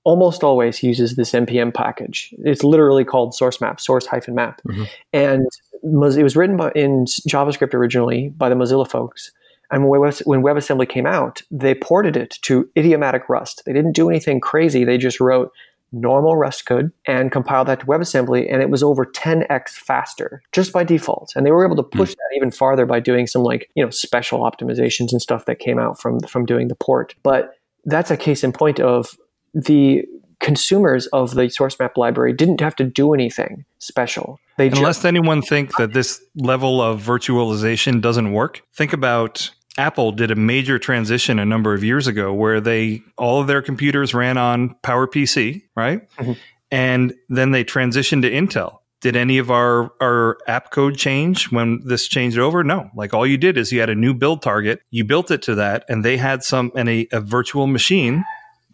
almost 0.05 0.43
always 0.43 0.83
uses 0.83 1.15
this 1.15 1.31
npm 1.31 1.73
package. 1.73 2.33
It's 2.39 2.63
literally 2.63 3.03
called 3.03 3.33
SourceMap, 3.33 3.79
source 3.79 4.05
hyphen 4.05 4.35
map. 4.35 4.61
Mm-hmm. 4.67 4.83
And 5.13 5.47
it 5.83 6.23
was 6.23 6.35
written 6.35 6.57
by, 6.57 6.71
in 6.75 7.05
JavaScript 7.05 7.73
originally 7.73 8.29
by 8.29 8.47
the 8.49 8.55
Mozilla 8.55 8.89
folks. 8.89 9.31
And 9.71 9.89
when 9.89 10.01
WebAssembly 10.43 10.87
came 10.87 11.07
out, 11.07 11.41
they 11.49 11.73
ported 11.73 12.15
it 12.15 12.37
to 12.43 12.69
idiomatic 12.77 13.27
Rust. 13.27 13.63
They 13.65 13.73
didn't 13.73 13.93
do 13.93 14.09
anything 14.09 14.39
crazy. 14.39 14.83
They 14.83 14.97
just 14.97 15.19
wrote 15.19 15.51
normal 15.95 16.35
Rust 16.35 16.65
code 16.65 16.91
and 17.07 17.31
compile 17.31 17.65
that 17.65 17.79
to 17.79 17.85
WebAssembly, 17.85 18.51
and 18.51 18.61
it 18.61 18.69
was 18.69 18.83
over 18.83 19.05
10x 19.05 19.69
faster 19.69 20.41
just 20.51 20.73
by 20.73 20.83
default. 20.83 21.33
And 21.35 21.45
they 21.45 21.51
were 21.51 21.65
able 21.65 21.77
to 21.77 21.83
push 21.83 22.11
mm. 22.11 22.15
that 22.15 22.35
even 22.35 22.51
farther 22.51 22.85
by 22.85 22.99
doing 22.99 23.27
some 23.27 23.43
like 23.43 23.69
you 23.75 23.83
know 23.83 23.89
special 23.89 24.41
optimizations 24.41 25.11
and 25.11 25.21
stuff 25.21 25.45
that 25.45 25.59
came 25.59 25.79
out 25.79 25.99
from 25.99 26.19
from 26.21 26.45
doing 26.45 26.67
the 26.67 26.75
port. 26.75 27.15
But 27.23 27.53
that's 27.85 28.11
a 28.11 28.17
case 28.17 28.43
in 28.43 28.51
point 28.51 28.79
of 28.79 29.17
the 29.53 30.03
consumers 30.39 31.07
of 31.07 31.35
the 31.35 31.49
source 31.49 31.79
map 31.79 31.97
library 31.97 32.33
didn't 32.33 32.59
have 32.59 32.75
to 32.75 32.83
do 32.83 33.13
anything 33.13 33.65
special. 33.79 34.39
They 34.57 34.67
Unless 34.67 34.97
just- 34.97 35.05
anyone 35.05 35.41
think 35.41 35.75
that 35.77 35.93
this 35.93 36.21
level 36.35 36.81
of 36.81 37.01
virtualization 37.01 38.01
doesn't 38.01 38.31
work, 38.31 38.61
think 38.73 38.93
about 38.93 39.49
Apple 39.77 40.11
did 40.11 40.31
a 40.31 40.35
major 40.35 40.79
transition 40.79 41.39
a 41.39 41.45
number 41.45 41.73
of 41.73 41.83
years 41.83 42.07
ago 42.07 42.33
where 42.33 42.61
they 42.61 43.01
all 43.17 43.41
of 43.41 43.47
their 43.47 43.61
computers 43.61 44.13
ran 44.13 44.37
on 44.37 44.75
PowerPC, 44.83 45.63
right? 45.75 46.09
Mm-hmm. 46.17 46.33
And 46.71 47.13
then 47.29 47.51
they 47.51 47.63
transitioned 47.63 48.21
to 48.23 48.31
Intel. 48.31 48.79
Did 49.01 49.15
any 49.15 49.37
of 49.37 49.51
our 49.51 49.91
our 50.01 50.37
app 50.47 50.71
code 50.71 50.97
change 50.97 51.51
when 51.51 51.81
this 51.85 52.07
changed 52.07 52.39
over? 52.39 52.63
No. 52.63 52.89
Like 52.95 53.13
all 53.13 53.27
you 53.27 53.37
did 53.37 53.57
is 53.57 53.71
you 53.71 53.79
had 53.79 53.89
a 53.89 53.95
new 53.95 54.13
build 54.13 54.41
target, 54.41 54.81
you 54.89 55.03
built 55.03 55.29
it 55.29 55.41
to 55.43 55.55
that, 55.55 55.83
and 55.89 56.03
they 56.03 56.17
had 56.17 56.43
some 56.43 56.71
and 56.75 56.89
a, 56.89 57.07
a 57.11 57.19
virtual 57.19 57.67
machine 57.67 58.23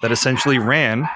that 0.02 0.12
essentially 0.12 0.58
ran 0.58 1.10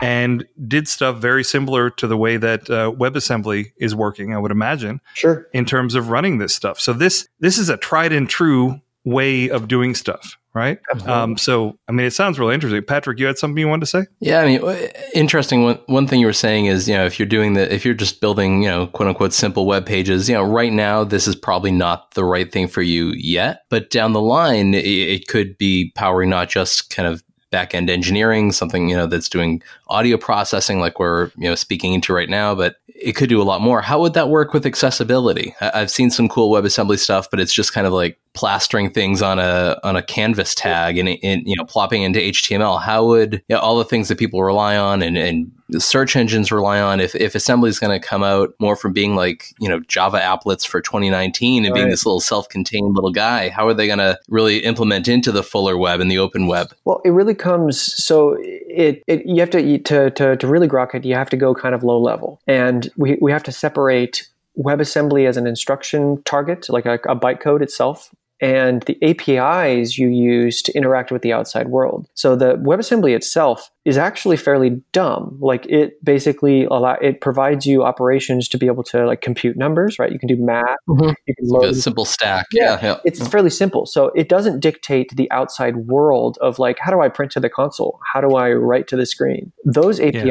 and 0.00 0.46
did 0.66 0.88
stuff 0.88 1.18
very 1.18 1.44
similar 1.44 1.90
to 1.90 2.06
the 2.06 2.16
way 2.16 2.36
that 2.36 2.70
uh, 2.70 2.92
WebAssembly 2.92 3.72
is 3.76 3.94
working. 3.94 4.34
I 4.34 4.38
would 4.38 4.50
imagine, 4.50 5.00
sure, 5.14 5.48
in 5.52 5.64
terms 5.64 5.94
of 5.94 6.08
running 6.08 6.38
this 6.38 6.54
stuff. 6.54 6.80
So 6.80 6.92
this 6.92 7.28
this 7.40 7.58
is 7.58 7.68
a 7.68 7.76
tried 7.76 8.12
and 8.12 8.28
true 8.28 8.80
way 9.04 9.50
of 9.50 9.68
doing 9.68 9.94
stuff 9.94 10.38
right? 10.54 10.78
Um, 11.06 11.36
so 11.36 11.78
i 11.88 11.92
mean 11.92 12.06
it 12.06 12.12
sounds 12.12 12.38
really 12.38 12.54
interesting. 12.54 12.82
Patrick 12.82 13.18
you 13.18 13.26
had 13.26 13.38
something 13.38 13.58
you 13.58 13.68
wanted 13.68 13.80
to 13.80 13.86
say? 13.86 14.06
Yeah 14.20 14.40
i 14.40 14.46
mean 14.46 14.90
interesting. 15.14 15.62
One, 15.62 15.78
one 15.86 16.06
thing 16.06 16.20
you 16.20 16.26
were 16.26 16.32
saying 16.32 16.66
is 16.66 16.88
you 16.88 16.94
know 16.94 17.04
if 17.04 17.18
you're 17.18 17.26
doing 17.26 17.54
the 17.54 17.72
if 17.72 17.84
you're 17.84 17.94
just 17.94 18.20
building 18.20 18.62
you 18.62 18.68
know 18.68 18.86
quote 18.88 19.08
unquote 19.08 19.32
simple 19.32 19.66
web 19.66 19.86
pages 19.86 20.28
you 20.28 20.34
know 20.34 20.42
right 20.42 20.72
now 20.72 21.04
this 21.04 21.26
is 21.26 21.34
probably 21.34 21.70
not 21.70 22.12
the 22.12 22.24
right 22.24 22.52
thing 22.52 22.68
for 22.68 22.82
you 22.82 23.12
yet. 23.16 23.62
But 23.70 23.90
down 23.90 24.12
the 24.12 24.20
line 24.20 24.74
it, 24.74 24.84
it 24.84 25.28
could 25.28 25.56
be 25.58 25.92
powering 25.94 26.30
not 26.30 26.48
just 26.48 26.90
kind 26.90 27.08
of 27.08 27.22
back 27.50 27.74
end 27.74 27.90
engineering 27.90 28.50
something 28.50 28.88
you 28.88 28.96
know 28.96 29.06
that's 29.06 29.28
doing 29.28 29.62
audio 29.88 30.16
processing 30.16 30.80
like 30.80 30.98
we're 30.98 31.26
you 31.36 31.48
know 31.48 31.54
speaking 31.54 31.92
into 31.92 32.12
right 32.12 32.30
now 32.30 32.54
but 32.54 32.76
it 32.94 33.16
could 33.16 33.28
do 33.28 33.42
a 33.42 33.44
lot 33.44 33.60
more. 33.60 33.82
How 33.82 34.00
would 34.00 34.14
that 34.14 34.28
work 34.28 34.52
with 34.54 34.64
accessibility? 34.64 35.56
I've 35.60 35.90
seen 35.90 36.08
some 36.08 36.28
cool 36.28 36.52
webassembly 36.52 36.98
stuff 36.98 37.28
but 37.30 37.40
it's 37.40 37.52
just 37.52 37.72
kind 37.72 37.86
of 37.86 37.92
like 37.92 38.18
plastering 38.34 38.90
things 38.90 39.20
on 39.20 39.38
a 39.38 39.78
on 39.82 39.94
a 39.94 40.02
canvas 40.02 40.54
tag 40.54 40.96
and, 40.96 41.08
and 41.22 41.46
you 41.46 41.54
know 41.56 41.64
plopping 41.64 42.02
into 42.02 42.18
HTML, 42.18 42.80
how 42.80 43.04
would 43.06 43.34
you 43.48 43.56
know, 43.56 43.58
all 43.58 43.78
the 43.78 43.84
things 43.84 44.08
that 44.08 44.18
people 44.18 44.42
rely 44.42 44.76
on 44.76 45.02
and, 45.02 45.16
and 45.18 45.50
search 45.78 46.16
engines 46.16 46.52
rely 46.52 46.80
on 46.80 47.00
if, 47.00 47.14
if 47.14 47.34
assembly 47.34 47.68
is 47.68 47.78
going 47.78 47.98
to 47.98 48.06
come 48.06 48.22
out 48.22 48.54
more 48.58 48.76
from 48.76 48.92
being 48.92 49.14
like 49.14 49.54
you 49.60 49.68
know 49.68 49.80
Java 49.80 50.18
applets 50.18 50.66
for 50.66 50.80
2019 50.80 51.64
and 51.64 51.72
right. 51.72 51.78
being 51.78 51.90
this 51.90 52.06
little 52.06 52.20
self-contained 52.20 52.94
little 52.94 53.12
guy, 53.12 53.50
how 53.50 53.66
are 53.66 53.74
they 53.74 53.86
going 53.86 53.98
to 53.98 54.18
really 54.28 54.58
implement 54.58 55.08
into 55.08 55.30
the 55.30 55.42
fuller 55.42 55.76
web 55.76 56.00
and 56.00 56.10
the 56.10 56.18
open 56.18 56.46
web? 56.46 56.72
Well, 56.84 57.00
it 57.04 57.10
really 57.10 57.34
comes 57.34 57.80
so 57.80 58.36
it, 58.40 59.02
it 59.06 59.26
you 59.26 59.40
have 59.40 59.50
to 59.50 59.78
to 59.78 60.10
to, 60.10 60.36
to 60.36 60.46
really 60.46 60.68
grok 60.68 60.94
it. 60.94 61.04
You 61.04 61.14
have 61.14 61.30
to 61.30 61.36
go 61.36 61.54
kind 61.54 61.74
of 61.74 61.84
low 61.84 62.00
level, 62.00 62.40
and 62.46 62.88
we 62.96 63.18
we 63.20 63.30
have 63.30 63.42
to 63.44 63.52
separate 63.52 64.28
WebAssembly 64.58 65.26
as 65.26 65.36
an 65.36 65.46
instruction 65.46 66.22
target, 66.24 66.68
like 66.68 66.86
a, 66.86 66.94
a 67.08 67.16
bytecode 67.16 67.62
itself, 67.62 68.10
and 68.42 68.82
the 68.82 68.98
APIs 69.02 69.96
you 69.96 70.08
use 70.08 70.62
to 70.62 70.72
interact 70.72 71.12
with 71.12 71.22
the 71.22 71.32
outside 71.32 71.68
world. 71.68 72.08
So 72.14 72.34
the 72.34 72.56
WebAssembly 72.56 73.14
itself 73.14 73.70
is 73.84 73.96
actually 73.96 74.36
fairly 74.36 74.82
dumb. 74.92 75.38
Like 75.40 75.64
it 75.66 76.04
basically 76.04 76.64
allow 76.64 76.94
it 76.94 77.20
provides 77.20 77.66
you 77.66 77.84
operations 77.84 78.48
to 78.48 78.58
be 78.58 78.66
able 78.66 78.82
to 78.84 79.06
like 79.06 79.20
compute 79.20 79.56
numbers, 79.56 79.96
right? 80.00 80.10
You 80.10 80.18
can 80.18 80.26
do 80.26 80.36
math. 80.36 80.76
Mm-hmm. 80.88 81.12
You 81.26 81.34
can 81.36 81.48
load 81.48 81.64
a 81.66 81.74
simple 81.74 82.04
stack. 82.04 82.46
Yeah, 82.52 82.80
yeah, 82.82 82.98
it's 83.04 83.26
fairly 83.28 83.50
simple. 83.50 83.86
So 83.86 84.08
it 84.16 84.28
doesn't 84.28 84.58
dictate 84.58 85.14
the 85.16 85.30
outside 85.30 85.76
world 85.76 86.36
of 86.40 86.58
like 86.58 86.80
how 86.80 86.90
do 86.90 87.00
I 87.00 87.08
print 87.08 87.30
to 87.32 87.40
the 87.40 87.48
console? 87.48 88.00
How 88.12 88.20
do 88.20 88.34
I 88.34 88.52
write 88.52 88.88
to 88.88 88.96
the 88.96 89.06
screen? 89.06 89.52
Those 89.64 90.00
APIs 90.00 90.24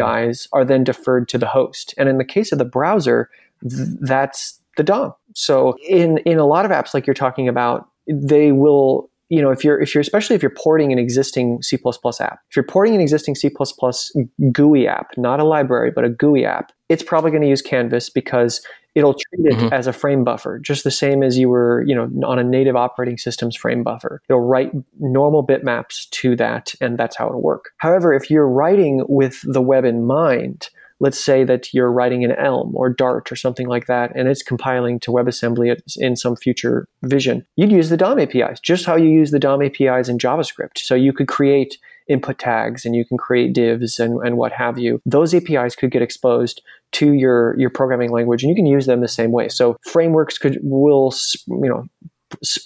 yeah. 0.51 0.59
are 0.59 0.65
then 0.65 0.83
deferred 0.83 1.29
to 1.29 1.37
the 1.37 1.47
host. 1.47 1.93
And 1.97 2.09
in 2.09 2.17
the 2.17 2.25
case 2.25 2.51
of 2.51 2.57
the 2.57 2.65
browser, 2.65 3.29
th- 3.61 3.87
that's 4.01 4.59
the 4.75 4.83
DOM. 4.83 5.13
So 5.33 5.77
in 5.87 6.17
in 6.19 6.39
a 6.39 6.45
lot 6.45 6.65
of 6.65 6.71
apps 6.71 6.93
like 6.93 7.07
you're 7.07 7.13
talking 7.13 7.47
about, 7.47 7.87
they 8.11 8.51
will 8.51 9.09
you 9.29 9.41
know 9.41 9.49
if 9.49 9.63
you're 9.63 9.79
if 9.81 9.95
you're 9.95 10.01
especially 10.01 10.35
if 10.35 10.43
you're 10.43 10.51
porting 10.51 10.91
an 10.91 10.99
existing 10.99 11.61
C++ 11.61 11.77
app. 12.19 12.39
If 12.49 12.55
you're 12.55 12.63
porting 12.63 12.93
an 12.93 13.01
existing 13.01 13.35
C++ 13.35 13.49
GUI 14.51 14.87
app 14.87 15.17
not 15.17 15.39
a 15.39 15.43
library 15.43 15.91
but 15.91 16.03
a 16.03 16.09
GUI 16.09 16.45
app 16.45 16.71
it's 16.89 17.01
probably 17.01 17.31
going 17.31 17.41
to 17.41 17.47
use 17.47 17.61
Canvas 17.61 18.09
because 18.09 18.61
it'll 18.93 19.13
treat 19.13 19.45
it 19.45 19.57
mm-hmm. 19.57 19.73
as 19.73 19.87
a 19.87 19.93
frame 19.93 20.25
buffer 20.25 20.59
just 20.59 20.83
the 20.83 20.91
same 20.91 21.23
as 21.23 21.37
you 21.37 21.47
were 21.47 21.83
you 21.87 21.95
know 21.95 22.09
on 22.27 22.37
a 22.37 22.43
native 22.43 22.75
operating 22.75 23.17
system's 23.17 23.55
frame 23.55 23.83
buffer. 23.83 24.21
It'll 24.29 24.41
write 24.41 24.71
normal 24.99 25.47
bitmaps 25.47 26.09
to 26.09 26.35
that 26.35 26.75
and 26.81 26.97
that's 26.97 27.15
how 27.15 27.27
it'll 27.27 27.41
work. 27.41 27.69
However 27.77 28.13
if 28.13 28.29
you're 28.29 28.47
writing 28.47 29.05
with 29.07 29.39
the 29.43 29.61
web 29.61 29.85
in 29.85 30.05
mind 30.05 30.69
let's 31.01 31.19
say 31.19 31.43
that 31.43 31.73
you're 31.73 31.91
writing 31.91 32.21
in 32.21 32.31
Elm 32.31 32.71
or 32.75 32.89
Dart 32.89 33.31
or 33.31 33.35
something 33.35 33.67
like 33.67 33.87
that, 33.87 34.11
and 34.15 34.29
it's 34.29 34.43
compiling 34.43 34.99
to 35.01 35.11
WebAssembly 35.11 35.81
in 35.97 36.15
some 36.15 36.35
future 36.35 36.87
vision, 37.03 37.45
you'd 37.57 37.71
use 37.71 37.89
the 37.89 37.97
DOM 37.97 38.19
APIs, 38.19 38.59
just 38.59 38.85
how 38.85 38.95
you 38.95 39.09
use 39.09 39.31
the 39.31 39.39
DOM 39.39 39.63
APIs 39.63 40.07
in 40.07 40.19
JavaScript. 40.19 40.77
So 40.77 40.93
you 40.93 41.11
could 41.11 41.27
create 41.27 41.77
input 42.07 42.37
tags 42.37 42.85
and 42.85 42.95
you 42.95 43.05
can 43.05 43.17
create 43.17 43.53
divs 43.53 43.99
and, 43.99 44.19
and 44.25 44.37
what 44.37 44.51
have 44.51 44.77
you. 44.77 45.01
Those 45.05 45.33
APIs 45.33 45.75
could 45.75 45.91
get 45.91 46.01
exposed 46.01 46.61
to 46.93 47.13
your 47.13 47.57
your 47.57 47.69
programming 47.69 48.11
language 48.11 48.43
and 48.43 48.49
you 48.49 48.55
can 48.55 48.65
use 48.65 48.85
them 48.85 49.01
the 49.01 49.07
same 49.07 49.31
way. 49.31 49.47
So 49.49 49.77
frameworks 49.87 50.37
could 50.37 50.59
will 50.61 51.13
you 51.47 51.69
know 51.69 51.85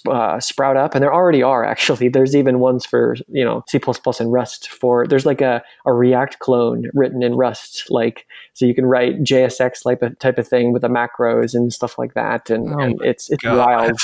uh, 0.08 0.40
sprout 0.40 0.76
up 0.76 0.94
and 0.94 1.02
there 1.02 1.12
already 1.12 1.42
are 1.42 1.64
actually. 1.64 2.08
There's 2.16 2.34
even 2.34 2.60
ones 2.60 2.86
for 2.86 3.16
you 3.28 3.44
know 3.44 3.64
c++ 3.68 3.80
and 4.20 4.32
rust 4.32 4.68
for 4.68 5.06
there's 5.06 5.26
like 5.26 5.40
a, 5.40 5.62
a 5.84 5.92
react 5.92 6.38
clone 6.38 6.86
written 6.94 7.22
in 7.22 7.34
rust 7.34 7.84
like 7.90 8.26
so 8.54 8.64
you 8.64 8.74
can 8.74 8.86
write 8.86 9.22
jsx 9.22 9.82
type 9.82 10.02
of, 10.02 10.18
type 10.18 10.38
of 10.38 10.48
thing 10.48 10.72
with 10.72 10.82
the 10.82 10.88
macros 10.88 11.54
and 11.54 11.72
stuff 11.72 11.98
like 11.98 12.14
that 12.14 12.48
and, 12.48 12.72
oh 12.72 12.78
and 12.78 13.00
it's 13.02 13.30
it's 13.30 13.42
God. 13.42 13.58
wild. 13.58 13.98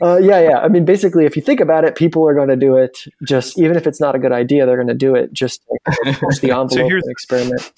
Uh, 0.00 0.18
yeah 0.18 0.40
yeah. 0.40 0.58
I 0.58 0.68
mean 0.68 0.84
basically 0.84 1.26
if 1.26 1.36
you 1.36 1.42
think 1.42 1.60
about 1.60 1.84
it 1.84 1.96
people 1.96 2.26
are 2.26 2.34
going 2.34 2.48
to 2.48 2.56
do 2.56 2.76
it 2.76 3.04
just 3.24 3.58
even 3.58 3.76
if 3.76 3.86
it's 3.86 4.00
not 4.00 4.14
a 4.14 4.18
good 4.18 4.32
idea 4.32 4.66
they're 4.66 4.76
going 4.76 4.88
to 4.88 4.94
do 4.94 5.14
it 5.14 5.32
just 5.32 5.62
to 6.04 6.12
push 6.14 6.38
the 6.38 6.50
envelope 6.56 6.70
so 6.70 6.80
and 6.80 7.02
experiment 7.08 7.72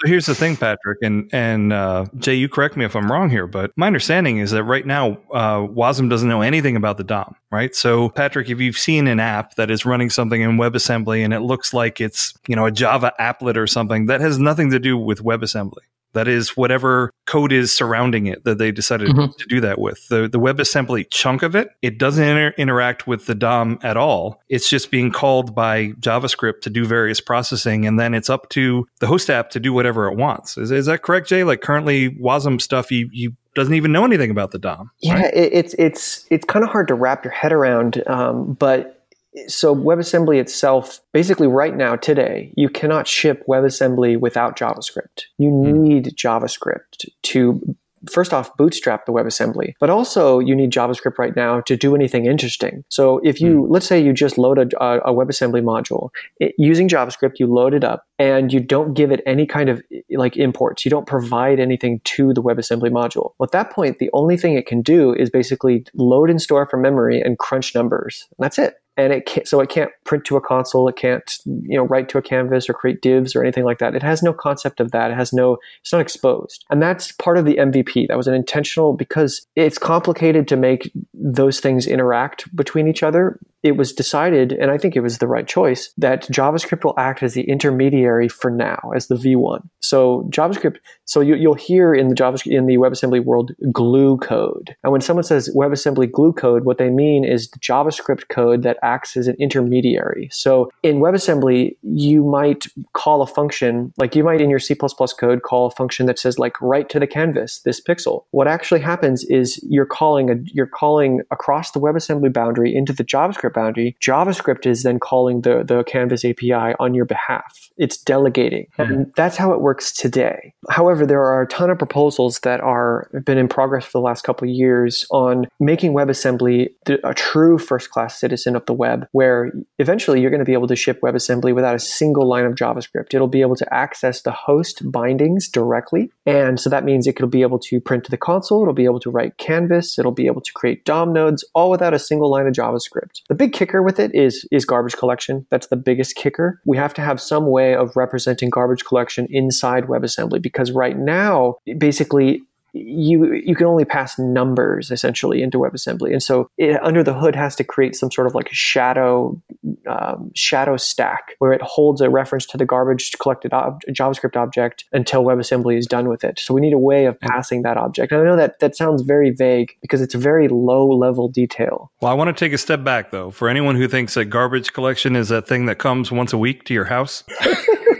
so 0.00 0.06
here's 0.06 0.26
the 0.26 0.34
thing, 0.34 0.56
Patrick, 0.56 0.98
and 1.02 1.28
and 1.32 1.72
uh, 1.72 2.06
Jay, 2.18 2.34
you 2.34 2.48
correct 2.48 2.76
me 2.76 2.84
if 2.84 2.94
I'm 2.94 3.10
wrong 3.10 3.30
here, 3.30 3.48
but 3.48 3.72
my 3.76 3.88
understanding 3.88 4.38
is 4.38 4.52
that 4.52 4.62
right 4.62 4.86
now 4.86 5.18
uh, 5.32 5.58
Wasm 5.58 6.08
doesn't 6.08 6.28
know 6.28 6.40
anything 6.40 6.76
about 6.76 6.98
the 6.98 7.04
DOM, 7.04 7.34
right? 7.50 7.74
So 7.74 8.08
Patrick, 8.10 8.48
if 8.48 8.60
you've 8.60 8.78
seen 8.78 9.08
an 9.08 9.18
app 9.18 9.56
that 9.56 9.70
is 9.70 9.84
running 9.84 10.08
something 10.10 10.40
in 10.40 10.56
WebAssembly 10.56 11.24
and 11.24 11.34
it 11.34 11.40
looks 11.40 11.74
like 11.74 12.00
it's 12.00 12.32
you 12.46 12.54
know 12.54 12.66
a 12.66 12.70
Java 12.70 13.12
applet 13.18 13.56
or 13.56 13.66
something, 13.66 14.06
that 14.06 14.20
has 14.20 14.38
nothing 14.38 14.70
to 14.70 14.78
do 14.78 14.96
with 14.96 15.22
WebAssembly. 15.24 15.82
That 16.12 16.28
is 16.28 16.56
whatever 16.56 17.10
code 17.26 17.52
is 17.52 17.74
surrounding 17.74 18.26
it 18.26 18.44
that 18.44 18.58
they 18.58 18.72
decided 18.72 19.08
mm-hmm. 19.08 19.32
to 19.38 19.46
do 19.46 19.60
that 19.60 19.78
with. 19.78 20.08
The 20.08 20.28
the 20.28 20.40
WebAssembly 20.40 21.06
chunk 21.10 21.42
of 21.42 21.54
it, 21.54 21.68
it 21.82 21.98
doesn't 21.98 22.24
inter- 22.24 22.54
interact 22.56 23.06
with 23.06 23.26
the 23.26 23.34
DOM 23.34 23.78
at 23.82 23.96
all. 23.96 24.40
It's 24.48 24.68
just 24.68 24.90
being 24.90 25.12
called 25.12 25.54
by 25.54 25.88
JavaScript 25.92 26.62
to 26.62 26.70
do 26.70 26.86
various 26.86 27.20
processing, 27.20 27.86
and 27.86 27.98
then 27.98 28.14
it's 28.14 28.30
up 28.30 28.48
to 28.50 28.86
the 29.00 29.06
host 29.06 29.30
app 29.30 29.50
to 29.50 29.60
do 29.60 29.72
whatever 29.72 30.10
it 30.10 30.16
wants. 30.16 30.56
Is, 30.56 30.70
is 30.70 30.86
that 30.86 31.02
correct, 31.02 31.28
Jay? 31.28 31.44
Like 31.44 31.60
currently, 31.60 32.10
Wasm 32.10 32.60
stuff, 32.60 32.90
you 32.90 33.08
you 33.12 33.34
doesn't 33.54 33.74
even 33.74 33.92
know 33.92 34.04
anything 34.04 34.30
about 34.30 34.52
the 34.52 34.58
DOM. 34.58 34.90
Yeah, 35.00 35.14
right? 35.14 35.34
it, 35.34 35.52
it's 35.52 35.74
it's 35.78 36.26
it's 36.30 36.44
kind 36.44 36.64
of 36.64 36.70
hard 36.70 36.88
to 36.88 36.94
wrap 36.94 37.24
your 37.24 37.32
head 37.32 37.52
around, 37.52 38.02
um, 38.06 38.54
but 38.54 38.97
so 39.46 39.74
WebAssembly 39.74 40.40
itself, 40.40 41.00
basically 41.12 41.46
right 41.46 41.76
now, 41.76 41.96
today, 41.96 42.52
you 42.56 42.68
cannot 42.68 43.06
ship 43.06 43.44
WebAssembly 43.48 44.18
without 44.18 44.58
JavaScript. 44.58 45.24
You 45.38 45.50
hmm. 45.50 45.82
need 45.82 46.04
JavaScript 46.16 47.06
to 47.24 47.76
first 48.10 48.32
off 48.32 48.56
bootstrap 48.56 49.06
the 49.06 49.12
WebAssembly, 49.12 49.74
but 49.80 49.90
also 49.90 50.38
you 50.38 50.54
need 50.54 50.70
JavaScript 50.70 51.18
right 51.18 51.34
now 51.34 51.60
to 51.62 51.76
do 51.76 51.94
anything 51.94 52.26
interesting. 52.26 52.84
So 52.88 53.18
if 53.24 53.40
you, 53.40 53.62
mm. 53.62 53.66
let's 53.68 53.86
say 53.86 54.00
you 54.00 54.12
just 54.12 54.38
load 54.38 54.58
a, 54.58 54.86
a 55.04 55.12
WebAssembly 55.12 55.62
module 55.62 56.10
it, 56.38 56.54
using 56.58 56.88
JavaScript, 56.88 57.38
you 57.38 57.46
load 57.46 57.74
it 57.74 57.84
up 57.84 58.04
and 58.18 58.52
you 58.52 58.60
don't 58.60 58.94
give 58.94 59.10
it 59.10 59.20
any 59.26 59.46
kind 59.46 59.68
of 59.68 59.82
like 60.10 60.36
imports. 60.36 60.84
You 60.84 60.90
don't 60.90 61.06
provide 61.06 61.60
anything 61.60 62.00
to 62.04 62.32
the 62.32 62.42
WebAssembly 62.42 62.90
module. 62.90 63.32
Well, 63.38 63.46
at 63.46 63.52
that 63.52 63.72
point, 63.72 63.98
the 63.98 64.10
only 64.12 64.36
thing 64.36 64.54
it 64.54 64.66
can 64.66 64.82
do 64.82 65.14
is 65.14 65.30
basically 65.30 65.84
load 65.94 66.30
and 66.30 66.40
store 66.40 66.66
from 66.66 66.82
memory 66.82 67.20
and 67.20 67.38
crunch 67.38 67.74
numbers. 67.74 68.26
And 68.38 68.44
that's 68.44 68.58
it 68.58 68.76
and 68.98 69.12
it 69.12 69.26
can't, 69.26 69.46
so 69.46 69.60
it 69.60 69.70
can't 69.70 69.92
print 70.04 70.24
to 70.24 70.36
a 70.36 70.40
console. 70.40 70.88
It 70.88 70.96
can't, 70.96 71.38
you 71.46 71.78
know, 71.78 71.84
write 71.84 72.08
to 72.10 72.18
a 72.18 72.22
canvas 72.22 72.68
or 72.68 72.74
create 72.74 73.00
divs 73.00 73.36
or 73.36 73.42
anything 73.42 73.64
like 73.64 73.78
that. 73.78 73.94
It 73.94 74.02
has 74.02 74.24
no 74.24 74.32
concept 74.32 74.80
of 74.80 74.90
that. 74.90 75.12
It 75.12 75.14
has 75.14 75.32
no, 75.32 75.58
it's 75.80 75.92
not 75.92 76.00
exposed. 76.00 76.64
And 76.68 76.82
that's 76.82 77.12
part 77.12 77.38
of 77.38 77.44
the 77.44 77.54
MVP. 77.54 78.08
That 78.08 78.16
was 78.16 78.26
an 78.26 78.34
intentional 78.34 78.92
because 78.92 79.46
it's 79.54 79.78
complicated 79.78 80.48
to 80.48 80.56
make 80.56 80.90
those 81.14 81.60
things 81.60 81.86
interact 81.86 82.54
between 82.56 82.88
each 82.88 83.04
other 83.04 83.38
it 83.62 83.76
was 83.76 83.92
decided, 83.92 84.52
and 84.52 84.70
I 84.70 84.78
think 84.78 84.94
it 84.94 85.00
was 85.00 85.18
the 85.18 85.26
right 85.26 85.46
choice, 85.46 85.92
that 85.98 86.22
JavaScript 86.28 86.84
will 86.84 86.94
act 86.96 87.22
as 87.22 87.34
the 87.34 87.42
intermediary 87.42 88.28
for 88.28 88.50
now, 88.50 88.78
as 88.94 89.08
the 89.08 89.16
V1. 89.16 89.60
So 89.80 90.28
JavaScript, 90.30 90.76
so 91.04 91.20
you, 91.20 91.48
will 91.48 91.56
hear 91.56 91.92
in 91.92 92.08
the 92.08 92.14
JavaScript 92.14 92.56
in 92.56 92.66
the 92.66 92.76
WebAssembly 92.76 93.24
world 93.24 93.52
glue 93.72 94.16
code. 94.18 94.76
And 94.84 94.92
when 94.92 95.00
someone 95.00 95.24
says 95.24 95.50
WebAssembly 95.56 96.12
glue 96.12 96.32
code, 96.32 96.64
what 96.64 96.78
they 96.78 96.90
mean 96.90 97.24
is 97.24 97.50
the 97.50 97.58
JavaScript 97.58 98.28
code 98.28 98.62
that 98.62 98.78
acts 98.82 99.16
as 99.16 99.26
an 99.26 99.36
intermediary. 99.40 100.28
So 100.30 100.70
in 100.82 100.98
WebAssembly, 100.98 101.76
you 101.82 102.24
might 102.24 102.66
call 102.92 103.22
a 103.22 103.26
function, 103.26 103.92
like 103.96 104.14
you 104.14 104.22
might 104.22 104.40
in 104.40 104.50
your 104.50 104.58
C++ 104.60 104.74
code 104.74 105.42
call 105.42 105.66
a 105.66 105.70
function 105.70 106.06
that 106.06 106.18
says 106.18 106.38
like 106.38 106.60
write 106.60 106.88
to 106.90 107.00
the 107.00 107.06
canvas 107.06 107.60
this 107.64 107.80
pixel. 107.80 108.24
What 108.30 108.46
actually 108.46 108.80
happens 108.80 109.24
is 109.24 109.60
you're 109.68 109.86
calling 109.86 110.30
a 110.30 110.34
you're 110.52 110.66
calling 110.66 111.22
across 111.30 111.72
the 111.72 111.80
WebAssembly 111.80 112.32
boundary 112.32 112.74
into 112.74 112.92
the 112.92 113.04
JavaScript 113.04 113.47
JavaScript 113.48 113.54
boundary, 113.54 113.96
JavaScript 114.00 114.66
is 114.66 114.82
then 114.82 114.98
calling 114.98 115.42
the, 115.42 115.62
the 115.64 115.84
Canvas 115.84 116.24
API 116.24 116.74
on 116.78 116.94
your 116.94 117.04
behalf. 117.04 117.70
It's 117.76 117.96
delegating. 117.96 118.66
Mm-hmm. 118.78 118.92
And 118.92 119.12
that's 119.16 119.36
how 119.36 119.52
it 119.52 119.60
works 119.60 119.92
today. 119.92 120.54
However, 120.70 121.06
there 121.06 121.22
are 121.22 121.42
a 121.42 121.46
ton 121.46 121.70
of 121.70 121.78
proposals 121.78 122.40
that 122.40 122.60
are 122.60 123.10
been 123.24 123.38
in 123.38 123.48
progress 123.48 123.84
for 123.84 123.92
the 123.92 124.00
last 124.00 124.22
couple 124.22 124.48
of 124.48 124.54
years 124.54 125.06
on 125.10 125.46
making 125.60 125.92
WebAssembly 125.92 126.68
a 127.04 127.14
true 127.14 127.58
first 127.58 127.90
class 127.90 128.18
citizen 128.18 128.56
of 128.56 128.66
the 128.66 128.72
web, 128.72 129.06
where 129.12 129.52
eventually 129.78 130.20
you're 130.20 130.30
going 130.30 130.40
to 130.40 130.44
be 130.44 130.52
able 130.52 130.68
to 130.68 130.76
ship 130.76 131.00
WebAssembly 131.00 131.54
without 131.54 131.74
a 131.74 131.78
single 131.78 132.26
line 132.26 132.44
of 132.44 132.54
JavaScript. 132.54 133.14
It'll 133.14 133.28
be 133.28 133.40
able 133.40 133.56
to 133.56 133.74
access 133.74 134.22
the 134.22 134.32
host 134.32 134.82
bindings 134.90 135.48
directly. 135.48 136.10
And 136.26 136.60
so 136.60 136.70
that 136.70 136.84
means 136.84 137.06
it 137.06 137.20
will 137.20 137.28
be 137.28 137.42
able 137.42 137.58
to 137.60 137.80
print 137.80 138.04
to 138.04 138.10
the 138.10 138.16
console, 138.16 138.62
it'll 138.62 138.74
be 138.74 138.84
able 138.84 139.00
to 139.00 139.10
write 139.10 139.38
Canvas, 139.38 139.98
it'll 139.98 140.12
be 140.12 140.26
able 140.26 140.40
to 140.40 140.52
create 140.52 140.84
DOM 140.84 141.12
nodes, 141.12 141.44
all 141.54 141.70
without 141.70 141.94
a 141.94 141.98
single 141.98 142.30
line 142.30 142.46
of 142.46 142.52
JavaScript. 142.52 143.22
The 143.28 143.34
big 143.38 143.52
kicker 143.52 143.82
with 143.82 143.98
it 143.98 144.14
is 144.14 144.46
is 144.50 144.64
garbage 144.64 144.96
collection. 144.96 145.46
That's 145.50 145.68
the 145.68 145.76
biggest 145.76 146.16
kicker. 146.16 146.60
We 146.66 146.76
have 146.76 146.92
to 146.94 147.02
have 147.02 147.20
some 147.20 147.50
way 147.50 147.74
of 147.74 147.96
representing 147.96 148.50
garbage 148.50 148.84
collection 148.84 149.26
inside 149.30 149.84
WebAssembly 149.84 150.42
because 150.42 150.72
right 150.72 150.98
now, 150.98 151.56
basically 151.78 152.42
you 152.84 153.32
you 153.34 153.54
can 153.54 153.66
only 153.66 153.84
pass 153.84 154.18
numbers 154.18 154.90
essentially 154.90 155.42
into 155.42 155.58
WebAssembly, 155.58 156.12
and 156.12 156.22
so 156.22 156.50
it, 156.58 156.82
under 156.82 157.02
the 157.02 157.14
hood 157.14 157.34
has 157.34 157.56
to 157.56 157.64
create 157.64 157.96
some 157.96 158.10
sort 158.10 158.26
of 158.26 158.34
like 158.34 158.50
a 158.50 158.54
shadow 158.54 159.40
um, 159.86 160.30
shadow 160.34 160.76
stack 160.76 161.34
where 161.38 161.52
it 161.52 161.62
holds 161.62 162.00
a 162.00 162.10
reference 162.10 162.46
to 162.46 162.56
the 162.56 162.64
garbage 162.64 163.12
collected 163.20 163.52
ob- 163.52 163.82
JavaScript 163.88 164.36
object 164.36 164.84
until 164.92 165.24
WebAssembly 165.24 165.76
is 165.76 165.86
done 165.86 166.08
with 166.08 166.24
it. 166.24 166.38
So 166.38 166.54
we 166.54 166.60
need 166.60 166.72
a 166.72 166.78
way 166.78 167.06
of 167.06 167.18
passing 167.20 167.62
that 167.62 167.76
object. 167.76 168.12
And 168.12 168.20
I 168.20 168.24
know 168.24 168.36
that 168.36 168.58
that 168.60 168.76
sounds 168.76 169.02
very 169.02 169.30
vague 169.30 169.76
because 169.80 170.00
it's 170.00 170.14
a 170.14 170.18
very 170.18 170.48
low 170.48 170.86
level 170.88 171.28
detail. 171.28 171.90
Well, 172.00 172.10
I 172.10 172.14
want 172.14 172.34
to 172.36 172.44
take 172.44 172.52
a 172.52 172.58
step 172.58 172.84
back 172.84 173.10
though. 173.10 173.30
For 173.30 173.48
anyone 173.48 173.76
who 173.76 173.88
thinks 173.88 174.14
that 174.14 174.26
garbage 174.26 174.72
collection 174.72 175.16
is 175.16 175.30
a 175.30 175.42
thing 175.42 175.66
that 175.66 175.78
comes 175.78 176.12
once 176.12 176.32
a 176.32 176.38
week 176.38 176.64
to 176.64 176.74
your 176.74 176.84
house. 176.84 177.24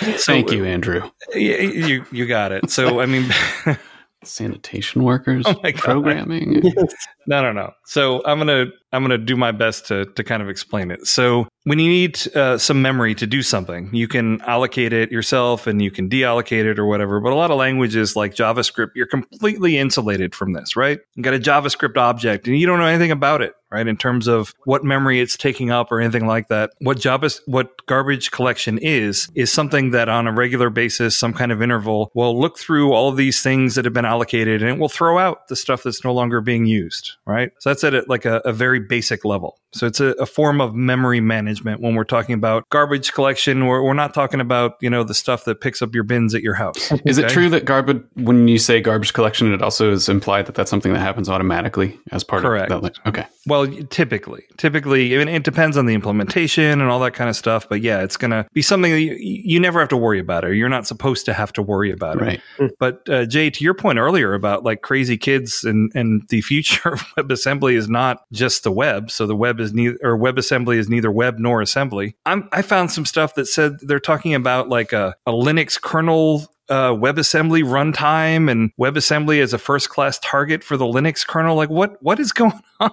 Thank 0.00 0.52
you, 0.52 0.64
Andrew. 0.64 1.10
You 1.34 2.04
you 2.10 2.26
got 2.26 2.52
it. 2.52 2.70
So 2.70 3.00
I 3.00 3.06
mean, 3.06 3.28
sanitation 4.26 5.02
workers 5.02 5.44
oh 5.46 5.54
programming. 5.74 6.62
Yes. 6.62 6.94
No, 7.26 7.42
no, 7.42 7.52
no. 7.52 7.72
So 7.86 8.22
I'm 8.24 8.38
gonna 8.38 8.66
I'm 8.92 9.02
gonna 9.02 9.18
do 9.18 9.36
my 9.36 9.52
best 9.52 9.86
to 9.86 10.06
to 10.06 10.24
kind 10.24 10.42
of 10.42 10.48
explain 10.48 10.90
it. 10.90 11.06
So 11.06 11.48
when 11.64 11.78
you 11.78 11.88
need 11.88 12.36
uh, 12.36 12.58
some 12.58 12.82
memory 12.82 13.14
to 13.14 13.26
do 13.26 13.42
something, 13.42 13.88
you 13.94 14.06
can 14.08 14.40
allocate 14.42 14.92
it 14.92 15.10
yourself 15.10 15.66
and 15.66 15.80
you 15.80 15.90
can 15.90 16.08
deallocate 16.08 16.64
it 16.64 16.78
or 16.78 16.84
whatever. 16.84 17.20
But 17.20 17.32
a 17.32 17.36
lot 17.36 17.50
of 17.50 17.56
languages 17.56 18.16
like 18.16 18.34
JavaScript, 18.34 18.90
you're 18.94 19.06
completely 19.06 19.78
insulated 19.78 20.34
from 20.34 20.52
this, 20.52 20.76
right? 20.76 21.00
You 21.14 21.22
got 21.22 21.34
a 21.34 21.38
JavaScript 21.38 21.96
object 21.96 22.46
and 22.46 22.58
you 22.58 22.66
don't 22.66 22.78
know 22.78 22.86
anything 22.86 23.10
about 23.10 23.40
it, 23.40 23.54
right? 23.74 23.88
In 23.88 23.96
terms 23.96 24.28
of 24.28 24.54
what 24.66 24.84
memory 24.84 25.20
it's 25.20 25.36
taking 25.36 25.72
up 25.72 25.90
or 25.90 26.00
anything 26.00 26.26
like 26.26 26.46
that. 26.46 26.70
What 26.78 27.00
Java, 27.00 27.28
what 27.46 27.84
garbage 27.86 28.30
collection 28.30 28.78
is, 28.78 29.28
is 29.34 29.50
something 29.50 29.90
that 29.90 30.08
on 30.08 30.28
a 30.28 30.32
regular 30.32 30.70
basis, 30.70 31.18
some 31.18 31.32
kind 31.32 31.50
of 31.50 31.60
interval, 31.60 32.12
will 32.14 32.40
look 32.40 32.56
through 32.56 32.92
all 32.92 33.08
of 33.08 33.16
these 33.16 33.42
things 33.42 33.74
that 33.74 33.84
have 33.84 33.92
been 33.92 34.04
allocated 34.04 34.62
and 34.62 34.70
it 34.70 34.78
will 34.78 34.88
throw 34.88 35.18
out 35.18 35.48
the 35.48 35.56
stuff 35.56 35.82
that's 35.82 36.04
no 36.04 36.14
longer 36.14 36.40
being 36.40 36.66
used, 36.66 37.16
right? 37.26 37.50
So 37.58 37.70
that's 37.70 37.82
at 37.82 38.08
like 38.08 38.24
a, 38.24 38.40
a 38.44 38.52
very 38.52 38.78
basic 38.78 39.24
level. 39.24 39.58
So 39.74 39.86
it's 39.86 39.98
a, 39.98 40.10
a, 40.20 40.26
form 40.26 40.60
of 40.60 40.74
memory 40.74 41.20
management 41.20 41.80
when 41.80 41.96
we're 41.96 42.04
talking 42.04 42.34
about 42.34 42.68
garbage 42.70 43.12
collection. 43.12 43.66
We're, 43.66 43.82
we're 43.82 43.92
not 43.92 44.14
talking 44.14 44.40
about, 44.40 44.76
you 44.80 44.88
know, 44.88 45.02
the 45.02 45.14
stuff 45.14 45.44
that 45.46 45.60
picks 45.60 45.82
up 45.82 45.94
your 45.94 46.04
bins 46.04 46.32
at 46.32 46.42
your 46.42 46.54
house. 46.54 46.92
Okay? 46.92 47.02
Is 47.10 47.18
it 47.18 47.28
true 47.28 47.48
that 47.50 47.64
garbage, 47.64 48.02
when 48.14 48.46
you 48.46 48.58
say 48.58 48.80
garbage 48.80 49.12
collection, 49.12 49.52
it 49.52 49.62
also 49.62 49.90
is 49.90 50.08
implied 50.08 50.46
that 50.46 50.54
that's 50.54 50.70
something 50.70 50.92
that 50.92 51.00
happens 51.00 51.28
automatically 51.28 51.98
as 52.12 52.22
part 52.22 52.42
Correct. 52.42 52.70
of 52.70 52.82
that? 52.82 52.98
Okay. 53.06 53.26
Well, 53.46 53.63
typically, 53.66 54.44
typically, 54.56 55.14
I 55.14 55.18
mean, 55.18 55.28
it 55.28 55.44
depends 55.44 55.76
on 55.76 55.86
the 55.86 55.94
implementation 55.94 56.80
and 56.80 56.90
all 56.90 57.00
that 57.00 57.14
kind 57.14 57.30
of 57.30 57.36
stuff. 57.36 57.68
But 57.68 57.80
yeah, 57.80 58.02
it's 58.02 58.16
going 58.16 58.30
to 58.30 58.46
be 58.52 58.62
something 58.62 58.92
that 58.92 59.00
you, 59.00 59.16
you, 59.18 59.60
never 59.60 59.80
have 59.80 59.88
to 59.90 59.96
worry 59.96 60.18
about 60.18 60.44
it. 60.44 60.54
You're 60.54 60.68
not 60.68 60.86
supposed 60.86 61.24
to 61.26 61.32
have 61.32 61.52
to 61.54 61.62
worry 61.62 61.90
about 61.90 62.20
right. 62.20 62.40
it. 62.58 62.72
But 62.78 63.08
uh, 63.08 63.26
Jay, 63.26 63.50
to 63.50 63.64
your 63.64 63.74
point 63.74 63.98
earlier 63.98 64.34
about 64.34 64.64
like 64.64 64.82
crazy 64.82 65.16
kids 65.16 65.64
and, 65.64 65.90
and 65.94 66.22
the 66.28 66.40
future 66.40 66.88
of 66.92 67.00
WebAssembly 67.16 67.74
is 67.74 67.88
not 67.88 68.24
just 68.32 68.64
the 68.64 68.72
web. 68.72 69.10
So 69.10 69.26
the 69.26 69.36
web 69.36 69.60
is 69.60 69.72
neither, 69.72 69.98
or 70.02 70.18
WebAssembly 70.18 70.76
is 70.76 70.88
neither 70.88 71.10
web 71.10 71.38
nor 71.38 71.60
assembly. 71.60 72.16
I'm, 72.26 72.48
I 72.52 72.62
found 72.62 72.92
some 72.92 73.06
stuff 73.06 73.34
that 73.34 73.46
said 73.46 73.78
they're 73.80 74.00
talking 74.00 74.34
about 74.34 74.68
like 74.68 74.92
a, 74.92 75.14
a 75.26 75.32
Linux 75.32 75.80
kernel 75.80 76.46
uh, 76.68 76.90
WebAssembly 76.90 77.62
runtime 77.62 78.50
and 78.50 78.70
WebAssembly 78.78 79.40
as 79.40 79.52
a 79.52 79.58
first 79.58 79.90
class 79.90 80.18
target 80.20 80.64
for 80.64 80.76
the 80.76 80.84
Linux 80.84 81.26
kernel. 81.26 81.56
Like, 81.56 81.70
what 81.70 82.02
what 82.02 82.18
is 82.18 82.32
going 82.32 82.52
on? 82.80 82.90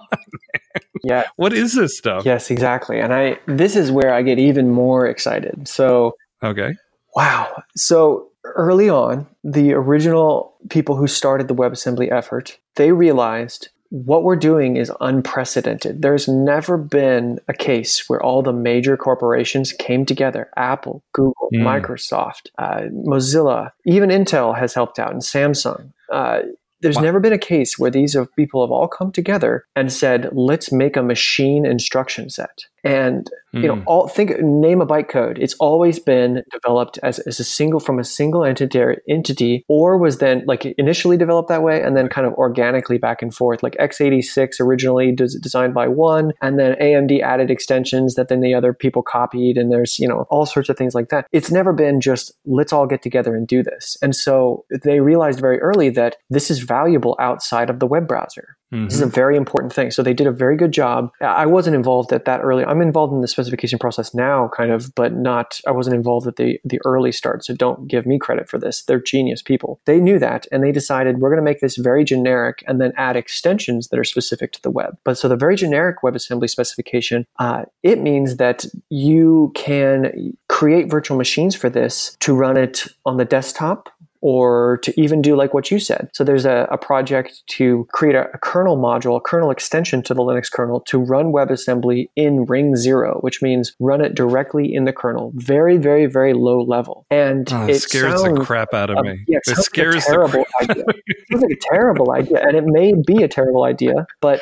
Yeah. 1.04 1.24
What 1.36 1.52
is 1.52 1.74
this 1.74 1.96
stuff? 1.96 2.24
Yes, 2.24 2.50
exactly. 2.50 3.00
And 3.00 3.12
I 3.12 3.38
this 3.46 3.76
is 3.76 3.90
where 3.90 4.12
I 4.12 4.22
get 4.22 4.38
even 4.38 4.70
more 4.70 5.06
excited. 5.06 5.68
So 5.68 6.16
Okay. 6.42 6.74
Wow. 7.14 7.62
So 7.76 8.28
early 8.44 8.88
on, 8.88 9.26
the 9.44 9.72
original 9.72 10.56
people 10.70 10.96
who 10.96 11.06
started 11.06 11.48
the 11.48 11.54
WebAssembly 11.54 12.10
effort, 12.10 12.58
they 12.76 12.92
realized 12.92 13.68
what 13.92 14.24
we're 14.24 14.36
doing 14.36 14.76
is 14.78 14.90
unprecedented. 15.02 16.00
There's 16.00 16.26
never 16.26 16.78
been 16.78 17.38
a 17.46 17.52
case 17.52 18.08
where 18.08 18.22
all 18.22 18.42
the 18.42 18.52
major 18.52 18.96
corporations 18.96 19.72
came 19.74 20.06
together 20.06 20.48
Apple, 20.56 21.02
Google, 21.12 21.50
Mm. 21.54 21.62
Microsoft, 21.62 22.46
uh, 22.56 22.84
Mozilla, 23.06 23.70
even 23.84 24.08
Intel 24.08 24.56
has 24.58 24.72
helped 24.72 24.98
out, 24.98 25.12
and 25.12 25.20
Samsung. 25.20 25.92
Uh, 26.10 26.40
there's 26.80 26.96
Wow. 26.96 27.02
never 27.02 27.20
been 27.20 27.34
a 27.34 27.38
case 27.38 27.78
where 27.78 27.90
these 27.90 28.16
people 28.34 28.64
have 28.66 28.70
all 28.72 28.88
come 28.88 29.12
together 29.12 29.66
and 29.76 29.92
said, 29.92 30.30
let's 30.32 30.72
make 30.72 30.96
a 30.96 31.02
machine 31.02 31.66
instruction 31.66 32.30
set. 32.30 32.64
And 32.84 33.28
you 33.52 33.68
know 33.68 33.76
Mm. 33.76 33.82
all 33.86 34.08
think 34.08 34.40
name 34.40 34.80
a 34.80 34.86
bytecode. 34.86 35.36
It's 35.38 35.54
always 35.60 35.98
been 35.98 36.42
developed 36.50 36.98
as, 37.02 37.18
as 37.20 37.38
a 37.38 37.44
single 37.44 37.80
from 37.80 37.98
a 37.98 38.04
single 38.04 38.44
entity 38.44 38.80
entity 39.08 39.64
or 39.68 39.98
was 39.98 40.18
then 40.18 40.42
like 40.46 40.64
initially 40.78 41.16
developed 41.18 41.48
that 41.50 41.62
way 41.62 41.82
and 41.82 41.94
then 41.96 42.08
kind 42.08 42.26
of 42.26 42.32
organically 42.34 42.96
back 42.98 43.20
and 43.20 43.34
forth. 43.34 43.62
Like 43.62 43.76
x86 43.78 44.58
originally 44.58 45.12
des- 45.12 45.38
designed 45.40 45.74
by 45.74 45.86
one 45.86 46.32
and 46.40 46.58
then 46.58 46.74
amd 46.80 47.20
added 47.22 47.50
extensions 47.50 48.14
that 48.14 48.28
then 48.28 48.40
the 48.40 48.54
other 48.54 48.72
people 48.72 49.02
copied 49.02 49.58
and 49.58 49.70
there's 49.70 49.98
you 49.98 50.08
know 50.08 50.26
all 50.30 50.46
sorts 50.46 50.68
of 50.70 50.76
things 50.78 50.94
like 50.94 51.10
that. 51.10 51.26
It's 51.30 51.50
never 51.50 51.72
been 51.74 52.00
just 52.00 52.32
let's 52.46 52.72
all 52.72 52.86
get 52.86 53.02
together 53.02 53.36
and 53.36 53.46
do 53.46 53.62
this. 53.62 53.98
And 54.02 54.16
so 54.16 54.64
they 54.82 55.00
realized 55.00 55.40
very 55.40 55.60
early 55.60 55.90
that 55.90 56.16
this 56.30 56.50
is 56.50 56.60
valuable 56.60 57.16
outside 57.20 57.68
of 57.70 57.80
the 57.80 57.86
web 57.86 58.08
browser 58.08 58.56
this 58.72 58.94
is 58.94 59.02
a 59.02 59.06
very 59.06 59.36
important 59.36 59.72
thing. 59.72 59.90
So 59.90 60.02
they 60.02 60.14
did 60.14 60.26
a 60.26 60.32
very 60.32 60.56
good 60.56 60.72
job. 60.72 61.10
I 61.20 61.46
wasn't 61.46 61.76
involved 61.76 62.12
at 62.12 62.24
that 62.24 62.40
early. 62.40 62.64
I'm 62.64 62.80
involved 62.80 63.12
in 63.12 63.20
the 63.20 63.28
specification 63.28 63.78
process 63.78 64.14
now, 64.14 64.48
kind 64.56 64.72
of, 64.72 64.94
but 64.94 65.12
not. 65.12 65.60
I 65.66 65.70
wasn't 65.72 65.96
involved 65.96 66.26
at 66.26 66.36
the 66.36 66.58
the 66.64 66.80
early 66.84 67.12
start. 67.12 67.44
So 67.44 67.54
don't 67.54 67.86
give 67.86 68.06
me 68.06 68.18
credit 68.18 68.48
for 68.48 68.58
this. 68.58 68.82
They're 68.82 69.00
genius 69.00 69.42
people. 69.42 69.80
They 69.84 70.00
knew 70.00 70.18
that, 70.18 70.46
and 70.50 70.62
they 70.62 70.72
decided 70.72 71.18
we're 71.18 71.30
going 71.30 71.44
to 71.44 71.50
make 71.50 71.60
this 71.60 71.76
very 71.76 72.04
generic, 72.04 72.64
and 72.66 72.80
then 72.80 72.92
add 72.96 73.16
extensions 73.16 73.88
that 73.88 73.98
are 73.98 74.04
specific 74.04 74.52
to 74.52 74.62
the 74.62 74.70
web. 74.70 74.96
But 75.04 75.18
so 75.18 75.28
the 75.28 75.36
very 75.36 75.56
generic 75.56 75.98
WebAssembly 76.02 76.48
specification, 76.48 77.26
uh, 77.38 77.64
it 77.82 78.00
means 78.00 78.36
that 78.36 78.64
you 78.88 79.52
can 79.54 80.34
create 80.48 80.90
virtual 80.90 81.16
machines 81.16 81.54
for 81.54 81.68
this 81.68 82.16
to 82.20 82.34
run 82.34 82.56
it 82.56 82.86
on 83.04 83.16
the 83.16 83.24
desktop 83.24 83.88
or 84.22 84.78
to 84.84 84.98
even 84.98 85.20
do 85.20 85.36
like 85.36 85.52
what 85.52 85.70
you 85.70 85.78
said. 85.78 86.08
So 86.14 86.24
there's 86.24 86.44
a, 86.46 86.66
a 86.70 86.78
project 86.78 87.42
to 87.48 87.86
create 87.92 88.14
a, 88.14 88.28
a 88.32 88.38
kernel 88.38 88.76
module, 88.78 89.16
a 89.16 89.20
kernel 89.20 89.50
extension 89.50 90.00
to 90.04 90.14
the 90.14 90.22
Linux 90.22 90.50
kernel 90.50 90.80
to 90.86 90.98
run 90.98 91.26
WebAssembly 91.32 92.06
in 92.16 92.44
Ring 92.46 92.76
Zero, 92.76 93.18
which 93.20 93.42
means 93.42 93.74
run 93.80 94.00
it 94.00 94.14
directly 94.14 94.72
in 94.72 94.84
the 94.84 94.92
kernel, 94.92 95.32
very, 95.34 95.76
very, 95.76 96.06
very 96.06 96.32
low 96.32 96.62
level. 96.62 97.04
And 97.10 97.52
Oh, 97.52 97.64
it 97.64 97.70
it 97.72 97.80
scares 97.82 98.22
sounds, 98.22 98.38
the 98.38 98.44
crap 98.44 98.72
out 98.72 98.90
of 98.90 98.96
uh, 98.98 99.02
me. 99.02 99.24
yeah, 99.28 99.38
it 99.38 99.48
like 99.50 99.58
a 99.58 99.62
scares 99.62 100.04
the 100.06 100.12
terrible 100.12 100.44
crap. 100.58 100.70
idea. 100.70 100.84
It 101.06 101.16
sounds 101.30 101.42
like 101.42 101.52
a 101.52 101.74
terrible 101.74 102.12
idea, 102.12 102.46
and 102.46 102.56
it 102.56 102.64
may 102.64 102.92
be 103.06 103.22
a 103.22 103.28
terrible 103.28 103.64
idea, 103.64 104.06
but 104.20 104.40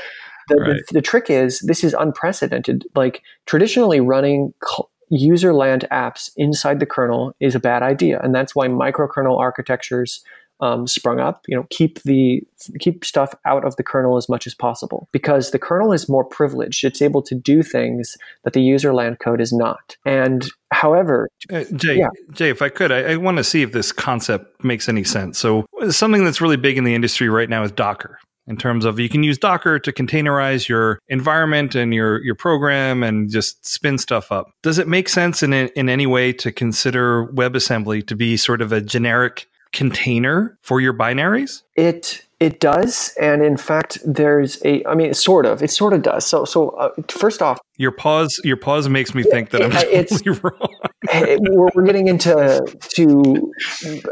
the, 0.48 0.56
Right. 0.56 0.76
the, 0.88 0.94
the 0.94 1.02
trick 1.02 1.30
is 1.30 1.60
this 1.60 1.84
is 1.84 1.94
unprecedented. 1.94 2.84
Like 2.96 3.22
traditionally 3.46 4.00
running 4.00 4.52
cl- 4.68 4.89
user 5.10 5.52
land 5.52 5.86
apps 5.90 6.30
inside 6.36 6.80
the 6.80 6.86
kernel 6.86 7.34
is 7.40 7.54
a 7.54 7.60
bad 7.60 7.82
idea, 7.82 8.20
and 8.22 8.34
that's 8.34 8.54
why 8.54 8.68
microkernel 8.68 9.38
architectures 9.38 10.24
um, 10.60 10.86
sprung 10.86 11.20
up. 11.20 11.44
You 11.48 11.56
know, 11.56 11.66
keep 11.70 12.02
the 12.02 12.42
keep 12.78 13.04
stuff 13.04 13.34
out 13.44 13.64
of 13.64 13.76
the 13.76 13.82
kernel 13.82 14.16
as 14.16 14.28
much 14.28 14.46
as 14.46 14.54
possible 14.54 15.08
because 15.12 15.50
the 15.50 15.58
kernel 15.58 15.92
is 15.92 16.08
more 16.08 16.24
privileged. 16.24 16.84
It's 16.84 17.02
able 17.02 17.22
to 17.22 17.34
do 17.34 17.62
things 17.62 18.16
that 18.44 18.52
the 18.52 18.62
user 18.62 18.92
land 18.92 19.18
code 19.18 19.40
is 19.40 19.52
not. 19.52 19.96
And 20.04 20.46
however, 20.70 21.28
Uh, 21.52 21.64
Jay, 21.74 21.98
Yeah. 21.98 22.08
Jay, 22.32 22.50
if 22.50 22.62
I 22.62 22.68
could, 22.68 22.92
I, 22.92 23.12
I 23.12 23.16
want 23.16 23.38
to 23.38 23.44
see 23.44 23.62
if 23.62 23.72
this 23.72 23.92
concept 23.92 24.62
makes 24.62 24.88
any 24.88 25.04
sense. 25.04 25.38
So, 25.38 25.66
something 25.88 26.24
that's 26.24 26.40
really 26.40 26.56
big 26.56 26.76
in 26.76 26.84
the 26.84 26.94
industry 26.94 27.28
right 27.28 27.48
now 27.48 27.62
is 27.62 27.72
Docker. 27.72 28.18
In 28.50 28.56
terms 28.56 28.84
of 28.84 28.98
you 28.98 29.08
can 29.08 29.22
use 29.22 29.38
Docker 29.38 29.78
to 29.78 29.92
containerize 29.92 30.68
your 30.68 31.00
environment 31.08 31.76
and 31.76 31.94
your 31.94 32.20
your 32.24 32.34
program 32.34 33.04
and 33.04 33.30
just 33.30 33.64
spin 33.64 33.96
stuff 33.96 34.32
up. 34.32 34.50
Does 34.62 34.78
it 34.78 34.88
make 34.88 35.08
sense 35.08 35.40
in 35.44 35.52
in 35.52 35.88
any 35.88 36.06
way 36.06 36.32
to 36.32 36.50
consider 36.50 37.28
WebAssembly 37.28 38.08
to 38.08 38.16
be 38.16 38.36
sort 38.36 38.60
of 38.60 38.72
a 38.72 38.80
generic 38.80 39.46
container 39.72 40.58
for 40.62 40.80
your 40.80 40.92
binaries? 40.92 41.62
It 41.76 42.26
it 42.40 42.58
does, 42.58 43.14
and 43.20 43.42
in 43.42 43.56
fact, 43.58 43.98
there's 44.04 44.60
a. 44.64 44.82
I 44.86 44.94
mean, 44.94 45.12
sort 45.14 45.44
of. 45.46 45.62
It 45.62 45.70
sort 45.70 45.92
of 45.92 46.02
does. 46.02 46.26
So 46.26 46.44
so 46.46 46.70
uh, 46.70 46.88
first 47.08 47.42
off, 47.42 47.58
Your 47.76 47.92
pause, 47.92 48.40
your 48.44 48.56
pause 48.56 48.88
makes 48.88 49.14
me 49.14 49.22
think 49.22 49.50
that 49.50 49.62
I'm 49.62 49.72
Yeah, 49.72 49.84
it's- 49.84 50.20
totally 50.22 50.40
wrong. 50.60 50.74
hey, 51.10 51.36
we're, 51.50 51.68
we're 51.74 51.84
getting 51.84 52.08
into 52.08 52.60
to 52.96 53.52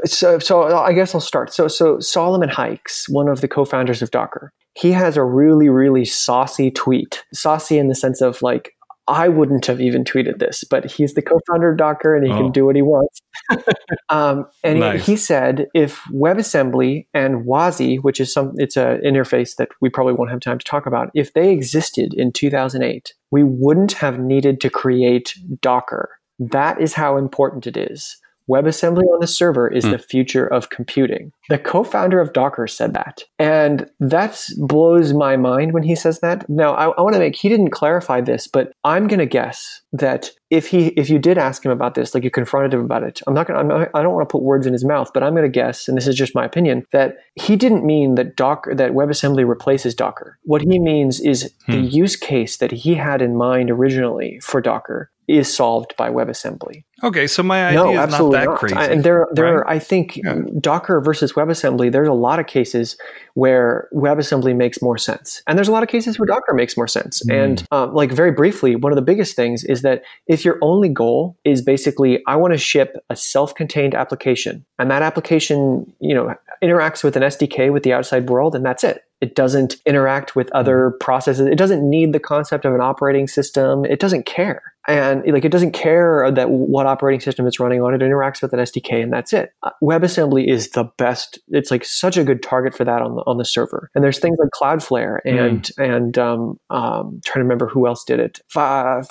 so 0.04 0.38
so 0.38 0.62
I 0.78 0.92
guess 0.92 1.14
I'll 1.14 1.20
start. 1.20 1.52
So 1.52 1.68
so 1.68 1.98
Solomon 2.00 2.48
Hykes, 2.50 3.04
one 3.08 3.28
of 3.28 3.40
the 3.40 3.48
co-founders 3.48 4.02
of 4.02 4.10
Docker, 4.10 4.52
he 4.74 4.92
has 4.92 5.16
a 5.16 5.24
really 5.24 5.68
really 5.68 6.04
saucy 6.04 6.70
tweet. 6.70 7.24
Saucy 7.32 7.78
in 7.78 7.88
the 7.88 7.94
sense 7.94 8.20
of 8.20 8.42
like 8.42 8.72
I 9.08 9.28
wouldn't 9.28 9.64
have 9.66 9.80
even 9.80 10.04
tweeted 10.04 10.38
this, 10.38 10.64
but 10.64 10.90
he's 10.90 11.14
the 11.14 11.22
co-founder 11.22 11.70
of 11.70 11.78
Docker 11.78 12.14
and 12.14 12.26
he 12.26 12.30
Oh. 12.32 12.36
can 12.36 12.52
do 12.52 12.66
what 12.66 12.76
he 12.76 12.82
wants. 12.82 13.20
um, 14.10 14.46
and 14.62 14.76
he- 14.76 14.80
Nice. 14.80 15.06
he 15.06 15.16
said 15.16 15.66
if 15.74 16.02
WebAssembly 16.12 17.06
and 17.14 17.46
WASI, 17.46 17.98
which 18.02 18.20
is 18.20 18.32
some, 18.32 18.52
it's 18.56 18.76
an 18.76 19.00
interface 19.00 19.56
that 19.56 19.68
we 19.80 19.88
probably 19.88 20.12
won't 20.12 20.30
have 20.30 20.40
time 20.40 20.58
to 20.58 20.64
talk 20.64 20.84
about, 20.86 21.10
if 21.14 21.32
they 21.32 21.50
existed 21.50 22.12
in 22.14 22.32
2008, 22.32 23.14
we 23.30 23.42
wouldn't 23.44 23.92
have 23.92 24.18
needed 24.18 24.60
to 24.60 24.70
create 24.70 25.34
Docker. 25.62 26.10
That 26.38 26.80
is 26.80 26.92
how 26.94 27.16
important 27.16 27.66
it 27.66 27.76
is. 27.76 28.16
WebAssembly 28.48 29.02
on 29.02 29.20
the 29.20 29.26
server 29.26 29.68
is 29.68 29.84
Hmm. 29.84 29.92
the 29.92 29.98
future 29.98 30.46
of 30.46 30.70
computing. 30.70 31.32
The 31.48 31.58
co-founder 31.58 32.20
of 32.20 32.32
Docker 32.32 32.66
said 32.66 32.94
that. 32.94 33.22
And 33.38 33.88
that 34.00 34.42
blows 34.58 35.12
my 35.12 35.36
mind 35.36 35.72
when 35.72 35.82
he 35.82 35.94
says 35.94 36.20
that. 36.20 36.48
Now, 36.48 36.74
I, 36.74 36.88
I 36.90 37.02
want 37.02 37.14
to 37.14 37.18
make, 37.20 37.36
he 37.36 37.48
didn't 37.48 37.70
clarify 37.70 38.20
this, 38.20 38.46
but 38.46 38.72
I'm 38.84 39.06
going 39.06 39.18
to 39.18 39.26
guess 39.26 39.80
that 39.92 40.30
if 40.50 40.68
he, 40.68 40.88
if 40.88 41.10
you 41.10 41.18
did 41.18 41.36
ask 41.36 41.64
him 41.64 41.70
about 41.70 41.94
this, 41.94 42.14
like 42.14 42.24
you 42.24 42.30
confronted 42.30 42.72
him 42.74 42.80
about 42.80 43.02
it, 43.02 43.20
I'm 43.26 43.34
not 43.34 43.46
to, 43.48 43.54
I'm 43.54 43.68
not, 43.68 43.88
i 43.94 44.02
don't 44.02 44.14
want 44.14 44.28
to 44.28 44.32
put 44.32 44.42
words 44.42 44.66
in 44.66 44.72
his 44.72 44.84
mouth, 44.84 45.10
but 45.12 45.22
I'm 45.22 45.32
going 45.34 45.42
to 45.44 45.48
guess, 45.48 45.88
and 45.88 45.96
this 45.96 46.06
is 46.06 46.14
just 46.16 46.34
my 46.34 46.44
opinion, 46.44 46.84
that 46.92 47.16
he 47.34 47.54
didn't 47.56 47.84
mean 47.84 48.14
that 48.14 48.36
Docker, 48.36 48.74
that 48.74 48.92
WebAssembly 48.92 49.46
replaces 49.46 49.94
Docker. 49.94 50.38
What 50.44 50.62
he 50.62 50.78
means 50.78 51.20
is 51.20 51.52
the 51.66 51.78
Hmm. 51.80 51.84
use 51.84 52.16
case 52.16 52.56
that 52.58 52.70
he 52.70 52.94
had 52.94 53.20
in 53.20 53.36
mind 53.36 53.70
originally 53.70 54.40
for 54.42 54.60
Docker 54.60 55.10
is 55.28 55.52
solved 55.54 55.94
by 55.98 56.08
WebAssembly. 56.08 56.84
Okay, 57.04 57.26
so 57.26 57.42
my 57.42 57.66
idea 57.66 57.78
No, 57.80 57.90
is 57.90 58.10
not 58.18 58.30
that 58.32 58.44
not. 58.46 58.58
crazy. 58.58 58.74
I- 58.74 58.86
and 58.86 59.04
there, 59.04 59.26
there, 59.32 59.44
right? 59.44 59.52
are, 59.56 59.68
I 59.68 59.78
think 59.78 60.16
Yeah. 60.16 60.36
Docker 60.58 61.02
versus 61.02 61.34
WebAssembly. 61.34 61.92
There's 61.92 62.08
a 62.08 62.14
lot 62.14 62.38
of 62.40 62.46
cases 62.46 62.96
where 63.34 63.88
WebAssembly 63.94 64.56
makes 64.56 64.80
more 64.80 64.96
sense, 64.96 65.42
and 65.46 65.58
there's 65.58 65.68
a 65.68 65.72
lot 65.72 65.82
of 65.82 65.90
cases 65.90 66.18
where 66.18 66.24
Docker 66.24 66.54
makes 66.54 66.78
more 66.78 66.88
sense. 66.88 67.22
Mm. 67.28 67.44
And 67.44 67.64
um, 67.70 67.92
like 67.94 68.10
very 68.10 68.32
briefly, 68.32 68.74
one 68.74 68.90
of 68.90 68.96
the 68.96 69.02
biggest 69.02 69.36
things 69.36 69.64
is 69.64 69.82
that 69.82 70.02
if 70.28 70.37
your 70.44 70.58
only 70.62 70.88
goal 70.88 71.36
is 71.44 71.62
basically 71.62 72.22
I 72.26 72.36
want 72.36 72.52
to 72.52 72.58
ship 72.58 72.96
a 73.10 73.16
self-contained 73.16 73.94
application, 73.94 74.64
and 74.78 74.90
that 74.90 75.02
application, 75.02 75.92
you 76.00 76.14
know, 76.14 76.34
interacts 76.62 77.04
with 77.04 77.16
an 77.16 77.22
SDK 77.22 77.72
with 77.72 77.82
the 77.82 77.92
outside 77.92 78.28
world, 78.28 78.54
and 78.54 78.64
that's 78.64 78.84
it. 78.84 79.04
It 79.20 79.34
doesn't 79.34 79.76
interact 79.84 80.36
with 80.36 80.50
other 80.52 80.92
processes. 81.00 81.46
It 81.46 81.58
doesn't 81.58 81.88
need 81.88 82.12
the 82.12 82.20
concept 82.20 82.64
of 82.64 82.74
an 82.74 82.80
operating 82.80 83.26
system. 83.26 83.84
It 83.84 83.98
doesn't 83.98 84.26
care. 84.26 84.74
And 84.88 85.22
like 85.30 85.44
it 85.44 85.52
doesn't 85.52 85.72
care 85.72 86.30
that 86.30 86.50
what 86.50 86.86
operating 86.86 87.20
system 87.20 87.46
it's 87.46 87.60
running 87.60 87.82
on. 87.82 87.94
It 87.94 88.00
interacts 88.00 88.40
with 88.40 88.52
an 88.54 88.58
SDK 88.60 89.02
and 89.02 89.12
that's 89.12 89.32
it. 89.34 89.52
Uh, 89.62 89.70
WebAssembly 89.82 90.48
is 90.48 90.70
the 90.70 90.84
best. 90.96 91.38
It's 91.48 91.70
like 91.70 91.84
such 91.84 92.16
a 92.16 92.24
good 92.24 92.42
target 92.42 92.74
for 92.74 92.84
that 92.84 93.02
on 93.02 93.16
the 93.16 93.22
on 93.26 93.36
the 93.36 93.44
server. 93.44 93.90
And 93.94 94.02
there's 94.02 94.18
things 94.18 94.38
like 94.38 94.48
Cloudflare 94.50 95.18
and 95.26 95.70
and 95.76 96.16
um, 96.18 96.58
um, 96.70 97.20
trying 97.24 97.40
to 97.40 97.44
remember 97.44 97.68
who 97.68 97.86
else 97.86 98.02
did 98.02 98.18
it. 98.18 98.40
Uh, 98.56 99.04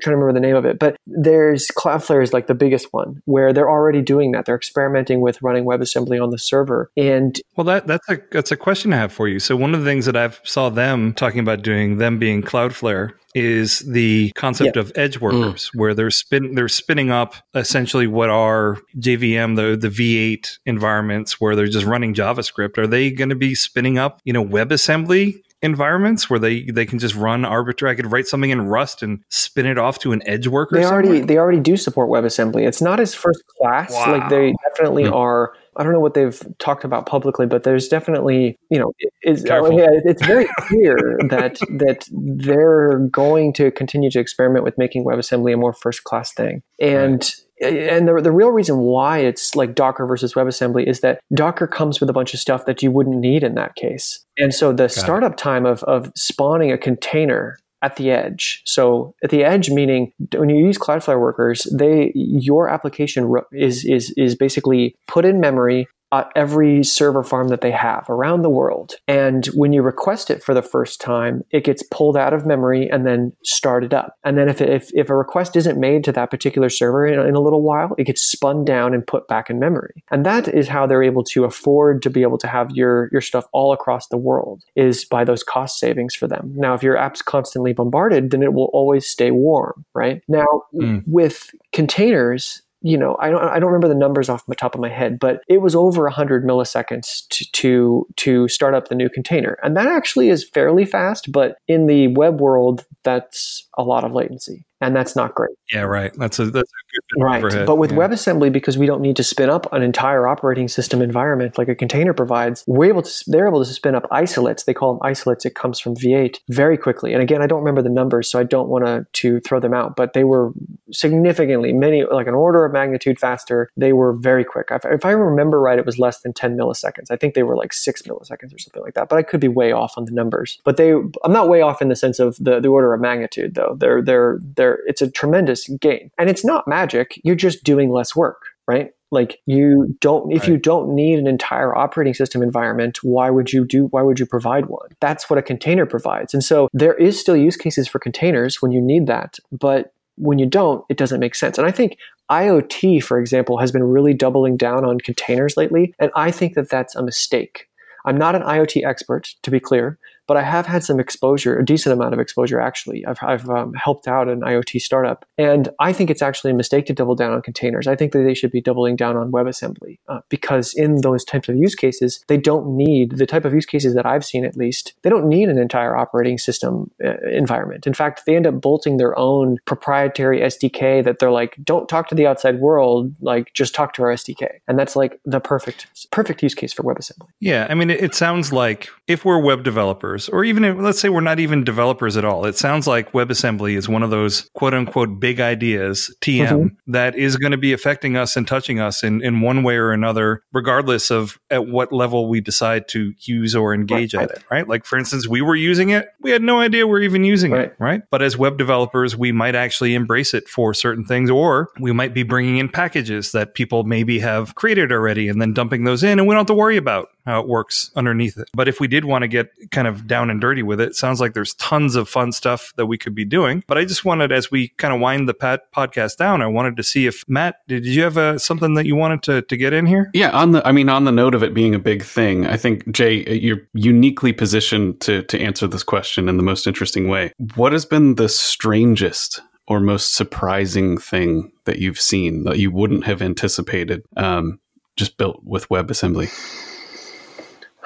trying 0.00 0.12
to 0.12 0.16
remember 0.16 0.32
the 0.32 0.46
name 0.46 0.54
of 0.54 0.64
it, 0.64 0.78
but 0.78 0.96
there's 1.06 1.68
Cloudflare 1.68 2.22
is 2.22 2.32
like 2.32 2.46
the 2.46 2.54
biggest 2.54 2.92
one 2.92 3.20
where 3.24 3.52
they're 3.52 3.70
already 3.70 4.00
doing 4.00 4.32
that. 4.32 4.46
They're 4.46 4.54
experimenting 4.54 5.20
with 5.20 5.42
running 5.42 5.64
WebAssembly 5.64 6.22
on 6.22 6.30
the 6.30 6.38
server, 6.38 6.90
and 6.96 7.40
Well, 7.56 7.64
that 7.64 7.86
that's 7.86 8.08
a 8.08 8.18
that's 8.30 8.52
a 8.52 8.56
question 8.56 8.92
I 8.92 8.96
have 8.96 9.12
for 9.12 9.28
you. 9.28 9.38
So 9.40 9.56
one 9.56 9.74
of 9.74 9.80
the 9.80 9.86
things 9.86 10.06
that 10.06 10.16
I've 10.16 10.40
saw 10.44 10.68
them 10.68 11.14
talking 11.14 11.40
about 11.40 11.62
doing, 11.62 11.98
them 11.98 12.18
being 12.18 12.42
Cloudflare, 12.42 13.14
is 13.34 13.80
the 13.80 14.32
concept 14.34 14.76
of 14.76 14.90
edge 14.94 15.20
workers, 15.20 15.70
where 15.74 15.94
they're 15.94 16.10
spin 16.10 16.54
they're 16.54 16.68
spinning 16.68 17.10
up 17.10 17.34
essentially 17.54 18.06
what 18.06 18.30
are 18.30 18.78
JVM 18.96 19.56
the 19.56 19.76
the 19.76 19.88
V8 19.88 20.58
environments 20.66 21.40
where 21.40 21.54
they're 21.54 21.66
just 21.66 21.86
running 21.86 22.14
JavaScript. 22.14 22.78
Are 22.78 22.86
they 22.86 23.10
going 23.10 23.28
to 23.30 23.34
be 23.36 23.54
spinning 23.54 23.98
up 23.98 24.20
you 24.24 24.32
know 24.32 24.44
WebAssembly 24.44 25.40
environments 25.62 26.30
where 26.30 26.38
they 26.38 26.62
they 26.62 26.86
can 26.86 26.98
just 26.98 27.14
run 27.14 27.44
arbitrary. 27.44 27.92
I 27.92 27.96
could 27.96 28.10
write 28.12 28.26
something 28.26 28.50
in 28.50 28.62
Rust 28.68 29.02
and 29.02 29.24
spin 29.28 29.66
it 29.66 29.76
off 29.78 29.98
to 30.00 30.12
an 30.12 30.22
edge 30.26 30.46
worker. 30.46 30.76
They 30.76 30.84
already 30.84 31.20
they 31.20 31.36
already 31.36 31.60
do 31.60 31.76
support 31.76 32.08
WebAssembly. 32.10 32.66
It's 32.66 32.80
not 32.80 33.00
as 33.00 33.14
first 33.14 33.42
class. 33.58 33.92
Wow. 33.92 34.12
Like 34.12 34.30
they 34.30 34.54
definitely 34.68 35.06
Hmm. 35.06 35.14
are. 35.14 35.52
I 35.78 35.84
don't 35.84 35.92
know 35.92 36.00
what 36.00 36.14
they've 36.14 36.40
talked 36.58 36.84
about 36.84 37.06
publicly, 37.06 37.46
but 37.46 37.62
there's 37.62 37.88
definitely 37.88 38.56
you 38.70 38.78
know 38.78 38.92
it's 39.22 39.44
uh, 39.44 39.48
Careful. 39.48 39.78
yeah, 39.78 39.88
it's 40.04 40.24
very 40.26 40.48
clear 40.58 40.96
that 41.30 41.58
that 41.78 42.08
they're 42.10 42.98
going 43.10 43.52
to 43.54 43.70
continue 43.70 44.10
to 44.10 44.18
experiment 44.18 44.64
with 44.64 44.76
making 44.76 45.04
WebAssembly 45.04 45.54
a 45.54 45.56
more 45.56 45.72
first 45.72 46.04
class 46.04 46.32
thing. 46.32 46.62
And 46.80 47.32
and 47.60 48.06
the, 48.06 48.20
the 48.22 48.32
real 48.32 48.50
reason 48.50 48.78
why 48.78 49.18
it's 49.18 49.56
like 49.56 49.74
Docker 49.74 50.06
versus 50.06 50.34
WebAssembly 50.34 50.86
is 50.86 51.00
that 51.00 51.20
Docker 51.34 51.66
comes 51.66 52.00
with 52.00 52.08
a 52.08 52.12
bunch 52.12 52.34
of 52.34 52.40
stuff 52.40 52.66
that 52.66 52.82
you 52.82 52.90
wouldn't 52.90 53.16
need 53.16 53.42
in 53.42 53.54
that 53.54 53.74
case. 53.74 54.24
And 54.36 54.54
so 54.54 54.72
the 54.72 54.88
startup 54.88 55.36
time 55.36 55.66
of, 55.66 55.82
of 55.84 56.12
spawning 56.14 56.70
a 56.70 56.78
container 56.78 57.58
at 57.82 57.96
the 57.96 58.10
edge. 58.10 58.62
So 58.64 59.14
at 59.22 59.30
the 59.30 59.44
edge, 59.44 59.70
meaning 59.70 60.12
when 60.34 60.48
you 60.48 60.56
use 60.56 60.78
Cloudflare 60.78 61.20
workers, 61.20 61.66
they 61.72 62.12
your 62.14 62.68
application 62.68 63.32
is 63.52 63.84
is 63.84 64.12
is 64.16 64.34
basically 64.34 64.96
put 65.06 65.24
in 65.24 65.40
memory 65.40 65.86
at 66.12 66.30
every 66.34 66.82
server 66.82 67.22
farm 67.22 67.48
that 67.48 67.60
they 67.60 67.70
have 67.70 68.06
around 68.08 68.42
the 68.42 68.50
world. 68.50 68.94
And 69.06 69.46
when 69.48 69.72
you 69.72 69.82
request 69.82 70.30
it 70.30 70.42
for 70.42 70.54
the 70.54 70.62
first 70.62 71.00
time, 71.00 71.42
it 71.50 71.64
gets 71.64 71.82
pulled 71.90 72.16
out 72.16 72.32
of 72.32 72.46
memory 72.46 72.88
and 72.88 73.06
then 73.06 73.32
started 73.44 73.92
up. 73.92 74.14
And 74.24 74.38
then 74.38 74.48
if, 74.48 74.60
if, 74.60 74.90
if 74.94 75.10
a 75.10 75.16
request 75.16 75.56
isn't 75.56 75.78
made 75.78 76.04
to 76.04 76.12
that 76.12 76.30
particular 76.30 76.68
server 76.68 77.06
in, 77.06 77.18
in 77.20 77.34
a 77.34 77.40
little 77.40 77.62
while, 77.62 77.94
it 77.98 78.04
gets 78.04 78.22
spun 78.22 78.64
down 78.64 78.94
and 78.94 79.06
put 79.06 79.28
back 79.28 79.50
in 79.50 79.58
memory. 79.58 80.02
And 80.10 80.24
that 80.24 80.48
is 80.48 80.68
how 80.68 80.86
they're 80.86 81.02
able 81.02 81.24
to 81.24 81.44
afford 81.44 82.02
to 82.02 82.10
be 82.10 82.22
able 82.22 82.38
to 82.38 82.46
have 82.48 82.70
your, 82.70 83.08
your 83.12 83.20
stuff 83.20 83.46
all 83.52 83.72
across 83.72 84.08
the 84.08 84.16
world 84.16 84.62
is 84.76 85.04
by 85.04 85.24
those 85.24 85.42
cost 85.42 85.78
savings 85.78 86.14
for 86.14 86.26
them. 86.26 86.52
Now, 86.56 86.74
if 86.74 86.82
your 86.82 86.96
app's 86.96 87.22
constantly 87.22 87.74
bombarded, 87.74 88.30
then 88.30 88.42
it 88.42 88.52
will 88.52 88.70
always 88.72 89.06
stay 89.06 89.30
warm, 89.30 89.84
right? 89.94 90.22
Now, 90.28 90.46
Mm. 90.74 91.02
with 91.06 91.50
containers, 91.72 92.62
you 92.80 92.96
know, 92.96 93.16
I 93.20 93.30
don't, 93.30 93.42
I 93.42 93.58
don't 93.58 93.72
remember 93.72 93.88
the 93.88 93.94
numbers 93.94 94.28
off 94.28 94.46
the 94.46 94.54
top 94.54 94.74
of 94.74 94.80
my 94.80 94.88
head, 94.88 95.18
but 95.18 95.40
it 95.48 95.58
was 95.58 95.74
over 95.74 96.02
100 96.04 96.44
milliseconds 96.44 97.26
to, 97.28 97.50
to, 97.52 98.06
to 98.16 98.48
start 98.48 98.74
up 98.74 98.88
the 98.88 98.94
new 98.94 99.08
container. 99.08 99.58
And 99.62 99.76
that 99.76 99.88
actually 99.88 100.28
is 100.28 100.48
fairly 100.48 100.84
fast, 100.84 101.32
but 101.32 101.56
in 101.66 101.86
the 101.86 102.08
web 102.08 102.40
world, 102.40 102.86
that's 103.02 103.66
a 103.76 103.82
lot 103.82 104.04
of 104.04 104.12
latency. 104.12 104.64
And 104.80 104.94
that's 104.94 105.16
not 105.16 105.34
great. 105.34 105.50
yeah, 105.72 105.80
right. 105.80 106.12
That's 106.16 106.38
a 106.38 106.44
that's 106.44 106.70
a 106.70 107.16
good 107.16 107.22
Right. 107.24 107.38
overhead. 107.42 107.66
But 107.66 107.76
with 107.76 107.90
yeah. 107.90 107.98
WebAssembly, 107.98 108.52
because 108.52 108.78
we 108.78 108.86
don't 108.86 109.00
need 109.00 109.16
to 109.16 109.24
spin 109.24 109.50
up 109.50 109.70
an 109.72 109.82
entire 109.82 110.28
operating 110.28 110.68
system 110.68 111.02
environment 111.02 111.58
like 111.58 111.68
a 111.68 111.74
container 111.74 112.12
provides, 112.14 112.62
we're 112.66 112.88
able 112.88 113.02
to, 113.02 113.24
they're 113.26 113.48
able 113.48 113.64
to 113.64 113.70
spin 113.72 113.94
up 113.96 114.06
isolates. 114.12 114.64
They 114.64 114.74
call 114.74 114.94
them 114.94 115.00
isolates. 115.02 115.44
It 115.44 115.54
comes 115.56 115.80
from 115.80 115.96
V8 115.96 116.38
very 116.48 116.76
quickly. 116.76 117.12
And 117.12 117.22
again, 117.22 117.42
I 117.42 117.46
don't 117.46 117.58
remember 117.58 117.82
the 117.82 117.88
numbers, 117.88 118.30
so 118.30 118.38
I 118.38 118.44
don't 118.44 118.68
want 118.68 118.86
to, 118.86 119.04
to 119.12 119.40
throw 119.40 119.58
them 119.58 119.74
out, 119.74 119.96
but 119.96 120.12
they 120.12 120.24
were 120.24 120.52
significantly, 120.92 121.72
many, 121.72 122.04
like 122.04 122.26
an 122.26 122.34
order 122.34 122.64
of 122.64 122.72
magnitude 122.72 123.18
faster. 123.18 123.70
They 123.76 123.92
were 123.92 124.12
very 124.12 124.44
quick. 124.44 124.68
If, 124.70 124.84
if 124.84 125.04
I 125.04 125.10
remember 125.10 125.60
right, 125.60 125.78
it 125.78 125.86
was 125.86 125.98
less 125.98 126.20
than 126.20 126.32
10 126.32 126.56
milliseconds. 126.56 127.10
I 127.10 127.16
think 127.16 127.34
they 127.34 127.42
were 127.42 127.56
like 127.56 127.72
six 127.72 128.02
milliseconds 128.02 128.54
or 128.54 128.58
something 128.58 128.82
like 128.82 128.94
that, 128.94 129.08
but 129.08 129.16
I 129.16 129.22
could 129.22 129.40
be 129.40 129.48
way 129.48 129.72
off 129.72 129.94
on 129.96 130.04
the 130.04 130.12
numbers. 130.12 130.60
But 130.64 130.76
they, 130.76 130.92
I'm 130.92 131.32
not 131.32 131.48
way 131.48 131.62
off 131.62 131.82
in 131.82 131.88
the 131.88 131.96
sense 131.96 132.18
of 132.18 132.36
the, 132.36 132.60
the 132.60 132.68
order 132.68 132.92
of 132.94 133.00
magnitude 133.00 133.54
though. 133.54 133.76
They're, 133.78 134.02
they're, 134.02 134.38
they're, 134.56 134.67
it's 134.86 135.02
a 135.02 135.10
tremendous 135.10 135.68
gain. 135.80 136.10
And 136.18 136.28
it's 136.28 136.44
not 136.44 136.68
magic. 136.68 137.20
You're 137.24 137.34
just 137.34 137.64
doing 137.64 137.90
less 137.90 138.14
work, 138.14 138.42
right? 138.66 138.90
Like 139.10 139.40
you 139.46 139.96
don't, 140.00 140.30
if 140.32 140.46
you 140.46 140.58
don't 140.58 140.94
need 140.94 141.18
an 141.18 141.26
entire 141.26 141.74
operating 141.74 142.12
system 142.12 142.42
environment, 142.42 142.98
why 143.02 143.30
would 143.30 143.52
you 143.52 143.64
do, 143.64 143.86
why 143.86 144.02
would 144.02 144.18
you 144.18 144.26
provide 144.26 144.66
one? 144.66 144.88
That's 145.00 145.30
what 145.30 145.38
a 145.38 145.42
container 145.42 145.86
provides. 145.86 146.34
And 146.34 146.44
so 146.44 146.68
there 146.74 146.94
is 146.94 147.18
still 147.18 147.36
use 147.36 147.56
cases 147.56 147.88
for 147.88 147.98
containers 147.98 148.60
when 148.60 148.70
you 148.70 148.82
need 148.82 149.06
that, 149.06 149.38
but 149.50 149.94
when 150.16 150.38
you 150.38 150.46
don't, 150.46 150.84
it 150.90 150.98
doesn't 150.98 151.20
make 151.20 151.34
sense. 151.34 151.56
And 151.56 151.66
I 151.66 151.70
think 151.70 151.96
IoT, 152.30 153.02
for 153.02 153.18
example, 153.18 153.58
has 153.58 153.72
been 153.72 153.84
really 153.84 154.12
doubling 154.12 154.56
down 154.56 154.84
on 154.84 154.98
containers 154.98 155.56
lately. 155.56 155.94
And 155.98 156.10
I 156.14 156.30
think 156.30 156.54
that 156.54 156.68
that's 156.68 156.94
a 156.94 157.02
mistake. 157.02 157.68
I'm 158.04 158.18
not 158.18 158.34
an 158.34 158.42
IoT 158.42 158.84
expert, 158.84 159.34
to 159.42 159.50
be 159.50 159.60
clear, 159.60 159.98
but 160.28 160.36
I 160.36 160.42
have 160.42 160.66
had 160.66 160.84
some 160.84 161.00
exposure, 161.00 161.58
a 161.58 161.64
decent 161.64 161.92
amount 161.92 162.14
of 162.14 162.20
exposure 162.20 162.60
actually. 162.60 163.04
I've, 163.06 163.18
I've 163.22 163.48
um, 163.48 163.72
helped 163.74 164.06
out 164.06 164.28
an 164.28 164.42
IoT 164.42 164.80
startup. 164.80 165.24
And 165.38 165.70
I 165.80 165.92
think 165.92 166.10
it's 166.10 166.22
actually 166.22 166.52
a 166.52 166.54
mistake 166.54 166.86
to 166.86 166.92
double 166.92 167.14
down 167.14 167.32
on 167.32 167.40
containers. 167.42 167.86
I 167.86 167.96
think 167.96 168.12
that 168.12 168.22
they 168.22 168.34
should 168.34 168.52
be 168.52 168.60
doubling 168.60 168.94
down 168.94 169.16
on 169.16 169.32
WebAssembly 169.32 169.98
uh, 170.08 170.20
because 170.28 170.74
in 170.74 171.00
those 171.00 171.24
types 171.24 171.48
of 171.48 171.56
use 171.56 171.74
cases, 171.74 172.22
they 172.28 172.36
don't 172.36 172.76
need 172.76 173.16
the 173.16 173.26
type 173.26 173.46
of 173.46 173.54
use 173.54 173.64
cases 173.64 173.94
that 173.94 174.04
I've 174.04 174.24
seen 174.24 174.44
at 174.44 174.56
least, 174.56 174.92
they 175.02 175.10
don't 175.10 175.28
need 175.28 175.48
an 175.48 175.58
entire 175.58 175.96
operating 175.96 176.36
system 176.36 176.90
uh, 177.02 177.16
environment. 177.32 177.86
In 177.86 177.94
fact, 177.94 178.24
they 178.26 178.36
end 178.36 178.46
up 178.46 178.60
bolting 178.60 178.98
their 178.98 179.18
own 179.18 179.56
proprietary 179.64 180.40
SDK 180.40 181.02
that 181.04 181.20
they're 181.20 181.30
like, 181.30 181.56
don't 181.64 181.88
talk 181.88 182.08
to 182.08 182.14
the 182.14 182.26
outside 182.26 182.60
world, 182.60 183.14
like 183.22 183.54
just 183.54 183.74
talk 183.74 183.94
to 183.94 184.02
our 184.02 184.12
SDK. 184.12 184.60
And 184.68 184.78
that's 184.78 184.94
like 184.94 185.18
the 185.24 185.40
perfect, 185.40 185.86
perfect 186.10 186.42
use 186.42 186.54
case 186.54 186.74
for 186.74 186.82
WebAssembly. 186.82 187.28
Yeah, 187.40 187.66
I 187.70 187.74
mean, 187.74 187.88
it, 187.88 188.02
it 188.02 188.14
sounds 188.14 188.52
like 188.52 188.90
if 189.06 189.24
we're 189.24 189.38
web 189.38 189.62
developers, 189.62 190.17
or 190.26 190.42
even 190.42 190.64
if, 190.64 190.78
let's 190.78 190.98
say 190.98 191.10
we're 191.10 191.20
not 191.20 191.38
even 191.38 191.64
developers 191.64 192.16
at 192.16 192.24
all, 192.24 192.46
it 192.46 192.56
sounds 192.56 192.86
like 192.86 193.12
WebAssembly 193.12 193.76
is 193.76 193.90
one 193.90 194.02
of 194.02 194.08
those 194.08 194.48
quote 194.54 194.72
unquote 194.72 195.20
big 195.20 195.38
ideas, 195.38 196.10
TM, 196.22 196.48
Mhm. 196.48 196.76
that 196.86 197.14
is 197.14 197.36
going 197.36 197.52
to 197.52 197.58
be 197.58 197.74
affecting 197.74 198.16
us 198.16 198.34
and 198.38 198.48
touching 198.48 198.80
us 198.80 199.04
in, 199.04 199.22
in 199.22 199.42
one 199.42 199.62
way 199.62 199.76
or 199.76 199.92
another, 199.92 200.40
regardless 200.54 201.10
of 201.10 201.38
at 201.50 201.66
what 201.66 201.92
level 201.92 202.30
we 202.30 202.40
decide 202.40 202.88
to 202.88 203.12
use 203.20 203.54
or 203.54 203.74
engage 203.74 204.14
Right, 204.14 204.24
at 204.24 204.30
it, 204.30 204.42
right? 204.50 204.66
Like, 204.66 204.86
for 204.86 204.98
instance, 204.98 205.28
we 205.28 205.42
were 205.42 205.54
using 205.56 205.90
it, 205.90 206.08
we 206.22 206.30
had 206.30 206.40
no 206.42 206.60
idea 206.60 206.86
we're 206.86 207.00
even 207.02 207.24
using 207.24 207.50
Right. 207.52 207.66
it, 207.66 207.74
right? 207.78 208.00
But 208.10 208.22
as 208.22 208.38
web 208.38 208.56
developers, 208.56 209.16
we 209.16 209.32
might 209.32 209.54
actually 209.54 209.94
embrace 209.94 210.32
it 210.32 210.48
for 210.48 210.72
certain 210.72 211.04
things, 211.04 211.28
or 211.28 211.68
we 211.78 211.92
might 211.92 212.14
be 212.14 212.22
bringing 212.22 212.56
in 212.56 212.68
packages 212.70 213.32
that 213.32 213.52
people 213.54 213.84
maybe 213.84 214.20
have 214.20 214.54
created 214.54 214.92
already 214.92 215.28
and 215.28 215.42
then 215.42 215.52
dumping 215.52 215.84
those 215.84 216.02
in, 216.04 216.18
and 216.18 216.26
we 216.28 216.32
don't 216.34 216.40
have 216.40 216.46
to 216.46 216.54
worry 216.54 216.76
about 216.76 217.08
how 217.28 217.40
it 217.40 217.48
works 217.48 217.90
underneath 217.94 218.38
it. 218.38 218.48
But 218.54 218.68
if 218.68 218.80
we 218.80 218.88
did 218.88 219.04
want 219.04 219.22
to 219.22 219.28
get 219.28 219.50
kind 219.70 219.86
of 219.86 220.06
down 220.06 220.30
and 220.30 220.40
dirty 220.40 220.62
with 220.62 220.80
it, 220.80 220.88
it 220.88 220.96
sounds 220.96 221.20
like 221.20 221.34
there's 221.34 221.54
tons 221.54 221.94
of 221.94 222.08
fun 222.08 222.32
stuff 222.32 222.72
that 222.76 222.86
we 222.86 222.98
could 222.98 223.14
be 223.14 223.24
doing. 223.24 223.62
But 223.66 223.78
I 223.78 223.84
just 223.84 224.04
wanted, 224.04 224.32
as 224.32 224.50
we 224.50 224.68
kind 224.68 224.94
of 224.94 225.00
wind 225.00 225.28
the 225.28 225.34
pat- 225.34 225.70
podcast 225.72 226.16
down, 226.16 226.42
I 226.42 226.46
wanted 226.46 226.76
to 226.78 226.82
see 226.82 227.06
if 227.06 227.24
Matt, 227.28 227.56
did 227.68 227.84
you 227.84 228.02
have 228.02 228.16
uh, 228.16 228.38
something 228.38 228.74
that 228.74 228.86
you 228.86 228.96
wanted 228.96 229.22
to, 229.24 229.42
to 229.42 229.56
get 229.56 229.72
in 229.72 229.86
here? 229.86 230.10
Yeah, 230.14 230.30
on 230.30 230.52
the 230.52 230.66
I 230.66 230.72
mean 230.72 230.88
on 230.88 231.04
the 231.04 231.12
note 231.12 231.34
of 231.34 231.42
it 231.42 231.54
being 231.54 231.74
a 231.74 231.78
big 231.78 232.02
thing, 232.02 232.46
I 232.46 232.56
think 232.56 232.90
Jay 232.90 233.28
you're 233.38 233.68
uniquely 233.74 234.32
positioned 234.32 235.00
to 235.02 235.22
to 235.24 235.40
answer 235.40 235.66
this 235.66 235.82
question 235.82 236.28
in 236.28 236.36
the 236.36 236.42
most 236.42 236.66
interesting 236.66 237.08
way. 237.08 237.32
What 237.54 237.72
has 237.72 237.84
been 237.84 238.14
the 238.14 238.28
strangest 238.28 239.42
or 239.66 239.80
most 239.80 240.14
surprising 240.14 240.96
thing 240.96 241.52
that 241.66 241.78
you've 241.78 242.00
seen 242.00 242.44
that 242.44 242.58
you 242.58 242.70
wouldn't 242.70 243.04
have 243.04 243.20
anticipated 243.20 244.02
um, 244.16 244.58
just 244.96 245.18
built 245.18 245.40
with 245.44 245.68
WebAssembly? 245.68 246.67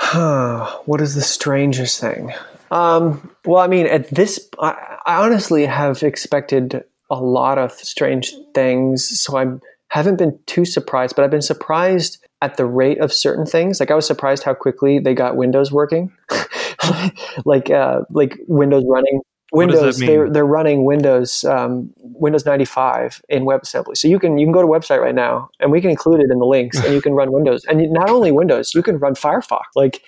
what 0.84 1.00
is 1.00 1.14
the 1.14 1.22
strangest 1.22 2.00
thing? 2.00 2.32
Um, 2.70 3.30
well, 3.44 3.62
I 3.62 3.66
mean, 3.66 3.86
at 3.86 4.08
this, 4.10 4.48
I, 4.58 4.98
I 5.06 5.22
honestly 5.22 5.66
have 5.66 6.02
expected 6.02 6.84
a 7.10 7.16
lot 7.16 7.58
of 7.58 7.72
strange 7.72 8.34
things, 8.54 9.20
so 9.20 9.36
I 9.36 9.46
haven't 9.88 10.16
been 10.16 10.38
too 10.46 10.64
surprised. 10.64 11.14
But 11.14 11.24
I've 11.24 11.30
been 11.30 11.42
surprised 11.42 12.18
at 12.40 12.56
the 12.56 12.66
rate 12.66 12.98
of 13.00 13.12
certain 13.12 13.46
things. 13.46 13.78
Like 13.78 13.90
I 13.90 13.94
was 13.94 14.06
surprised 14.06 14.42
how 14.42 14.54
quickly 14.54 14.98
they 14.98 15.14
got 15.14 15.36
Windows 15.36 15.70
working, 15.70 16.12
like 17.44 17.70
uh, 17.70 18.00
like 18.10 18.38
Windows 18.48 18.84
running. 18.88 19.20
What 19.52 19.68
does 19.68 19.80
that 19.80 19.84
Windows, 19.84 19.98
they're 19.98 20.30
they're 20.30 20.46
running 20.46 20.84
Windows 20.86 21.44
um, 21.44 21.92
Windows 21.98 22.46
95 22.46 23.20
in 23.28 23.44
WebAssembly. 23.44 23.98
So 23.98 24.08
you 24.08 24.18
can 24.18 24.38
you 24.38 24.46
can 24.46 24.52
go 24.52 24.62
to 24.62 24.66
website 24.66 25.00
right 25.00 25.14
now, 25.14 25.50
and 25.60 25.70
we 25.70 25.82
can 25.82 25.90
include 25.90 26.20
it 26.20 26.30
in 26.30 26.38
the 26.38 26.46
links, 26.46 26.82
and 26.82 26.94
you 26.94 27.02
can 27.02 27.12
run 27.12 27.32
Windows, 27.32 27.64
and 27.66 27.78
not 27.92 28.08
only 28.08 28.32
Windows, 28.32 28.74
you 28.74 28.82
can 28.82 28.96
run 28.98 29.14
Firefox. 29.14 29.64
Like 29.74 30.02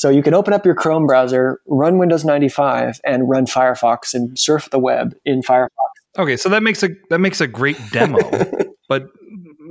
so, 0.00 0.10
you 0.10 0.22
can 0.22 0.34
open 0.34 0.52
up 0.52 0.66
your 0.66 0.74
Chrome 0.74 1.06
browser, 1.06 1.60
run 1.66 1.98
Windows 1.98 2.24
95, 2.24 3.00
and 3.04 3.28
run 3.28 3.46
Firefox 3.46 4.14
and 4.14 4.38
surf 4.38 4.68
the 4.70 4.78
web 4.78 5.14
in 5.24 5.42
Firefox. 5.42 5.68
Okay, 6.18 6.36
so 6.36 6.50
that 6.50 6.62
makes 6.62 6.82
a 6.82 6.90
that 7.08 7.20
makes 7.20 7.40
a 7.40 7.46
great 7.46 7.78
demo, 7.92 8.18
but 8.88 9.08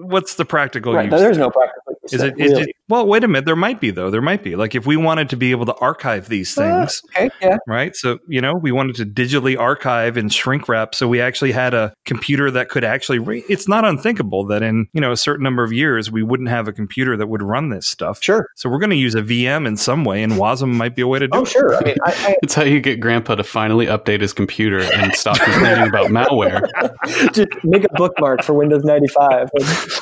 what's 0.03 0.35
the 0.35 0.45
practical 0.45 0.93
right? 0.93 1.11
use? 1.11 1.19
There's 1.19 1.37
no 1.37 1.51
practical 1.51 1.81
use. 1.88 1.88
Is 2.13 2.21
there, 2.21 2.29
it, 2.29 2.39
is 2.39 2.51
really. 2.51 2.63
it? 2.63 2.75
Well, 2.89 3.05
wait 3.05 3.23
a 3.23 3.27
minute. 3.27 3.45
There 3.45 3.55
might 3.55 3.79
be 3.79 3.91
though. 3.91 4.09
There 4.09 4.21
might 4.21 4.43
be. 4.43 4.55
Like 4.55 4.73
if 4.75 4.85
we 4.87 4.97
wanted 4.97 5.29
to 5.29 5.37
be 5.37 5.51
able 5.51 5.65
to 5.67 5.75
archive 5.75 6.27
these 6.27 6.57
Uh, 6.57 6.61
things, 6.85 7.01
okay, 7.15 7.29
yeah. 7.41 7.57
right? 7.67 7.95
So 7.95 8.17
you 8.27 8.41
know, 8.41 8.53
we 8.55 8.71
wanted 8.71 8.95
to 8.97 9.05
digitally 9.05 9.57
archive 9.59 10.17
and 10.17 10.33
shrink 10.33 10.67
wrap, 10.67 10.95
so 10.95 11.07
we 11.07 11.21
actually 11.21 11.51
had 11.51 11.73
a 11.73 11.93
computer 12.05 12.49
that 12.51 12.69
could 12.69 12.83
actually. 12.83 13.19
Re- 13.19 13.43
it's 13.49 13.67
not 13.67 13.85
unthinkable 13.85 14.45
that 14.47 14.63
in 14.63 14.87
you 14.93 15.01
know 15.01 15.11
a 15.11 15.17
certain 15.17 15.43
number 15.43 15.63
of 15.63 15.71
years 15.71 16.09
we 16.11 16.23
wouldn't 16.23 16.49
have 16.49 16.67
a 16.67 16.73
computer 16.73 17.15
that 17.17 17.27
would 17.27 17.41
run 17.43 17.69
this 17.69 17.87
stuff. 17.87 18.23
Sure. 18.23 18.47
So 18.55 18.69
we're 18.69 18.79
going 18.79 18.89
to 18.89 18.95
use 18.95 19.13
a 19.15 19.21
VM 19.21 19.67
in 19.67 19.77
some 19.77 20.03
way, 20.03 20.23
and 20.23 20.33
Wasm 20.33 20.73
might 20.73 20.95
be 20.95 21.01
a 21.03 21.07
way 21.07 21.19
to 21.19 21.27
do 21.27 21.37
Oh, 21.37 21.41
it. 21.43 21.47
sure. 21.49 21.75
I 21.77 21.83
mean, 21.83 21.95
I, 22.05 22.35
It's 22.41 22.55
how 22.55 22.63
you 22.63 22.79
get 22.81 22.99
Grandpa 22.99 23.35
to 23.35 23.43
finally 23.43 23.85
update 23.85 24.21
his 24.21 24.33
computer 24.33 24.79
and 24.93 25.13
stop 25.13 25.39
complaining 25.39 25.87
about 25.87 26.07
malware. 26.07 26.67
I 27.03 27.27
just 27.33 27.49
make 27.63 27.83
a 27.83 27.89
bookmark 27.93 28.43
for 28.43 28.53
Windows 28.53 28.83
95. 28.83 29.49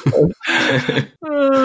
Uh, 0.08 0.28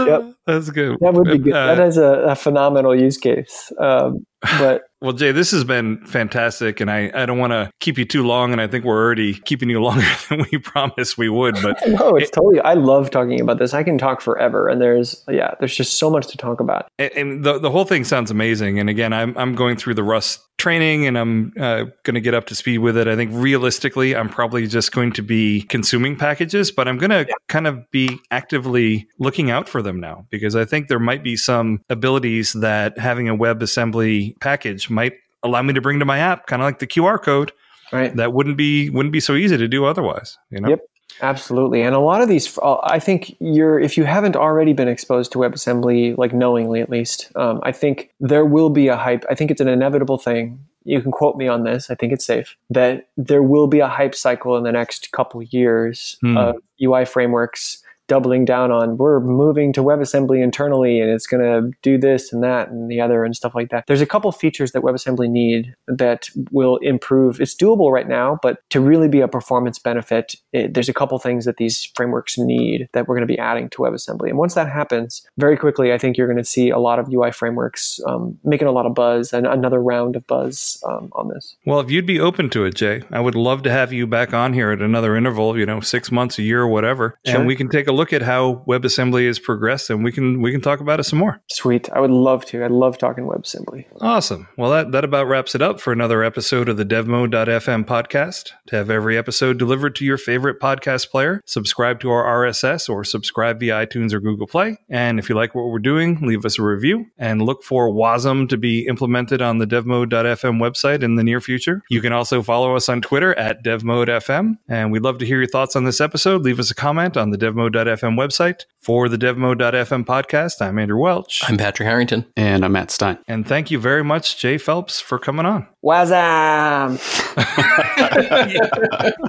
Yep. 0.07 0.32
That's 0.47 0.71
good. 0.71 0.99
That 1.01 1.15
would 1.15 1.29
be 1.29 1.39
good. 1.39 1.53
Uh, 1.53 1.75
that 1.75 1.87
is 1.87 1.97
a, 1.99 2.25
a 2.29 2.35
phenomenal 2.37 2.99
use 2.99 3.19
case. 3.19 3.73
Um, 3.79 4.27
but 4.59 4.83
Well, 5.03 5.13
Jay, 5.13 5.33
this 5.33 5.51
has 5.51 5.65
been 5.65 5.99
fantastic, 6.07 6.81
and 6.81 6.89
I, 6.89 7.11
I 7.13 7.27
don't 7.27 7.39
want 7.39 7.53
to 7.53 7.73
keep 7.81 7.99
you 7.99 8.05
too 8.05 8.25
long, 8.25 8.53
and 8.53 8.61
I 8.61 8.69
think 8.69 8.85
we're 8.85 9.05
already 9.05 9.35
keeping 9.35 9.69
you 9.69 9.83
longer 9.83 10.07
than 10.29 10.47
we 10.53 10.59
promised 10.59 11.19
we 11.19 11.29
would. 11.29 11.57
But 11.61 11.77
no, 11.89 12.15
it's 12.15 12.29
it, 12.29 12.35
totally. 12.35 12.61
I 12.61 12.75
love 12.75 13.11
talking 13.11 13.41
about 13.41 13.59
this. 13.59 13.75
I 13.75 13.83
can 13.83 13.99
talk 13.99 14.21
forever, 14.21 14.69
and 14.69 14.81
there's 14.81 15.25
yeah, 15.29 15.55
there's 15.59 15.75
just 15.75 15.99
so 15.99 16.09
much 16.09 16.29
to 16.29 16.37
talk 16.37 16.61
about. 16.61 16.87
And, 17.01 17.13
and 17.17 17.45
the 17.45 17.59
the 17.59 17.71
whole 17.71 17.85
thing 17.85 18.05
sounds 18.05 18.31
amazing. 18.31 18.79
And 18.79 18.89
again, 18.89 19.13
I'm 19.13 19.37
I'm 19.37 19.57
going 19.57 19.77
through 19.77 19.95
the 19.95 20.05
Rust 20.05 20.41
training, 20.63 21.09
and 21.09 21.19
I'm 21.19 21.53
uh, 21.59 21.87
going 22.05 22.15
to 22.15 22.21
get 22.21 22.35
up 22.35 22.47
to 22.47 22.55
speed 22.55 22.79
with 22.79 22.97
it. 22.97 23.09
I 23.09 23.17
think 23.17 23.33
realistically, 23.35 24.15
I'm 24.15 24.29
probably 24.29 24.69
just 24.69 24.93
going 24.93 25.11
to 25.15 25.23
be 25.23 25.63
consuming 25.63 26.15
packages, 26.15 26.71
but 26.71 26.87
I'm 26.87 26.99
going 26.99 27.11
to 27.11 27.27
yeah. 27.29 27.35
kind 27.49 27.67
of 27.67 27.91
be 27.91 28.21
actively 28.31 29.09
looking 29.19 29.51
out 29.51 29.69
for 29.69 29.83
them 29.83 29.99
now 29.99 30.27
because 30.31 30.55
I 30.55 30.65
think 30.65 30.87
there 30.87 31.01
might 31.01 31.25
be 31.25 31.37
some 31.37 31.81
abilities 31.91 32.53
that 32.53 32.97
having 32.97 33.29
a 33.29 33.37
WebAssembly 33.37 34.39
package 34.39 34.89
might 34.93 35.15
allow 35.43 35.63
me 35.63 35.73
to 35.73 35.81
bring 35.81 35.99
to 35.99 36.05
my 36.05 36.19
app, 36.19 36.47
kind 36.47 36.63
of 36.63 36.67
like 36.67 36.79
the 36.79 36.87
QR 36.87 37.21
code. 37.21 37.53
Right. 37.93 38.15
That 38.17 38.33
wouldn't 38.33 38.57
be 38.57 38.89
wouldn't 38.91 39.13
be 39.13 39.21
so 39.21 39.35
easy 39.35 39.57
to 39.57 39.69
do 39.69 39.85
otherwise. 39.85 40.39
You 40.51 40.61
know. 40.61 40.69
Yep. 40.71 40.81
Absolutely. 41.21 41.83
And 41.83 41.95
a 41.95 41.99
lot 41.99 42.23
of 42.23 42.29
these, 42.29 42.59
uh, 42.63 42.79
I 42.85 42.99
think 42.99 43.37
you're, 43.39 43.79
if 43.79 43.99
you 43.99 44.05
haven't 44.05 44.35
already 44.35 44.73
been 44.73 44.89
exposed 44.89 45.31
to 45.33 45.39
WebAssembly, 45.39 46.17
like 46.17 46.33
knowingly 46.33 46.81
at 46.81 46.89
least, 46.89 47.31
um, 47.37 47.61
I 47.65 47.73
think 47.73 48.11
there 48.19 48.47
will 48.47 48.71
be 48.71 48.89
a 48.89 48.97
hype. 48.97 49.25
I 49.29 49.35
think 49.35 49.51
it's 49.51 49.61
an 49.61 49.69
inevitable 49.69 50.17
thing. 50.17 50.65
You 50.85 51.01
can 51.01 51.13
quote 51.13 51.37
me 51.37 51.47
on 51.47 51.65
this. 51.65 51.91
I 51.91 51.95
think 51.95 52.13
it's 52.13 52.25
safe 52.25 52.57
that 52.71 53.09
there 53.17 53.43
will 53.43 53.67
be 53.67 53.81
a 53.81 53.89
hype 53.89 54.15
cycle 54.15 54.57
in 54.57 54.65
the 54.65 54.73
next 54.73 55.13
couple 55.13 55.43
years 55.43 56.17
hmm. 56.23 56.37
of 56.37 56.57
UI 56.83 57.05
frameworks 57.05 57.83
doubling 58.13 58.45
down 58.45 58.71
on 58.71 58.99
we're 58.99 59.21
moving 59.21 59.73
to 59.73 59.81
WebAssembly 59.81 60.43
internally 60.43 61.01
and 61.01 61.11
it's 61.11 61.27
going 61.27 61.43
to 61.43 61.71
do 61.81 61.97
this 61.97 62.31
and 62.31 62.43
that 62.43 62.69
and 62.69 62.91
the 62.91 63.01
other 63.01 63.25
and 63.25 63.35
stuff 63.35 63.55
like 63.55 63.71
that. 63.71 63.85
There's 63.87 64.03
a 64.03 64.07
couple 64.07 64.31
features 64.33 64.73
that 64.73 64.83
WebAssembly 64.83 65.31
need 65.31 65.75
that 65.89 66.27
will 66.51 66.77
improve. 66.83 67.41
It's 67.41 67.55
doable 67.55 67.91
right 67.91 68.07
now, 68.07 68.39
but 68.43 68.59
to 68.69 68.83
really 68.83 69.09
be 69.09 69.21
a 69.21 69.29
performance 69.29 69.79
benefit, 69.79 70.35
it, 70.53 70.75
there's 70.75 70.91
a 70.91 70.93
couple 70.93 71.19
things 71.21 71.47
that 71.47 71.57
these 71.57 71.91
frameworks 71.97 72.37
need 72.37 72.87
that 72.93 73.09
we're 73.09 73.15
going 73.15 73.27
to 73.27 73.33
be 73.33 73.39
adding 73.39 73.71
to 73.71 73.79
WebAssembly. 73.79 74.29
And 74.29 74.37
once 74.37 74.53
that 74.57 74.69
happens, 74.69 75.27
very 75.39 75.57
quickly, 75.57 75.95
I 75.95 75.97
think 75.97 76.19
you're 76.19 76.27
going 76.27 76.37
to 76.37 76.45
see 76.45 76.69
a 76.69 76.79
lot 76.79 76.99
of 76.99 77.09
UI 77.11 77.33
frameworks 77.33 77.99
um, 78.07 78.39
making 78.45 78.69
a 78.69 78.73
lot 78.73 78.85
of 78.85 78.93
buzz 78.95 79.33
and 79.33 79.47
another 79.47 79.81
round 79.81 80.17
of 80.17 80.27
buzz 80.27 80.79
um, 80.87 81.09
on 81.13 81.29
this. 81.29 81.57
Well, 81.65 81.81
if 81.81 81.91
you'd 81.91 82.05
be 82.05 82.21
open 82.21 82.51
to 82.51 82.67
it, 82.67 82.75
Jay, 82.75 83.05
I 83.11 83.21
would 83.21 83.35
love 83.35 83.63
to 83.63 83.71
have 83.71 83.91
you 83.91 84.07
back 84.07 84.35
on 84.35 84.53
here 84.53 84.71
at 84.71 84.83
another 84.83 85.17
interval, 85.17 85.59
you 85.59 85.65
know, 85.65 85.81
six 85.81 86.13
months, 86.13 86.39
a 86.39 86.43
year, 86.43 86.61
or 86.61 86.69
whatever, 86.69 87.19
sure. 87.25 87.37
and 87.37 87.47
we 87.47 87.57
can 87.57 87.71
take 87.71 87.89
a 87.89 87.93
look 87.93 88.02
look 88.03 88.13
at 88.13 88.21
how 88.21 88.65
WebAssembly 88.67 89.29
has 89.29 89.39
progressed, 89.39 89.89
and 89.89 90.03
we 90.03 90.11
can 90.11 90.43
we 90.43 90.51
can 90.51 90.61
talk 90.61 90.81
about 90.81 90.99
it 90.99 91.05
some 91.05 91.21
more. 91.21 91.41
Sweet, 91.53 91.89
I 91.93 92.01
would 92.01 92.11
love 92.11 92.45
to. 92.47 92.65
I 92.65 92.67
love 92.67 92.99
talking 92.99 93.23
WebAssembly. 93.23 93.85
Awesome. 94.01 94.49
Well, 94.59 94.73
that 94.73 94.91
that 94.91 95.05
about 95.05 95.29
wraps 95.29 95.55
it 95.55 95.63
up 95.63 95.81
for 95.81 95.93
another 95.93 96.25
episode 96.25 96.69
of 96.69 96.77
the 96.77 96.85
DevMode.fm 96.85 97.85
podcast. 97.85 98.51
To 98.67 98.77
have 98.77 98.91
every 98.91 99.17
episode 99.17 99.57
delivered 99.57 99.95
to 99.97 100.05
your 100.05 100.19
favorite 100.19 100.59
podcast 100.59 101.11
player, 101.11 101.43
subscribe 101.47 102.01
to 102.01 102.11
our 102.11 102.25
RSS 102.45 102.89
or 102.89 103.05
subscribe 103.05 103.61
via 103.61 103.87
iTunes 103.87 104.13
or 104.13 104.19
Google 104.19 104.49
Play. 104.49 104.79
And 104.91 105.21
if 105.21 105.29
you 105.29 105.37
like 105.37 105.55
what 105.55 105.67
we're 105.67 105.79
doing, 105.79 106.19
leave 106.23 106.45
us 106.45 106.59
a 106.59 106.63
review 106.63 107.07
and 107.19 107.41
look 107.43 107.63
for 107.63 107.89
WASM 107.89 108.49
to 108.49 108.57
be 108.57 108.85
implemented 108.89 109.41
on 109.41 109.59
the 109.59 109.67
DevMode.fm 109.67 110.59
website 110.61 111.05
in 111.05 111.15
the 111.15 111.23
near 111.23 111.41
future. 111.41 111.83
You 111.89 112.01
can 112.01 112.13
also 112.13 112.43
follow 112.43 112.75
us 112.75 112.89
on 112.89 113.01
Twitter 113.01 113.39
at 113.39 113.63
DevModeFM, 113.63 114.55
and 114.69 114.91
we'd 114.91 115.03
love 115.03 115.19
to 115.19 115.27
hear 115.27 115.39
your 115.39 115.47
thoughts 115.47 115.77
on 115.77 115.85
this 115.85 116.01
episode. 116.01 116.43
Leave 116.43 116.59
us 116.59 116.73
a 116.73 116.75
comment 116.75 117.17
on 117.17 117.31
the 117.31 117.39
DevMode.fm 117.39 117.82
DevMode.fm 117.83 118.17
website. 118.17 118.65
For 118.79 119.09
the 119.09 119.17
DevMode.fm 119.17 120.05
podcast, 120.05 120.61
I'm 120.61 120.79
Andrew 120.79 120.99
Welch. 120.99 121.43
I'm 121.49 121.57
Patrick 121.57 121.87
Harrington. 121.87 122.27
And 122.37 122.65
I'm 122.65 122.73
Matt 122.73 122.91
Stein. 122.91 123.19
And 123.29 123.47
thank 123.47 123.71
you 123.71 123.79
very 123.79 124.03
much, 124.03 124.39
Jay 124.39 124.59
Phelps, 124.59 125.01
for 125.01 125.19
coming 125.19 125.47
on. 125.47 125.69
Wazam! 125.85 126.99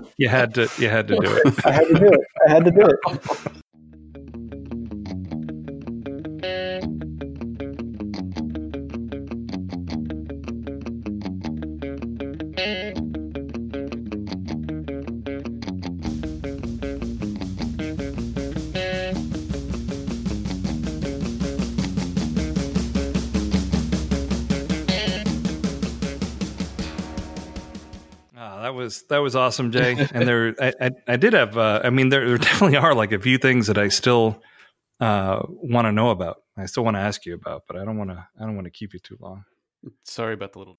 you 0.17 0.27
had 0.27 0.55
to 0.55 0.69
you 0.79 0.89
had 0.89 1.07
to 1.07 1.15
do 1.19 1.31
it. 1.31 1.65
I 1.65 1.71
had 1.71 1.87
to 1.87 1.93
do 1.93 2.07
it. 2.07 2.19
I 2.47 2.51
had 2.51 2.65
to 2.65 2.71
do 2.71 2.87
it. 2.87 3.57
was 28.73 29.03
that 29.03 29.19
was 29.19 29.35
awesome, 29.35 29.71
Jay. 29.71 30.07
And 30.13 30.27
there, 30.27 30.55
I, 30.59 30.73
I, 30.81 30.91
I 31.07 31.15
did 31.17 31.33
have. 31.33 31.57
Uh, 31.57 31.81
I 31.83 31.89
mean, 31.89 32.09
there, 32.09 32.27
there 32.27 32.37
definitely 32.49 32.77
are 32.77 32.93
like 32.93 33.11
a 33.11 33.19
few 33.19 33.37
things 33.37 33.67
that 33.67 33.77
I 33.77 33.87
still 33.87 34.41
uh, 34.99 35.41
want 35.47 35.85
to 35.85 35.91
know 35.91 36.09
about. 36.09 36.37
I 36.57 36.65
still 36.65 36.83
want 36.83 36.95
to 36.95 37.01
ask 37.01 37.25
you 37.25 37.33
about, 37.33 37.63
but 37.67 37.77
I 37.77 37.85
don't 37.85 37.97
want 37.97 38.09
to. 38.11 38.27
I 38.39 38.45
don't 38.45 38.55
want 38.55 38.65
to 38.65 38.71
keep 38.71 38.93
you 38.93 38.99
too 38.99 39.17
long. 39.19 39.45
Sorry 40.03 40.33
about 40.33 40.53
the 40.53 40.59
little. 40.59 40.77